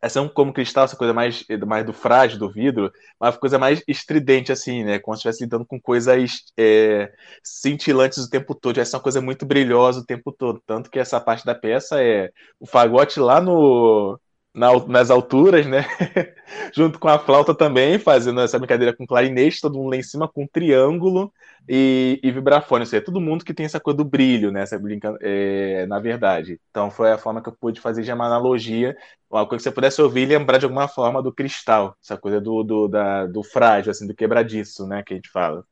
essa 0.00 0.20
é 0.20 0.28
como 0.28 0.52
cristal, 0.52 0.84
essa 0.84 0.96
coisa 0.96 1.12
mais, 1.12 1.44
mais 1.66 1.84
do 1.84 1.92
frágil, 1.92 2.38
do 2.38 2.50
vidro, 2.50 2.92
uma 3.20 3.32
coisa 3.32 3.58
mais 3.58 3.82
estridente, 3.86 4.52
assim, 4.52 4.84
né? 4.84 4.98
Como 4.98 5.16
se 5.16 5.20
estivesse 5.20 5.42
lidando 5.44 5.66
com 5.66 5.80
coisas 5.80 6.44
é, 6.56 7.12
cintilantes 7.42 8.18
o 8.18 8.30
tempo 8.30 8.54
todo. 8.54 8.78
Essa 8.78 8.96
é 8.96 8.98
uma 8.98 9.02
coisa 9.02 9.20
muito 9.20 9.44
brilhosa 9.44 10.00
o 10.00 10.06
tempo 10.06 10.30
todo. 10.32 10.62
Tanto 10.66 10.90
que 10.90 10.98
essa 10.98 11.20
parte 11.20 11.44
da 11.44 11.54
peça 11.54 12.02
é 12.02 12.30
o 12.60 12.66
fagote 12.66 13.18
lá 13.18 13.40
no, 13.40 14.18
na, 14.58 14.68
nas 14.86 15.10
alturas, 15.10 15.66
né? 15.66 15.84
Junto 16.74 16.98
com 16.98 17.08
a 17.08 17.18
flauta 17.18 17.54
também, 17.54 17.98
fazendo 17.98 18.40
essa 18.40 18.58
brincadeira 18.58 18.94
com 18.94 19.06
clarinete, 19.06 19.60
todo 19.60 19.78
mundo 19.78 19.90
lá 19.90 19.96
em 19.96 20.02
cima 20.02 20.28
com 20.28 20.46
triângulo 20.46 21.32
e, 21.68 22.20
e 22.22 22.30
vibrafone. 22.30 22.82
Ou 22.82 22.86
seja, 22.86 23.04
todo 23.04 23.20
mundo 23.20 23.44
que 23.44 23.54
tem 23.54 23.66
essa 23.66 23.80
coisa 23.80 23.96
do 23.98 24.04
brilho, 24.04 24.50
né? 24.50 24.62
Essa 24.62 24.78
brinca, 24.78 25.16
é, 25.22 25.86
na 25.86 26.00
verdade. 26.00 26.60
Então 26.70 26.90
foi 26.90 27.12
a 27.12 27.18
forma 27.18 27.42
que 27.42 27.48
eu 27.48 27.56
pude 27.58 27.80
fazer 27.80 28.02
de 28.02 28.12
uma 28.12 28.26
analogia, 28.26 28.96
uma 29.30 29.46
coisa 29.46 29.62
que 29.62 29.70
você 29.70 29.74
pudesse 29.74 30.02
ouvir 30.02 30.22
e 30.22 30.26
lembrar 30.26 30.58
de 30.58 30.64
alguma 30.64 30.88
forma 30.88 31.22
do 31.22 31.32
cristal, 31.32 31.96
essa 32.02 32.16
coisa 32.16 32.40
do, 32.40 32.62
do, 32.64 32.88
da, 32.88 33.26
do 33.26 33.42
frágil, 33.42 33.90
assim, 33.90 34.06
do 34.06 34.14
quebradiço, 34.14 34.86
né? 34.86 35.02
Que 35.04 35.14
a 35.14 35.16
gente 35.16 35.30
fala. 35.30 35.64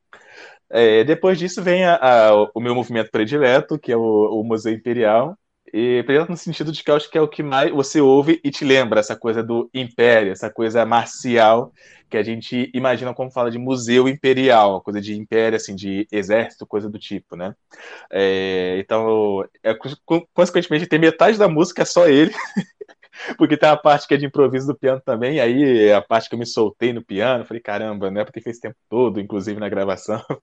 É, 0.69 1.03
depois 1.03 1.37
disso 1.39 1.61
vem 1.61 1.85
a, 1.85 1.95
a, 1.95 2.33
o 2.53 2.59
meu 2.59 2.75
movimento 2.75 3.11
predileto, 3.11 3.79
que 3.79 3.91
é 3.91 3.97
o, 3.97 4.41
o 4.41 4.43
Museu 4.43 4.73
Imperial, 4.73 5.37
e 5.73 6.03
no 6.29 6.37
sentido 6.37 6.71
de 6.71 6.83
que 6.83 6.89
eu 6.89 6.95
acho 6.95 7.09
que 7.09 7.17
é 7.17 7.21
o 7.21 7.27
que 7.27 7.43
mais 7.43 7.71
você 7.71 7.99
ouve 7.99 8.39
e 8.43 8.49
te 8.49 8.63
lembra 8.63 8.99
essa 8.99 9.15
coisa 9.15 9.43
do 9.43 9.69
império, 9.73 10.31
essa 10.31 10.49
coisa 10.49 10.85
marcial 10.85 11.73
que 12.09 12.17
a 12.17 12.23
gente 12.23 12.71
imagina 12.73 13.13
quando 13.13 13.33
fala 13.33 13.51
de 13.51 13.57
museu 13.57 14.07
imperial, 14.07 14.81
coisa 14.81 15.01
de 15.01 15.15
império, 15.17 15.57
assim, 15.57 15.75
de 15.75 16.07
exército, 16.11 16.65
coisa 16.65 16.89
do 16.89 16.97
tipo, 16.97 17.35
né? 17.35 17.53
É, 18.09 18.77
então, 18.79 19.43
é, 19.61 19.75
consequentemente, 20.33 20.87
tem 20.87 20.99
metade 20.99 21.37
da 21.37 21.49
música 21.49 21.81
é 21.81 21.85
só 21.85 22.07
ele. 22.07 22.31
porque 23.37 23.57
tem 23.57 23.69
a 23.69 23.77
parte 23.77 24.07
que 24.07 24.13
é 24.13 24.17
de 24.17 24.25
improviso 24.25 24.67
do 24.67 24.77
piano 24.77 25.01
também, 25.03 25.39
aí 25.39 25.91
a 25.91 26.01
parte 26.01 26.29
que 26.29 26.35
eu 26.35 26.39
me 26.39 26.45
soltei 26.45 26.93
no 26.93 27.03
piano, 27.03 27.45
falei, 27.45 27.61
caramba, 27.61 28.11
não 28.11 28.21
é 28.21 28.25
porque 28.25 28.41
fez 28.41 28.59
tempo 28.59 28.77
todo, 28.89 29.19
inclusive 29.19 29.59
na 29.59 29.69
gravação. 29.69 30.23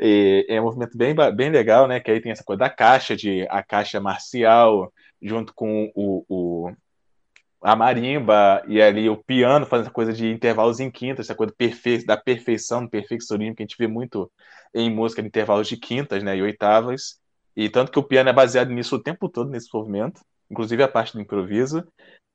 E 0.00 0.46
é 0.48 0.60
um 0.60 0.64
movimento 0.64 0.96
bem, 0.96 1.14
bem 1.34 1.50
legal, 1.50 1.86
né? 1.86 2.00
Que 2.00 2.10
aí 2.10 2.20
tem 2.20 2.32
essa 2.32 2.44
coisa 2.44 2.60
da 2.60 2.70
caixa, 2.70 3.16
de 3.16 3.46
a 3.50 3.62
caixa 3.62 4.00
marcial, 4.00 4.92
junto 5.20 5.54
com 5.54 5.90
o, 5.94 6.24
o 6.28 6.72
a 7.62 7.76
marimba 7.76 8.62
e 8.66 8.80
ali 8.80 9.08
o 9.08 9.16
piano 9.16 9.66
fazendo 9.66 9.86
essa 9.86 9.92
coisa 9.92 10.12
de 10.12 10.30
intervalos 10.30 10.80
em 10.80 10.90
quintas, 10.90 11.26
essa 11.26 11.34
coisa 11.34 11.52
perfe 11.56 12.04
da 12.04 12.16
perfeição, 12.16 12.84
do 12.84 12.90
perfeccionismo 12.90 13.54
que 13.54 13.62
a 13.62 13.66
gente 13.66 13.76
vê 13.78 13.86
muito 13.86 14.30
em 14.74 14.90
música 14.90 15.20
de 15.20 15.28
intervalos 15.28 15.68
de 15.68 15.76
quintas, 15.76 16.22
né, 16.22 16.36
e 16.36 16.42
oitavas. 16.42 17.20
E 17.54 17.68
tanto 17.68 17.92
que 17.92 17.98
o 17.98 18.02
piano 18.02 18.30
é 18.30 18.32
baseado 18.32 18.70
nisso 18.70 18.96
o 18.96 19.02
tempo 19.02 19.28
todo 19.28 19.50
nesse 19.50 19.68
movimento 19.74 20.22
inclusive 20.50 20.82
a 20.82 20.88
parte 20.88 21.12
do 21.12 21.20
improviso. 21.20 21.86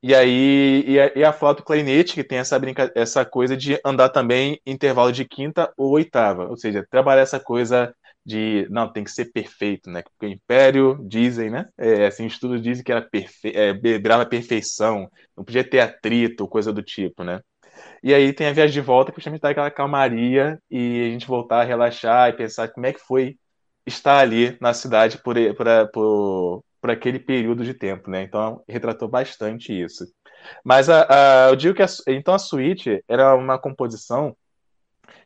E 0.01 0.13
aí, 0.13 0.84
e 0.88 0.99
a, 0.99 1.11
e 1.16 1.24
a 1.24 1.34
flauta 1.34 1.63
clarinete, 1.63 2.13
que 2.13 2.24
tem 2.24 2.38
essa, 2.38 2.59
brinca, 2.59 2.91
essa 2.95 3.26
coisa 3.26 3.57
de 3.57 3.80
andar 3.84 4.09
também 4.09 4.59
intervalo 4.66 5.11
de 5.11 5.26
quinta 5.26 5.74
ou 5.76 5.91
oitava, 5.93 6.47
ou 6.47 6.55
seja, 6.55 6.86
trabalhar 6.89 7.22
essa 7.22 7.39
coisa 7.39 7.93
de, 8.26 8.68
não, 8.70 8.91
tem 8.91 9.03
que 9.03 9.11
ser 9.11 9.32
perfeito, 9.32 9.89
né? 9.89 10.01
Porque 10.03 10.26
o 10.26 10.30
Império, 10.30 10.99
dizem, 11.07 11.49
né? 11.49 11.68
É, 11.78 12.07
assim, 12.07 12.26
estudos 12.26 12.61
dizem 12.61 12.84
que 12.84 12.91
era 12.91 13.01
perfe 13.01 13.49
é, 13.55 13.74
perfeição, 14.26 15.09
não 15.38 15.43
podia 15.43 15.63
ter 15.68 15.80
atrito, 15.80 16.47
coisa 16.47 16.74
do 16.74 16.84
tipo, 16.84 17.24
né? 17.24 17.41
E 18.03 18.13
aí 18.13 18.34
tem 18.34 18.47
a 18.47 18.53
viagem 18.53 18.74
de 18.74 18.82
volta, 18.82 19.11
que 19.11 19.18
justamente 19.18 19.41
dá 19.41 19.49
aquela 19.49 19.72
calmaria 19.72 20.59
e 20.70 21.07
a 21.07 21.09
gente 21.11 21.28
voltar 21.28 21.61
a 21.61 21.63
relaxar 21.63 22.30
e 22.30 22.34
pensar 22.38 22.70
como 22.70 22.86
é 22.86 22.93
que 22.93 22.99
foi 22.99 23.38
estar 23.86 24.20
ali 24.20 24.57
na 24.61 24.74
cidade 24.74 25.18
por, 25.24 25.36
por, 25.55 25.68
por, 25.91 26.63
por 26.86 26.92
aquele 26.92 27.18
período 27.18 27.66
de 27.66 27.74
tempo, 27.74 28.12
né? 28.12 28.22
Então 28.22 28.64
retratou 28.70 29.08
bastante 29.08 29.74
isso. 29.74 30.06
Mas 30.64 30.88
a, 30.88 31.48
a, 31.48 31.50
eu 31.50 31.56
digo 31.56 31.74
que 31.74 31.82
a, 31.82 31.88
então 32.08 32.32
a 32.32 32.38
suíte 32.38 33.04
era 33.08 33.34
uma 33.34 33.58
composição 33.58 34.38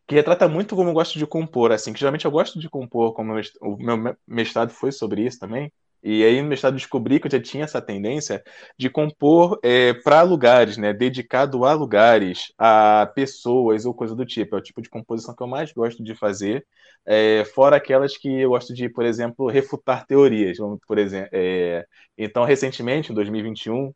que 0.07 0.15
retrata 0.15 0.47
muito 0.47 0.73
como 0.73 0.91
eu 0.91 0.93
gosto 0.93 1.19
de 1.19 1.27
compor, 1.27 1.73
assim, 1.73 1.91
que 1.91 1.99
geralmente 1.99 2.23
eu 2.23 2.31
gosto 2.31 2.57
de 2.61 2.69
compor, 2.69 3.13
como 3.13 3.33
o 3.59 3.75
meu 3.75 4.15
mestrado 4.25 4.69
foi 4.69 4.93
sobre 4.93 5.25
isso 5.25 5.37
também, 5.37 5.69
e 6.01 6.23
aí 6.23 6.41
no 6.41 6.47
mestrado 6.47 6.75
descobri 6.75 7.19
que 7.19 7.27
eu 7.27 7.31
já 7.31 7.41
tinha 7.41 7.63
essa 7.65 7.81
tendência 7.81 8.43
de 8.77 8.89
compor 8.89 9.59
é, 9.63 9.93
para 9.93 10.21
lugares, 10.21 10.77
né, 10.77 10.93
dedicado 10.93 11.65
a 11.65 11.73
lugares, 11.73 12.53
a 12.57 13.11
pessoas 13.13 13.85
ou 13.85 13.93
coisa 13.93 14.15
do 14.15 14.25
tipo. 14.25 14.55
É 14.55 14.59
o 14.59 14.61
tipo 14.61 14.81
de 14.81 14.89
composição 14.89 15.35
que 15.35 15.43
eu 15.43 15.47
mais 15.47 15.71
gosto 15.73 16.03
de 16.03 16.15
fazer, 16.15 16.65
é, 17.05 17.43
fora 17.53 17.75
aquelas 17.77 18.17
que 18.17 18.29
eu 18.29 18.49
gosto 18.49 18.73
de, 18.73 18.87
por 18.89 19.05
exemplo, 19.05 19.47
refutar 19.49 20.05
teorias. 20.05 20.57
Por 20.87 20.97
exemplo, 20.97 21.29
é, 21.33 21.85
então, 22.17 22.43
recentemente, 22.45 23.11
em 23.11 23.15
2021, 23.15 23.93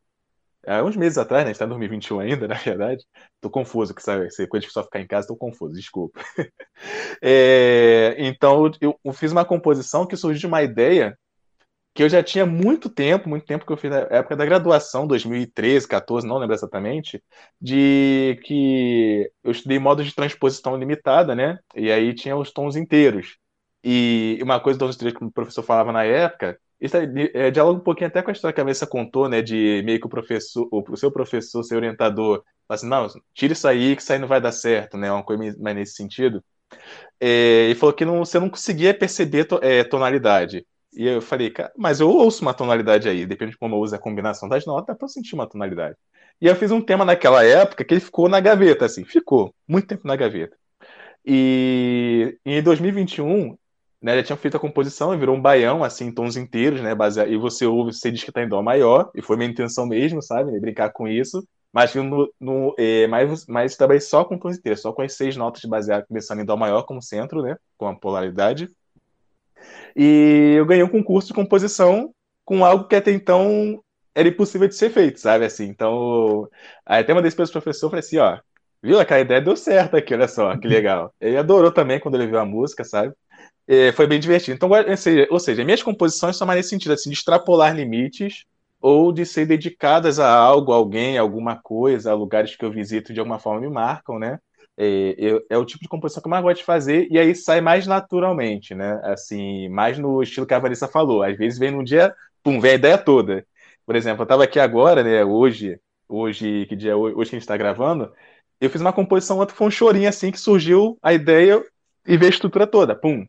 há 0.68 0.84
uns 0.84 0.96
meses 0.98 1.18
atrás, 1.18 1.46
né, 1.46 1.52
está 1.52 1.66
em 1.66 1.70
2021 1.70 2.20
ainda, 2.20 2.48
na 2.48 2.56
verdade, 2.56 3.06
estou 3.36 3.52
confuso, 3.52 3.94
que 3.94 4.02
sabe, 4.04 4.30
se 4.32 4.48
coisa 4.48 4.66
de 4.66 4.74
só 4.74 4.84
ficar 4.84 5.00
em 5.00 5.08
casa, 5.08 5.26
estou 5.26 5.38
confuso, 5.38 5.74
desculpa. 5.74 6.20
É, 7.26 8.16
então, 8.18 8.70
eu, 8.82 9.00
eu 9.04 9.14
fiz 9.14 9.32
uma 9.32 9.46
composição 9.46 10.06
que 10.06 10.18
surgiu 10.18 10.42
de 10.42 10.48
uma 10.48 10.62
ideia 10.64 11.18
que 11.94 12.02
eu 12.04 12.10
já 12.10 12.24
tinha 12.24 12.46
muito 12.46 12.90
tempo, 12.90 13.30
muito 13.30 13.46
tempo 13.46 13.66
que 13.66 13.72
eu 13.72 13.78
fiz 13.78 13.92
na 13.92 14.00
época 14.10 14.36
da 14.36 14.46
graduação, 14.46 15.06
2013, 15.06 15.88
14, 15.88 16.28
não 16.28 16.38
lembro 16.38 16.56
exatamente, 16.56 17.24
de 17.62 18.40
que 18.44 19.32
eu 19.44 19.52
estudei 19.52 19.78
modos 19.80 20.06
de 20.06 20.16
transposição 20.16 20.76
limitada, 20.76 21.36
né? 21.36 21.60
E 21.76 21.92
aí 21.92 22.14
tinha 22.16 22.36
os 22.36 22.52
tons 22.52 22.76
inteiros. 22.76 23.38
E 23.84 24.40
uma 24.42 24.60
coisa 24.60 24.80
dos 24.80 24.96
inteiros 24.96 25.18
que 25.18 25.26
o 25.26 25.32
professor 25.32 25.64
falava 25.64 25.92
na 25.92 26.04
época, 26.04 26.60
isso 26.82 26.98
é, 26.98 27.52
dialoga 27.52 27.80
um 27.80 27.84
pouquinho 27.84 28.08
até 28.08 28.22
com 28.22 28.30
a 28.30 28.34
história 28.34 28.54
que 28.54 28.60
a 28.60 28.64
Vanessa 28.64 28.88
contou, 28.88 29.30
né? 29.30 29.42
De 29.42 29.82
meio 29.86 30.00
que 30.00 30.06
o 30.08 30.10
professor, 30.10 30.68
o 30.72 30.98
seu 30.98 31.12
professor, 31.12 31.64
seu 31.64 31.78
orientador, 31.78 32.44
fala 32.68 32.76
assim, 32.76 32.88
não, 32.88 33.08
tira 33.34 33.54
isso 33.54 33.68
aí, 33.68 33.96
que 33.96 34.02
isso 34.02 34.12
aí 34.12 34.20
não 34.20 34.28
vai 34.28 34.42
dar 34.42 34.52
certo, 34.52 34.98
né? 34.98 35.12
Uma 35.12 35.24
coisa 35.24 35.56
mais 35.60 35.76
nesse 35.76 35.94
sentido. 35.96 36.44
É, 37.20 37.70
e 37.70 37.76
falou 37.76 37.94
que 37.94 38.06
não, 38.06 38.20
você 38.20 38.40
não 38.40 38.50
conseguia 38.50 38.94
perceber 38.94 39.46
to, 39.46 39.60
é, 39.62 39.84
tonalidade. 39.84 40.66
E 40.96 41.08
eu 41.08 41.22
falei, 41.22 41.50
cara, 41.50 41.72
mas 41.78 42.00
eu 42.00 42.10
ouço 42.10 42.42
uma 42.42 42.54
tonalidade 42.54 43.10
aí, 43.10 43.26
depende 43.26 43.52
de 43.52 43.58
como 43.58 43.76
eu 43.76 43.80
uso 43.80 43.96
a 43.96 44.00
combinação 44.00 44.48
das 44.48 44.66
notas, 44.66 44.88
dá 44.88 44.96
pra 44.96 45.06
eu 45.06 45.10
sentir 45.10 45.36
uma 45.36 45.48
tonalidade. 45.48 45.98
E 46.42 46.48
eu 46.48 46.56
fiz 46.56 46.72
um 46.72 46.82
tema 46.82 47.06
naquela 47.06 47.44
época 47.44 47.84
que 47.84 47.94
ele 47.94 48.02
ficou 48.02 48.30
na 48.30 48.40
gaveta, 48.40 48.86
assim, 48.86 49.04
ficou 49.04 49.54
muito 49.68 49.88
tempo 49.88 50.08
na 50.08 50.16
gaveta. 50.16 50.56
E 51.26 52.38
em 52.46 52.62
2021, 52.62 53.58
né, 54.02 54.18
já 54.18 54.24
tinha 54.24 54.38
feito 54.38 54.58
a 54.58 54.60
composição, 54.60 55.18
virou 55.18 55.36
um 55.36 55.42
baião, 55.42 55.84
assim, 55.84 56.12
tons 56.12 56.36
inteiros, 56.36 56.82
né, 56.82 56.94
baseado, 56.94 57.32
e 57.32 57.38
você 57.38 57.66
ouve, 57.66 57.94
você 57.94 58.12
diz 58.12 58.24
que 58.24 58.32
tá 58.32 58.44
em 58.44 58.50
dó 58.50 58.62
maior, 58.62 59.10
e 59.16 59.22
foi 59.22 59.38
minha 59.38 59.50
intenção 59.50 59.88
mesmo, 59.88 60.22
sabe, 60.22 60.60
brincar 60.60 60.92
com 60.92 61.08
isso, 61.08 61.48
mas 61.72 61.96
no, 61.96 62.32
no 62.40 62.76
é, 62.78 63.08
mais, 63.08 63.48
mais 63.48 63.78
também 63.78 64.00
só 64.00 64.26
com 64.26 64.38
tons 64.38 64.58
inteiros, 64.58 64.82
só 64.82 64.92
com 64.92 65.02
as 65.02 65.14
seis 65.14 65.38
notas 65.38 65.62
de 65.62 65.68
baseado 65.70 66.06
começando 66.06 66.42
em 66.42 66.46
dó 66.46 66.58
maior 66.58 66.84
como 66.84 67.02
centro, 67.02 67.42
né, 67.42 67.56
com 67.78 67.88
a 67.88 67.96
polaridade, 67.96 68.70
e 69.96 70.56
eu 70.58 70.66
ganhei 70.66 70.84
um 70.84 70.90
concurso 70.90 71.30
de 71.30 71.34
composição 71.34 72.14
com 72.46 72.66
algo 72.66 72.88
que 72.88 72.96
até 72.96 73.12
então 73.12 73.82
era 74.16 74.28
impossível 74.28 74.68
de 74.68 74.76
ser 74.76 74.90
feito, 74.90 75.20
sabe? 75.20 75.46
Assim, 75.46 75.66
então, 75.66 76.48
aí 76.86 77.02
até 77.02 77.14
mandei 77.14 77.28
isso 77.28 77.38
para 77.38 77.46
o 77.46 77.52
professor, 77.52 77.90
falei 77.90 78.00
assim, 78.02 78.18
ó, 78.18 78.38
viu? 78.82 79.00
Aquela 79.00 79.22
ideia 79.22 79.42
deu 79.42 79.56
certo 79.56 79.96
aqui, 79.96 80.14
olha 80.14 80.28
só, 80.28 80.56
que 80.58 80.68
legal. 80.68 81.14
Ele 81.20 81.38
adorou 81.38 81.72
também 81.72 82.00
quando 82.00 82.16
ele 82.16 82.28
viu 82.28 82.38
a 82.40 82.46
música, 82.46 82.84
sabe? 82.84 83.14
E 83.68 83.92
foi 83.94 84.06
bem 84.08 84.20
divertido. 84.20 84.56
Então, 84.56 84.70
ou 85.30 85.40
seja, 85.40 85.64
minhas 85.64 85.82
composições 85.82 86.36
são 86.36 86.46
mais 86.46 86.58
nesse 86.58 86.70
sentido, 86.70 86.94
assim, 86.94 87.10
de 87.10 87.16
extrapolar 87.16 87.76
limites 87.76 88.46
ou 88.82 89.14
de 89.14 89.26
ser 89.26 89.46
dedicadas 89.46 90.20
a 90.20 90.30
algo, 90.30 90.74
a 90.74 90.76
alguém, 90.76 91.18
a 91.18 91.22
alguma 91.22 91.56
coisa, 91.56 92.12
a 92.12 92.16
lugares 92.16 92.56
que 92.56 92.66
eu 92.66 92.72
visito 92.72 93.14
de 93.14 93.20
alguma 93.20 93.40
forma 93.40 93.62
me 93.62 93.70
marcam, 93.70 94.20
né? 94.20 94.38
É, 94.78 95.44
é, 95.50 95.58
o 95.58 95.66
tipo 95.66 95.84
de 95.84 95.90
composição 95.90 96.22
que 96.22 96.28
eu 96.28 96.32
mais 96.32 96.44
gosto 96.44 96.58
de 96.60 96.66
fazer, 96.66 97.08
e 97.12 97.20
aí 97.20 97.36
sai 97.36 97.62
mais 97.62 97.86
naturalmente, 97.88 98.74
né? 98.74 99.00
Assim, 99.04 99.70
mais 99.70 100.00
no 100.00 100.22
estilo 100.24 100.48
que 100.48 100.54
a 100.54 100.60
Vanessa 100.60 100.88
falou. 100.88 101.24
Às 101.24 101.38
vezes 101.38 101.60
vem 101.60 101.72
num 101.72 101.84
dia, 101.84 102.14
pum, 102.44 102.60
vem 102.60 102.72
a 102.72 102.76
ideia 102.76 102.98
toda. 102.98 103.46
Por 103.86 103.96
exemplo, 103.96 104.22
eu 104.22 104.24
estava 104.24 104.44
aqui 104.44 104.60
agora, 104.60 105.04
né? 105.04 105.24
Hoje, 105.24 105.80
hoje, 106.08 106.66
que 106.68 106.76
dia? 106.76 106.98
Hoje 106.98 107.14
que 107.16 107.22
a 107.22 107.40
gente 107.40 107.42
está 107.42 107.58
gravando, 107.58 108.14
Eu 108.62 108.70
fiz 108.70 108.82
uma 108.82 108.94
composição, 108.94 109.40
outra 109.40 109.56
foi 109.56 109.68
um 109.68 109.72
chorinho 109.72 110.10
assim 110.10 110.32
que 110.32 110.40
surgiu 110.40 110.98
a 111.04 111.14
ideia 111.14 111.64
e 112.08 112.18
veio 112.18 112.32
a 112.32 112.34
estrutura 112.36 112.68
toda. 112.68 112.96
Pum. 112.96 113.26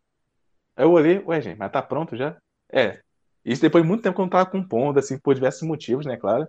Aí 0.77 0.85
eu 0.85 0.93
olhei, 0.93 1.19
ué, 1.27 1.41
gente, 1.41 1.59
mas 1.59 1.71
tá 1.73 1.83
pronto 1.83 2.17
já? 2.17 2.37
É. 2.73 3.01
Isso 3.45 3.63
depois 3.63 3.85
de 3.85 3.89
muito 3.89 4.03
tempo 4.03 4.15
que 4.17 4.21
eu 4.21 4.25
não 4.25 4.31
tava 4.31 4.51
compondo, 4.51 4.99
assim, 4.99 5.19
por 5.19 5.35
diversos 5.35 5.63
motivos, 5.63 6.07
né, 6.07 6.17
claro. 6.17 6.49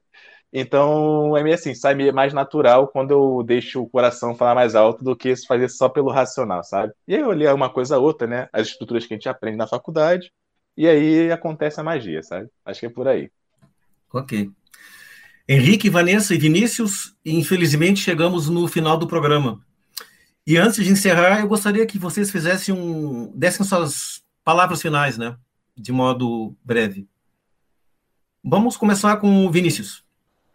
Então, 0.57 1.35
é 1.35 1.43
meio 1.43 1.53
assim, 1.53 1.75
sai 1.75 1.93
mais 2.13 2.31
natural 2.31 2.87
quando 2.87 3.11
eu 3.11 3.43
deixo 3.43 3.81
o 3.81 3.89
coração 3.89 4.33
falar 4.33 4.55
mais 4.55 4.73
alto 4.73 5.03
do 5.03 5.13
que 5.13 5.35
fazer 5.45 5.69
só 5.69 5.89
pelo 5.89 6.09
racional, 6.09 6.63
sabe? 6.63 6.93
E 7.05 7.13
aí 7.13 7.19
eu 7.19 7.27
olhei 7.27 7.45
uma 7.49 7.69
coisa 7.69 7.97
a 7.97 7.99
outra, 7.99 8.25
né? 8.25 8.47
As 8.53 8.69
estruturas 8.69 9.05
que 9.05 9.13
a 9.13 9.17
gente 9.17 9.27
aprende 9.27 9.57
na 9.57 9.67
faculdade, 9.67 10.31
e 10.77 10.87
aí 10.87 11.29
acontece 11.29 11.77
a 11.81 11.83
magia, 11.83 12.23
sabe? 12.23 12.47
Acho 12.63 12.79
que 12.79 12.85
é 12.85 12.89
por 12.89 13.05
aí. 13.05 13.29
Ok. 14.13 14.49
Henrique, 15.45 15.89
Vanessa 15.89 16.33
e 16.33 16.37
Vinícius, 16.37 17.13
infelizmente 17.25 17.99
chegamos 17.99 18.47
no 18.47 18.65
final 18.65 18.97
do 18.97 19.07
programa. 19.07 19.59
E 20.47 20.55
antes 20.55 20.81
de 20.85 20.89
encerrar, 20.89 21.41
eu 21.41 21.49
gostaria 21.49 21.85
que 21.85 21.99
vocês 21.99 22.31
fizessem 22.31 22.73
um. 22.73 23.29
dessem 23.35 23.65
suas 23.65 24.23
palavras 24.41 24.81
finais, 24.81 25.17
né? 25.17 25.35
De 25.75 25.91
modo 25.91 26.55
breve. 26.63 27.09
Vamos 28.41 28.77
começar 28.77 29.17
com 29.17 29.45
o 29.45 29.51
Vinícius. 29.51 30.04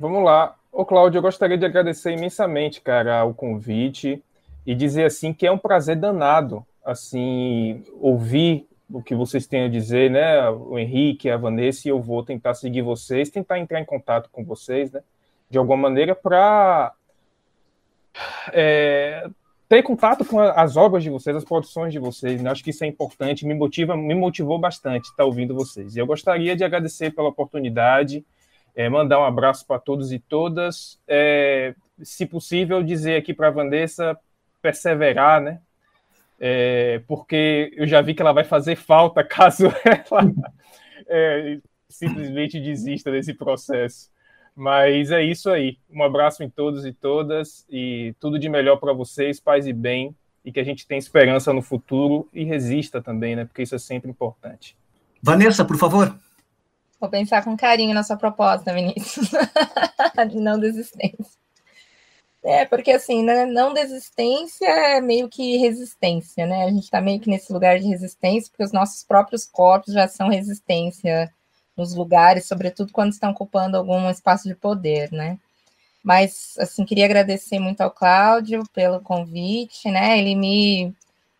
Vamos 0.01 0.24
lá. 0.24 0.57
Ô, 0.72 0.82
Cláudio, 0.82 1.18
eu 1.18 1.22
gostaria 1.22 1.59
de 1.59 1.66
agradecer 1.66 2.12
imensamente, 2.12 2.80
cara, 2.80 3.22
o 3.22 3.34
convite 3.34 4.24
e 4.64 4.74
dizer, 4.74 5.05
assim, 5.05 5.30
que 5.30 5.46
é 5.46 5.53
um 5.53 5.59
prazer 5.59 5.94
danado, 5.94 6.64
assim, 6.82 7.84
ouvir 8.01 8.66
o 8.90 9.03
que 9.03 9.14
vocês 9.14 9.46
têm 9.46 9.64
a 9.64 9.68
dizer, 9.68 10.11
né? 10.11 10.48
O 10.48 10.78
Henrique, 10.78 11.28
a 11.28 11.36
Vanessa, 11.36 11.86
e 11.86 11.90
eu 11.90 12.01
vou 12.01 12.22
tentar 12.22 12.55
seguir 12.55 12.80
vocês, 12.80 13.28
tentar 13.28 13.59
entrar 13.59 13.78
em 13.78 13.84
contato 13.84 14.30
com 14.32 14.42
vocês, 14.42 14.90
né? 14.90 15.03
De 15.51 15.59
alguma 15.59 15.76
maneira, 15.76 16.14
para 16.14 16.94
é, 18.55 19.28
ter 19.68 19.82
contato 19.82 20.24
com 20.24 20.40
as 20.40 20.78
obras 20.78 21.03
de 21.03 21.11
vocês, 21.11 21.36
as 21.36 21.44
produções 21.44 21.92
de 21.92 21.98
vocês. 21.98 22.40
Né? 22.40 22.51
Acho 22.51 22.64
que 22.64 22.70
isso 22.70 22.84
é 22.84 22.86
importante, 22.86 23.46
me 23.46 23.53
motiva, 23.53 23.94
me 23.98 24.14
motivou 24.14 24.59
bastante 24.59 25.11
estar 25.11 25.26
ouvindo 25.26 25.55
vocês. 25.55 25.94
E 25.94 25.98
eu 25.98 26.07
gostaria 26.07 26.57
de 26.57 26.64
agradecer 26.64 27.11
pela 27.11 27.28
oportunidade 27.28 28.24
é, 28.74 28.88
mandar 28.88 29.20
um 29.20 29.24
abraço 29.24 29.66
para 29.66 29.78
todos 29.78 30.12
e 30.12 30.18
todas. 30.18 30.98
É, 31.06 31.74
se 32.02 32.26
possível, 32.26 32.82
dizer 32.82 33.16
aqui 33.16 33.34
para 33.34 33.48
a 33.48 33.52
Vanessa 33.52 34.18
perseverar, 34.62 35.40
né? 35.40 35.60
É, 36.38 37.02
porque 37.06 37.72
eu 37.76 37.86
já 37.86 38.00
vi 38.00 38.14
que 38.14 38.22
ela 38.22 38.32
vai 38.32 38.44
fazer 38.44 38.74
falta 38.74 39.22
caso 39.22 39.66
ela 39.84 40.32
é, 41.06 41.58
simplesmente 41.88 42.58
desista 42.58 43.10
desse 43.10 43.34
processo. 43.34 44.08
Mas 44.56 45.10
é 45.10 45.22
isso 45.22 45.50
aí. 45.50 45.78
Um 45.90 46.02
abraço 46.02 46.42
em 46.42 46.48
todos 46.48 46.84
e 46.84 46.92
todas 46.92 47.64
e 47.68 48.14
tudo 48.18 48.38
de 48.38 48.48
melhor 48.48 48.76
para 48.76 48.92
vocês, 48.92 49.38
paz 49.38 49.66
e 49.66 49.72
bem, 49.72 50.14
e 50.44 50.50
que 50.50 50.60
a 50.60 50.64
gente 50.64 50.86
tenha 50.86 50.98
esperança 50.98 51.52
no 51.52 51.62
futuro 51.62 52.28
e 52.32 52.44
resista 52.44 53.00
também, 53.00 53.36
né? 53.36 53.44
Porque 53.44 53.62
isso 53.62 53.74
é 53.74 53.78
sempre 53.78 54.10
importante. 54.10 54.76
Vanessa, 55.22 55.64
por 55.64 55.76
favor. 55.76 56.14
Vou 57.01 57.09
pensar 57.09 57.42
com 57.42 57.57
carinho 57.57 57.94
na 57.94 58.03
sua 58.03 58.16
proposta, 58.16 58.74
Vinícius, 58.74 59.30
de 60.28 60.36
não 60.38 60.61
desistência. 60.61 61.40
É, 62.42 62.64
porque 62.66 62.92
assim, 62.92 63.22
né, 63.22 63.46
não 63.46 63.72
desistência 63.72 64.66
é 64.66 65.01
meio 65.01 65.28
que 65.28 65.57
resistência, 65.57 66.46
né? 66.46 66.64
A 66.64 66.68
gente 66.68 66.84
está 66.84 67.01
meio 67.01 67.20
que 67.20 67.28
nesse 67.28 67.53
lugar 67.53 67.78
de 67.78 67.86
resistência, 67.86 68.51
porque 68.51 68.64
os 68.64 68.72
nossos 68.72 69.03
próprios 69.03 69.46
corpos 69.46 69.94
já 69.94 70.09
são 70.09 70.28
resistência 70.28 71.32
nos 71.76 71.94
lugares, 71.94 72.46
sobretudo 72.46 72.92
quando 72.92 73.12
estão 73.12 73.30
ocupando 73.30 73.76
algum 73.76 74.09
espaço 74.11 74.46
de 74.48 74.55
poder, 74.55 75.11
né? 75.12 75.38
Mas, 76.03 76.55
assim, 76.59 76.84
queria 76.84 77.05
agradecer 77.07 77.59
muito 77.59 77.80
ao 77.82 77.90
Cláudio 77.90 78.62
pelo 78.74 79.01
convite, 79.01 79.90
né? 79.90 80.18
Ele 80.18 80.34
me 80.34 80.94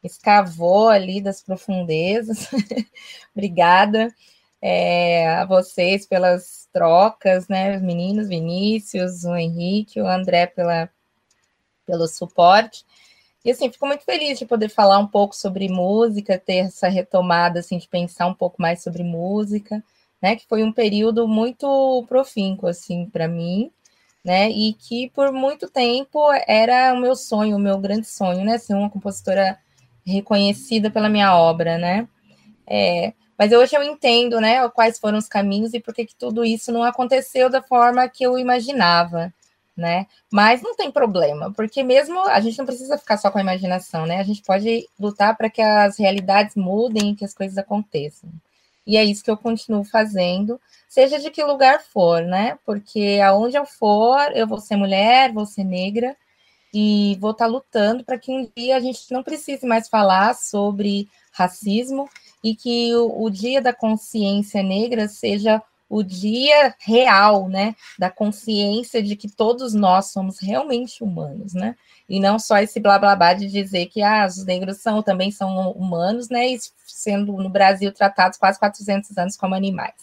escavou 0.04 0.88
ali 0.88 1.20
das 1.20 1.42
profundezas. 1.42 2.48
Obrigada 3.34 4.14
é, 4.62 5.28
a 5.28 5.44
vocês 5.44 6.06
pelas 6.06 6.68
trocas, 6.72 7.48
né? 7.48 7.76
Os 7.76 7.82
meninos, 7.82 8.28
Vinícius, 8.28 9.24
o 9.24 9.34
Henrique, 9.34 10.00
o 10.00 10.06
André 10.06 10.46
pela, 10.46 10.90
pelo 11.86 12.06
suporte. 12.06 12.84
E 13.44 13.50
assim, 13.50 13.70
fico 13.72 13.86
muito 13.86 14.04
feliz 14.04 14.38
de 14.38 14.44
poder 14.44 14.68
falar 14.68 14.98
um 14.98 15.06
pouco 15.06 15.34
sobre 15.34 15.68
música, 15.68 16.38
ter 16.38 16.66
essa 16.66 16.88
retomada 16.88 17.61
assim 17.61 17.78
de 17.78 17.88
pensar 17.88 18.26
um 18.26 18.34
pouco 18.34 18.61
mais 18.61 18.82
sobre 18.82 19.02
música, 19.02 19.82
né? 20.20 20.36
Que 20.36 20.46
foi 20.46 20.62
um 20.62 20.72
período 20.72 21.26
muito 21.26 22.04
profínco 22.06 22.66
assim 22.66 23.06
para 23.06 23.26
mim, 23.26 23.70
né? 24.22 24.50
E 24.50 24.74
que 24.74 25.08
por 25.11 25.32
muito 25.32 25.70
tempo 25.70 26.20
era 26.46 26.92
o 26.92 27.00
meu 27.00 27.16
sonho, 27.16 27.56
o 27.56 27.61
meu 27.61 27.78
grande 27.78 28.06
sonho, 28.06 28.44
né? 28.44 28.58
Ser 28.58 28.74
uma 28.74 28.90
compositora 28.90 29.58
reconhecida 30.04 30.90
pela 30.90 31.08
minha 31.08 31.34
obra, 31.34 31.78
né? 31.78 32.06
É, 32.66 33.14
mas 33.41 33.53
hoje 33.53 33.74
eu 33.74 33.82
entendo, 33.82 34.38
né, 34.38 34.68
quais 34.68 34.99
foram 34.99 35.16
os 35.16 35.26
caminhos 35.26 35.72
e 35.72 35.80
por 35.80 35.95
que 35.95 36.07
tudo 36.18 36.45
isso 36.45 36.70
não 36.70 36.82
aconteceu 36.82 37.49
da 37.49 37.62
forma 37.62 38.07
que 38.07 38.22
eu 38.22 38.38
imaginava, 38.38 39.32
né? 39.74 40.07
Mas 40.30 40.61
não 40.61 40.76
tem 40.76 40.91
problema, 40.91 41.51
porque 41.57 41.82
mesmo 41.82 42.20
a 42.28 42.38
gente 42.41 42.59
não 42.59 42.66
precisa 42.66 42.99
ficar 42.99 43.16
só 43.16 43.30
com 43.30 43.38
a 43.38 43.41
imaginação, 43.41 44.05
né? 44.05 44.18
A 44.18 44.24
gente 44.24 44.43
pode 44.43 44.86
lutar 44.99 45.34
para 45.38 45.49
que 45.49 45.62
as 45.62 45.99
realidades 45.99 46.55
mudem, 46.55 47.14
que 47.14 47.24
as 47.24 47.32
coisas 47.32 47.57
aconteçam. 47.57 48.28
E 48.86 48.99
é 48.99 49.05
isso 49.05 49.24
que 49.24 49.30
eu 49.30 49.38
continuo 49.38 49.84
fazendo, 49.84 50.61
seja 50.86 51.18
de 51.18 51.30
que 51.30 51.43
lugar 51.43 51.80
for, 51.80 52.20
né? 52.20 52.59
Porque 52.66 53.20
aonde 53.24 53.57
eu 53.57 53.64
for, 53.64 54.20
eu 54.34 54.47
vou 54.47 54.61
ser 54.61 54.76
mulher, 54.76 55.33
vou 55.33 55.46
ser 55.46 55.64
negra 55.64 56.14
e 56.72 57.17
vou 57.21 57.33
estar 57.33 57.47
lutando 57.47 58.05
para 58.05 58.18
que 58.18 58.30
um 58.30 58.49
dia 58.57 58.76
a 58.76 58.80
gente 58.80 59.11
não 59.11 59.22
precise 59.22 59.67
mais 59.67 59.88
falar 59.88 60.34
sobre 60.34 61.09
racismo 61.33 62.09
e 62.42 62.55
que 62.55 62.95
o, 62.95 63.25
o 63.25 63.30
Dia 63.30 63.61
da 63.61 63.72
Consciência 63.72 64.63
Negra 64.63 65.09
seja 65.09 65.63
o 65.91 66.05
dia 66.05 66.72
real, 66.79 67.49
né, 67.49 67.75
da 67.99 68.09
consciência 68.09 69.03
de 69.03 69.17
que 69.17 69.29
todos 69.29 69.75
nós 69.75 70.13
somos 70.13 70.38
realmente 70.38 71.03
humanos, 71.03 71.53
né, 71.53 71.75
e 72.09 72.21
não 72.21 72.38
só 72.38 72.59
esse 72.59 72.79
blá 72.79 72.97
blá 72.97 73.17
blá 73.17 73.34
de 73.34 73.49
dizer 73.49 73.87
que 73.87 74.01
ah, 74.01 74.25
os 74.25 74.45
negros 74.45 74.79
são 74.79 75.03
também 75.03 75.33
são 75.33 75.72
humanos, 75.72 76.29
né, 76.29 76.47
e 76.53 76.59
sendo 76.87 77.33
no 77.33 77.49
Brasil 77.49 77.92
tratados 77.92 78.38
quase 78.38 78.57
400 78.61 79.18
anos 79.18 79.37
como 79.37 79.57
animais. 79.57 79.95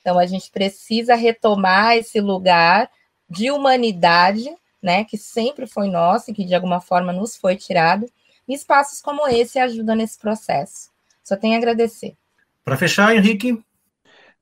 Então 0.00 0.18
a 0.18 0.24
gente 0.24 0.50
precisa 0.50 1.14
retomar 1.14 1.96
esse 1.96 2.18
lugar 2.18 2.88
de 3.28 3.50
humanidade, 3.50 4.50
né, 4.86 5.04
que 5.04 5.18
sempre 5.18 5.66
foi 5.66 5.88
nosso 5.88 6.30
e 6.30 6.34
que 6.34 6.44
de 6.44 6.54
alguma 6.54 6.80
forma 6.80 7.12
nos 7.12 7.36
foi 7.36 7.56
tirado. 7.56 8.06
E 8.48 8.54
espaços 8.54 9.02
como 9.02 9.26
esse 9.26 9.58
ajudam 9.58 9.96
nesse 9.96 10.16
processo. 10.16 10.90
Só 11.24 11.36
tenho 11.36 11.54
a 11.54 11.56
agradecer. 11.56 12.14
Para 12.64 12.76
fechar, 12.76 13.14
Henrique. 13.14 13.60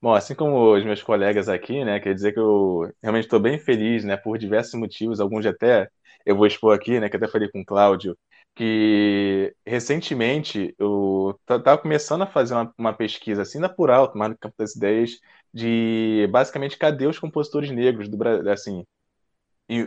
Bom, 0.01 0.13
assim 0.13 0.35
como 0.35 0.75
os 0.77 0.85
meus 0.85 1.03
colegas 1.03 1.49
aqui, 1.49 1.83
né, 1.83 1.99
quer 1.99 2.15
dizer 2.15 2.33
que 2.35 2.39
eu 2.39 2.93
realmente 3.03 3.25
estou 3.25 3.41
bem 3.41 3.59
feliz, 3.59 4.05
né, 4.05 4.19
por 4.19 4.37
diversos 4.37 4.75
motivos, 4.75 5.19
alguns 5.19 5.47
até 5.47 5.89
eu 6.27 6.37
vou 6.37 6.47
expor 6.47 6.75
aqui, 6.75 7.01
né, 7.01 7.09
que 7.09 7.17
até 7.17 7.27
falei 7.27 7.49
com 7.51 7.63
o 7.63 7.65
Cláudio, 7.65 8.15
que 8.55 9.55
recentemente 9.67 10.75
eu 10.79 11.39
estava 11.41 11.79
começando 11.79 12.21
a 12.23 12.27
fazer 12.27 12.53
uma, 12.53 12.75
uma, 12.77 12.93
pesquisa 12.93 13.41
assim 13.43 13.59
na 13.59 13.69
por 13.69 13.91
alto, 13.91 14.19
no 14.19 14.37
campo 14.37 14.55
das 14.59 14.77
ideias, 14.77 15.19
de 15.53 16.29
basicamente 16.31 16.77
cadê 16.77 17.07
os 17.07 17.19
compositores 17.19 17.71
negros 17.71 18.07
do 18.09 18.19
Brasil, 18.19 18.51
assim, 18.53 18.85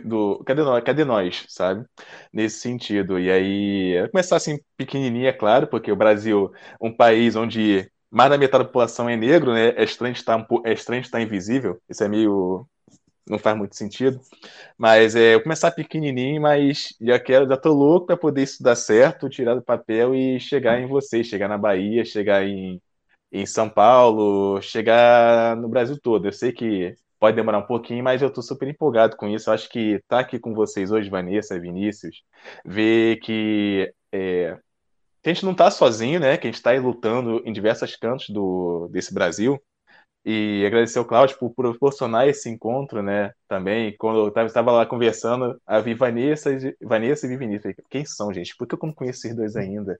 do 0.04 0.42
cadê 0.44 0.62
nós, 0.62 0.84
cadê 0.84 1.04
nós, 1.04 1.44
sabe? 1.48 1.84
Nesse 2.32 2.60
sentido. 2.60 3.18
E 3.18 3.30
aí, 3.30 4.08
começar 4.10 4.36
assim 4.36 4.58
pequenininha, 4.76 5.30
é 5.30 5.32
claro, 5.32 5.66
porque 5.68 5.92
o 5.92 5.96
Brasil, 5.96 6.52
um 6.80 6.92
país 6.94 7.36
onde 7.36 7.90
mais 8.10 8.30
da 8.30 8.38
metade 8.38 8.64
da 8.64 8.66
população 8.68 9.08
é 9.08 9.16
negro, 9.16 9.52
né? 9.52 9.68
É 9.76 9.84
estranho 9.84 10.12
estar 10.12 10.46
é 10.64 10.72
estranho 10.72 11.00
estar 11.02 11.20
invisível. 11.20 11.80
Isso 11.88 12.02
é 12.04 12.08
meio 12.08 12.66
não 13.28 13.38
faz 13.38 13.56
muito 13.56 13.76
sentido. 13.76 14.20
Mas 14.78 15.14
é, 15.16 15.34
eu 15.34 15.42
começar 15.42 15.70
pequenininho, 15.72 16.42
mas 16.42 16.94
já 17.00 17.18
quero, 17.20 17.48
já 17.48 17.56
tô 17.56 17.72
louco 17.72 18.06
para 18.06 18.16
poder 18.16 18.42
isso 18.42 18.62
dar 18.62 18.76
certo, 18.76 19.28
tirar 19.28 19.54
do 19.54 19.62
papel 19.62 20.14
e 20.14 20.40
chegar 20.40 20.80
em 20.80 20.86
vocês, 20.86 21.26
chegar 21.26 21.48
na 21.48 21.58
Bahia, 21.58 22.04
chegar 22.04 22.44
em, 22.46 22.80
em 23.32 23.46
São 23.46 23.68
Paulo, 23.70 24.60
chegar 24.62 25.56
no 25.56 25.68
Brasil 25.68 25.98
todo. 26.00 26.26
Eu 26.28 26.32
sei 26.32 26.52
que 26.52 26.94
pode 27.18 27.36
demorar 27.36 27.58
um 27.58 27.66
pouquinho, 27.66 28.02
mas 28.04 28.22
eu 28.22 28.28
estou 28.28 28.42
super 28.42 28.68
empolgado 28.68 29.16
com 29.16 29.28
isso. 29.28 29.50
Eu 29.50 29.54
acho 29.54 29.68
que 29.68 29.94
estar 29.94 30.16
tá 30.16 30.20
aqui 30.20 30.38
com 30.38 30.54
vocês 30.54 30.90
hoje, 30.90 31.10
Vanessa, 31.10 31.58
Vinícius, 31.58 32.22
ver 32.64 33.18
que, 33.20 33.92
é, 34.12 34.56
a 35.24 35.28
gente 35.28 35.44
não 35.44 35.52
está 35.52 35.70
sozinho, 35.70 36.20
né? 36.20 36.36
Que 36.36 36.46
a 36.46 36.50
gente 36.50 36.56
está 36.56 36.72
lutando 36.72 37.42
em 37.44 37.52
diversos 37.52 37.96
cantos 37.96 38.30
do, 38.30 38.88
desse 38.90 39.12
Brasil. 39.12 39.60
E 40.24 40.64
agradecer 40.66 40.98
ao 40.98 41.04
Cláudio 41.04 41.38
por 41.38 41.54
proporcionar 41.54 42.28
esse 42.28 42.48
encontro, 42.48 43.02
né? 43.02 43.32
Também, 43.48 43.96
quando 43.98 44.30
eu 44.34 44.46
estava 44.46 44.72
lá 44.72 44.86
conversando, 44.86 45.60
a 45.66 45.80
vi 45.80 45.94
Vanessa, 45.94 46.50
Vanessa 46.82 47.26
e 47.26 47.28
vi 47.30 47.36
Vinícius. 47.36 47.74
Quem 47.90 48.04
são, 48.04 48.32
gente? 48.32 48.56
Por 48.56 48.66
que 48.66 48.74
eu 48.74 48.78
não 48.82 48.92
conheço 48.92 49.26
esses 49.26 49.36
dois 49.36 49.56
ainda? 49.56 49.98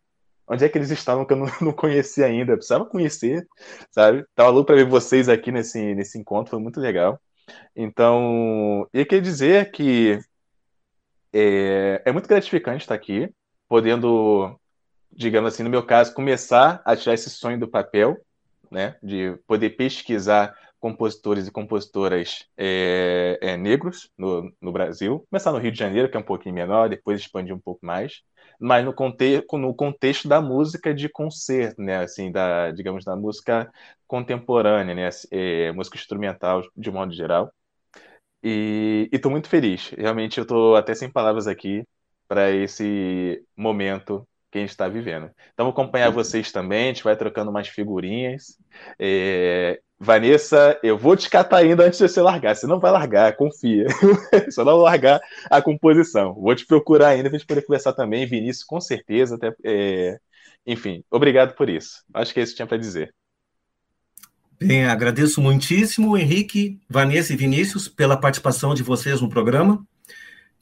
Onde 0.49 0.65
é 0.65 0.69
que 0.69 0.79
eles 0.79 0.91
estavam 0.91 1.27
que 1.27 1.33
eu 1.33 1.37
não, 1.39 1.47
não 1.61 1.73
conhecia 1.73 2.27
ainda? 2.27 2.53
Eu 2.53 2.57
precisava 2.57 2.87
conhecer, 2.87 3.47
sabe? 3.91 4.25
Tava 4.35 4.51
louco 4.51 4.67
para 4.67 4.77
ver 4.77 4.87
vocês 4.89 5.29
aqui 5.29 5.53
nesse, 5.53 5.95
nesse 5.95 6.19
encontro, 6.19 6.51
foi 6.51 6.61
muito 6.61 6.81
legal. 6.81 7.21
Então, 7.77 8.89
e 8.95 9.05
quer 9.05 9.21
dizer 9.23 9.71
que 9.73 10.21
É, 11.33 12.03
é 12.07 12.13
muito 12.13 12.29
gratificante 12.29 12.83
estar 12.85 12.95
aqui, 12.95 13.31
podendo, 13.69 14.59
digamos 15.13 15.53
assim, 15.55 15.63
no 15.63 15.71
meu 15.71 15.85
caso, 15.87 16.15
começar 16.15 16.83
a 16.85 16.97
tirar 16.97 17.15
esse 17.15 17.31
sonho 17.31 17.59
do 17.61 17.69
papel, 17.69 18.17
né, 18.71 18.97
de 19.03 19.37
poder 19.47 19.71
pesquisar 19.71 20.55
compositores 20.81 21.47
e 21.49 21.53
compositoras 21.53 22.47
é, 22.57 23.39
é, 23.43 23.57
negros 23.57 24.11
no, 24.19 24.53
no 24.61 24.73
Brasil. 24.73 25.27
Começar 25.31 25.53
no 25.53 25.59
Rio 25.59 25.73
de 25.73 25.79
Janeiro, 25.79 26.11
que 26.11 26.17
é 26.17 26.21
um 26.21 26.23
pouquinho 26.25 26.55
menor, 26.55 26.89
depois 26.89 27.21
expandir 27.21 27.55
um 27.55 27.61
pouco 27.61 27.85
mais 27.85 28.23
mas 28.59 28.85
no, 28.85 28.93
conte 28.93 29.45
no 29.53 29.75
contexto 29.75 30.29
da 30.29 30.41
música 30.41 30.95
de 30.95 31.09
concerto, 31.09 31.83
né, 31.83 31.99
assim, 31.99 32.31
da, 32.33 32.71
digamos, 32.73 33.05
da 33.05 33.17
música 33.17 33.71
contemporânea, 34.07 34.95
né, 34.95 35.09
é, 35.31 35.73
música 35.73 35.97
instrumental 35.97 36.63
de 36.77 36.91
modo 36.91 37.13
geral. 37.13 37.53
E 38.43 39.09
estou 39.13 39.31
muito 39.31 39.49
feliz. 39.49 39.91
Realmente 39.91 40.39
eu 40.39 40.43
estou 40.43 40.77
até 40.77 40.95
sem 40.95 41.11
palavras 41.11 41.47
aqui 41.47 41.85
para 42.29 42.51
esse 42.51 43.45
momento 43.57 44.27
que 44.51 44.59
a 44.59 44.61
gente 44.61 44.71
está 44.71 44.89
vivendo. 44.89 45.31
Então, 45.53 45.67
vou 45.67 45.73
acompanhar 45.73 46.11
vocês 46.11 46.51
também, 46.51 46.85
a 46.85 46.89
gente 46.89 47.05
vai 47.05 47.17
trocando 47.17 47.51
umas 47.51 47.69
figurinhas. 47.69 48.59
É, 48.99 49.81
Vanessa, 50.01 50.79
eu 50.83 50.97
vou 50.97 51.17
te 51.17 51.29
catar 51.29 51.59
ainda 51.59 51.85
antes 51.85 51.99
de 51.99 52.09
você 52.09 52.21
largar. 52.21 52.55
Você 52.55 52.67
não 52.67 52.79
vai 52.79 52.91
largar, 52.91 53.37
confia. 53.37 53.87
Só 54.51 54.65
não 54.65 54.77
largar 54.77 55.21
a 55.51 55.61
composição. 55.61 56.35
Vou 56.35 56.55
te 56.55 56.67
procurar 56.67 57.09
ainda 57.09 57.29
para 57.29 57.37
a 57.37 57.39
gente 57.39 57.49
poder 57.49 57.63
conversar 57.63 57.93
também. 57.93 58.27
Vinícius, 58.27 58.65
com 58.65 58.81
certeza. 58.81 59.35
Até, 59.35 59.53
é... 59.65 60.19
Enfim, 60.67 61.03
obrigado 61.11 61.55
por 61.55 61.69
isso. 61.69 62.05
Acho 62.15 62.33
que 62.33 62.41
é 62.41 62.43
isso 62.43 62.53
que 62.53 62.57
tinha 62.57 62.67
para 62.67 62.79
dizer. 62.79 63.13
Bem, 64.61 64.87
agradeço 64.87 65.41
muitíssimo, 65.41 66.17
Henrique, 66.17 66.81
Vanessa 66.89 67.33
e 67.33 67.37
Vinícius, 67.37 67.89
pela 67.89 68.17
participação 68.17 68.75
de 68.75 68.83
vocês 68.83 69.21
no 69.21 69.29
programa. 69.29 69.87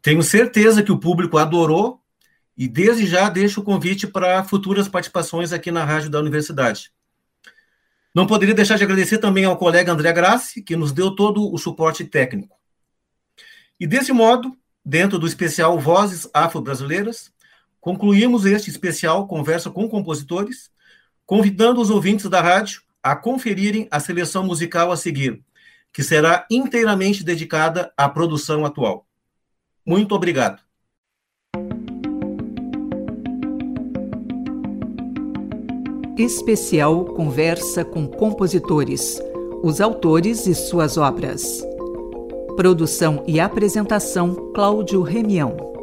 Tenho 0.02 0.22
certeza 0.22 0.82
que 0.82 0.92
o 0.92 1.00
público 1.00 1.38
adorou 1.38 2.00
e 2.56 2.66
desde 2.66 3.06
já 3.06 3.28
deixo 3.28 3.60
o 3.60 3.64
convite 3.64 4.06
para 4.06 4.42
futuras 4.42 4.88
participações 4.88 5.52
aqui 5.52 5.70
na 5.70 5.84
Rádio 5.84 6.10
da 6.10 6.18
Universidade. 6.18 6.90
Não 8.14 8.26
poderia 8.26 8.54
deixar 8.54 8.78
de 8.78 8.84
agradecer 8.84 9.18
também 9.18 9.44
ao 9.44 9.58
colega 9.58 9.92
André 9.92 10.10
Grassi, 10.12 10.62
que 10.62 10.74
nos 10.74 10.90
deu 10.90 11.14
todo 11.14 11.52
o 11.52 11.58
suporte 11.58 12.04
técnico. 12.04 12.56
E 13.78 13.86
desse 13.86 14.10
modo, 14.10 14.56
dentro 14.82 15.18
do 15.18 15.26
especial 15.26 15.78
Vozes 15.78 16.26
Afro-Brasileiras, 16.32 17.30
concluímos 17.78 18.46
este 18.46 18.70
especial 18.70 19.26
Conversa 19.26 19.70
com 19.70 19.86
Compositores, 19.86 20.70
convidando 21.26 21.80
os 21.80 21.90
ouvintes 21.90 22.30
da 22.30 22.40
rádio 22.40 22.80
a 23.02 23.14
conferirem 23.14 23.86
a 23.90 24.00
seleção 24.00 24.44
musical 24.44 24.90
a 24.90 24.96
seguir, 24.96 25.44
que 25.92 26.02
será 26.02 26.46
inteiramente 26.50 27.22
dedicada 27.22 27.92
à 27.96 28.08
produção 28.08 28.64
atual. 28.64 29.06
Muito 29.84 30.14
obrigado. 30.14 30.65
Especial 36.18 37.04
Conversa 37.04 37.84
com 37.84 38.06
Compositores, 38.06 39.20
os 39.62 39.82
autores 39.82 40.46
e 40.46 40.54
suas 40.54 40.96
obras. 40.96 41.62
Produção 42.56 43.22
e 43.26 43.38
apresentação 43.38 44.34
Cláudio 44.54 45.02
Remião. 45.02 45.75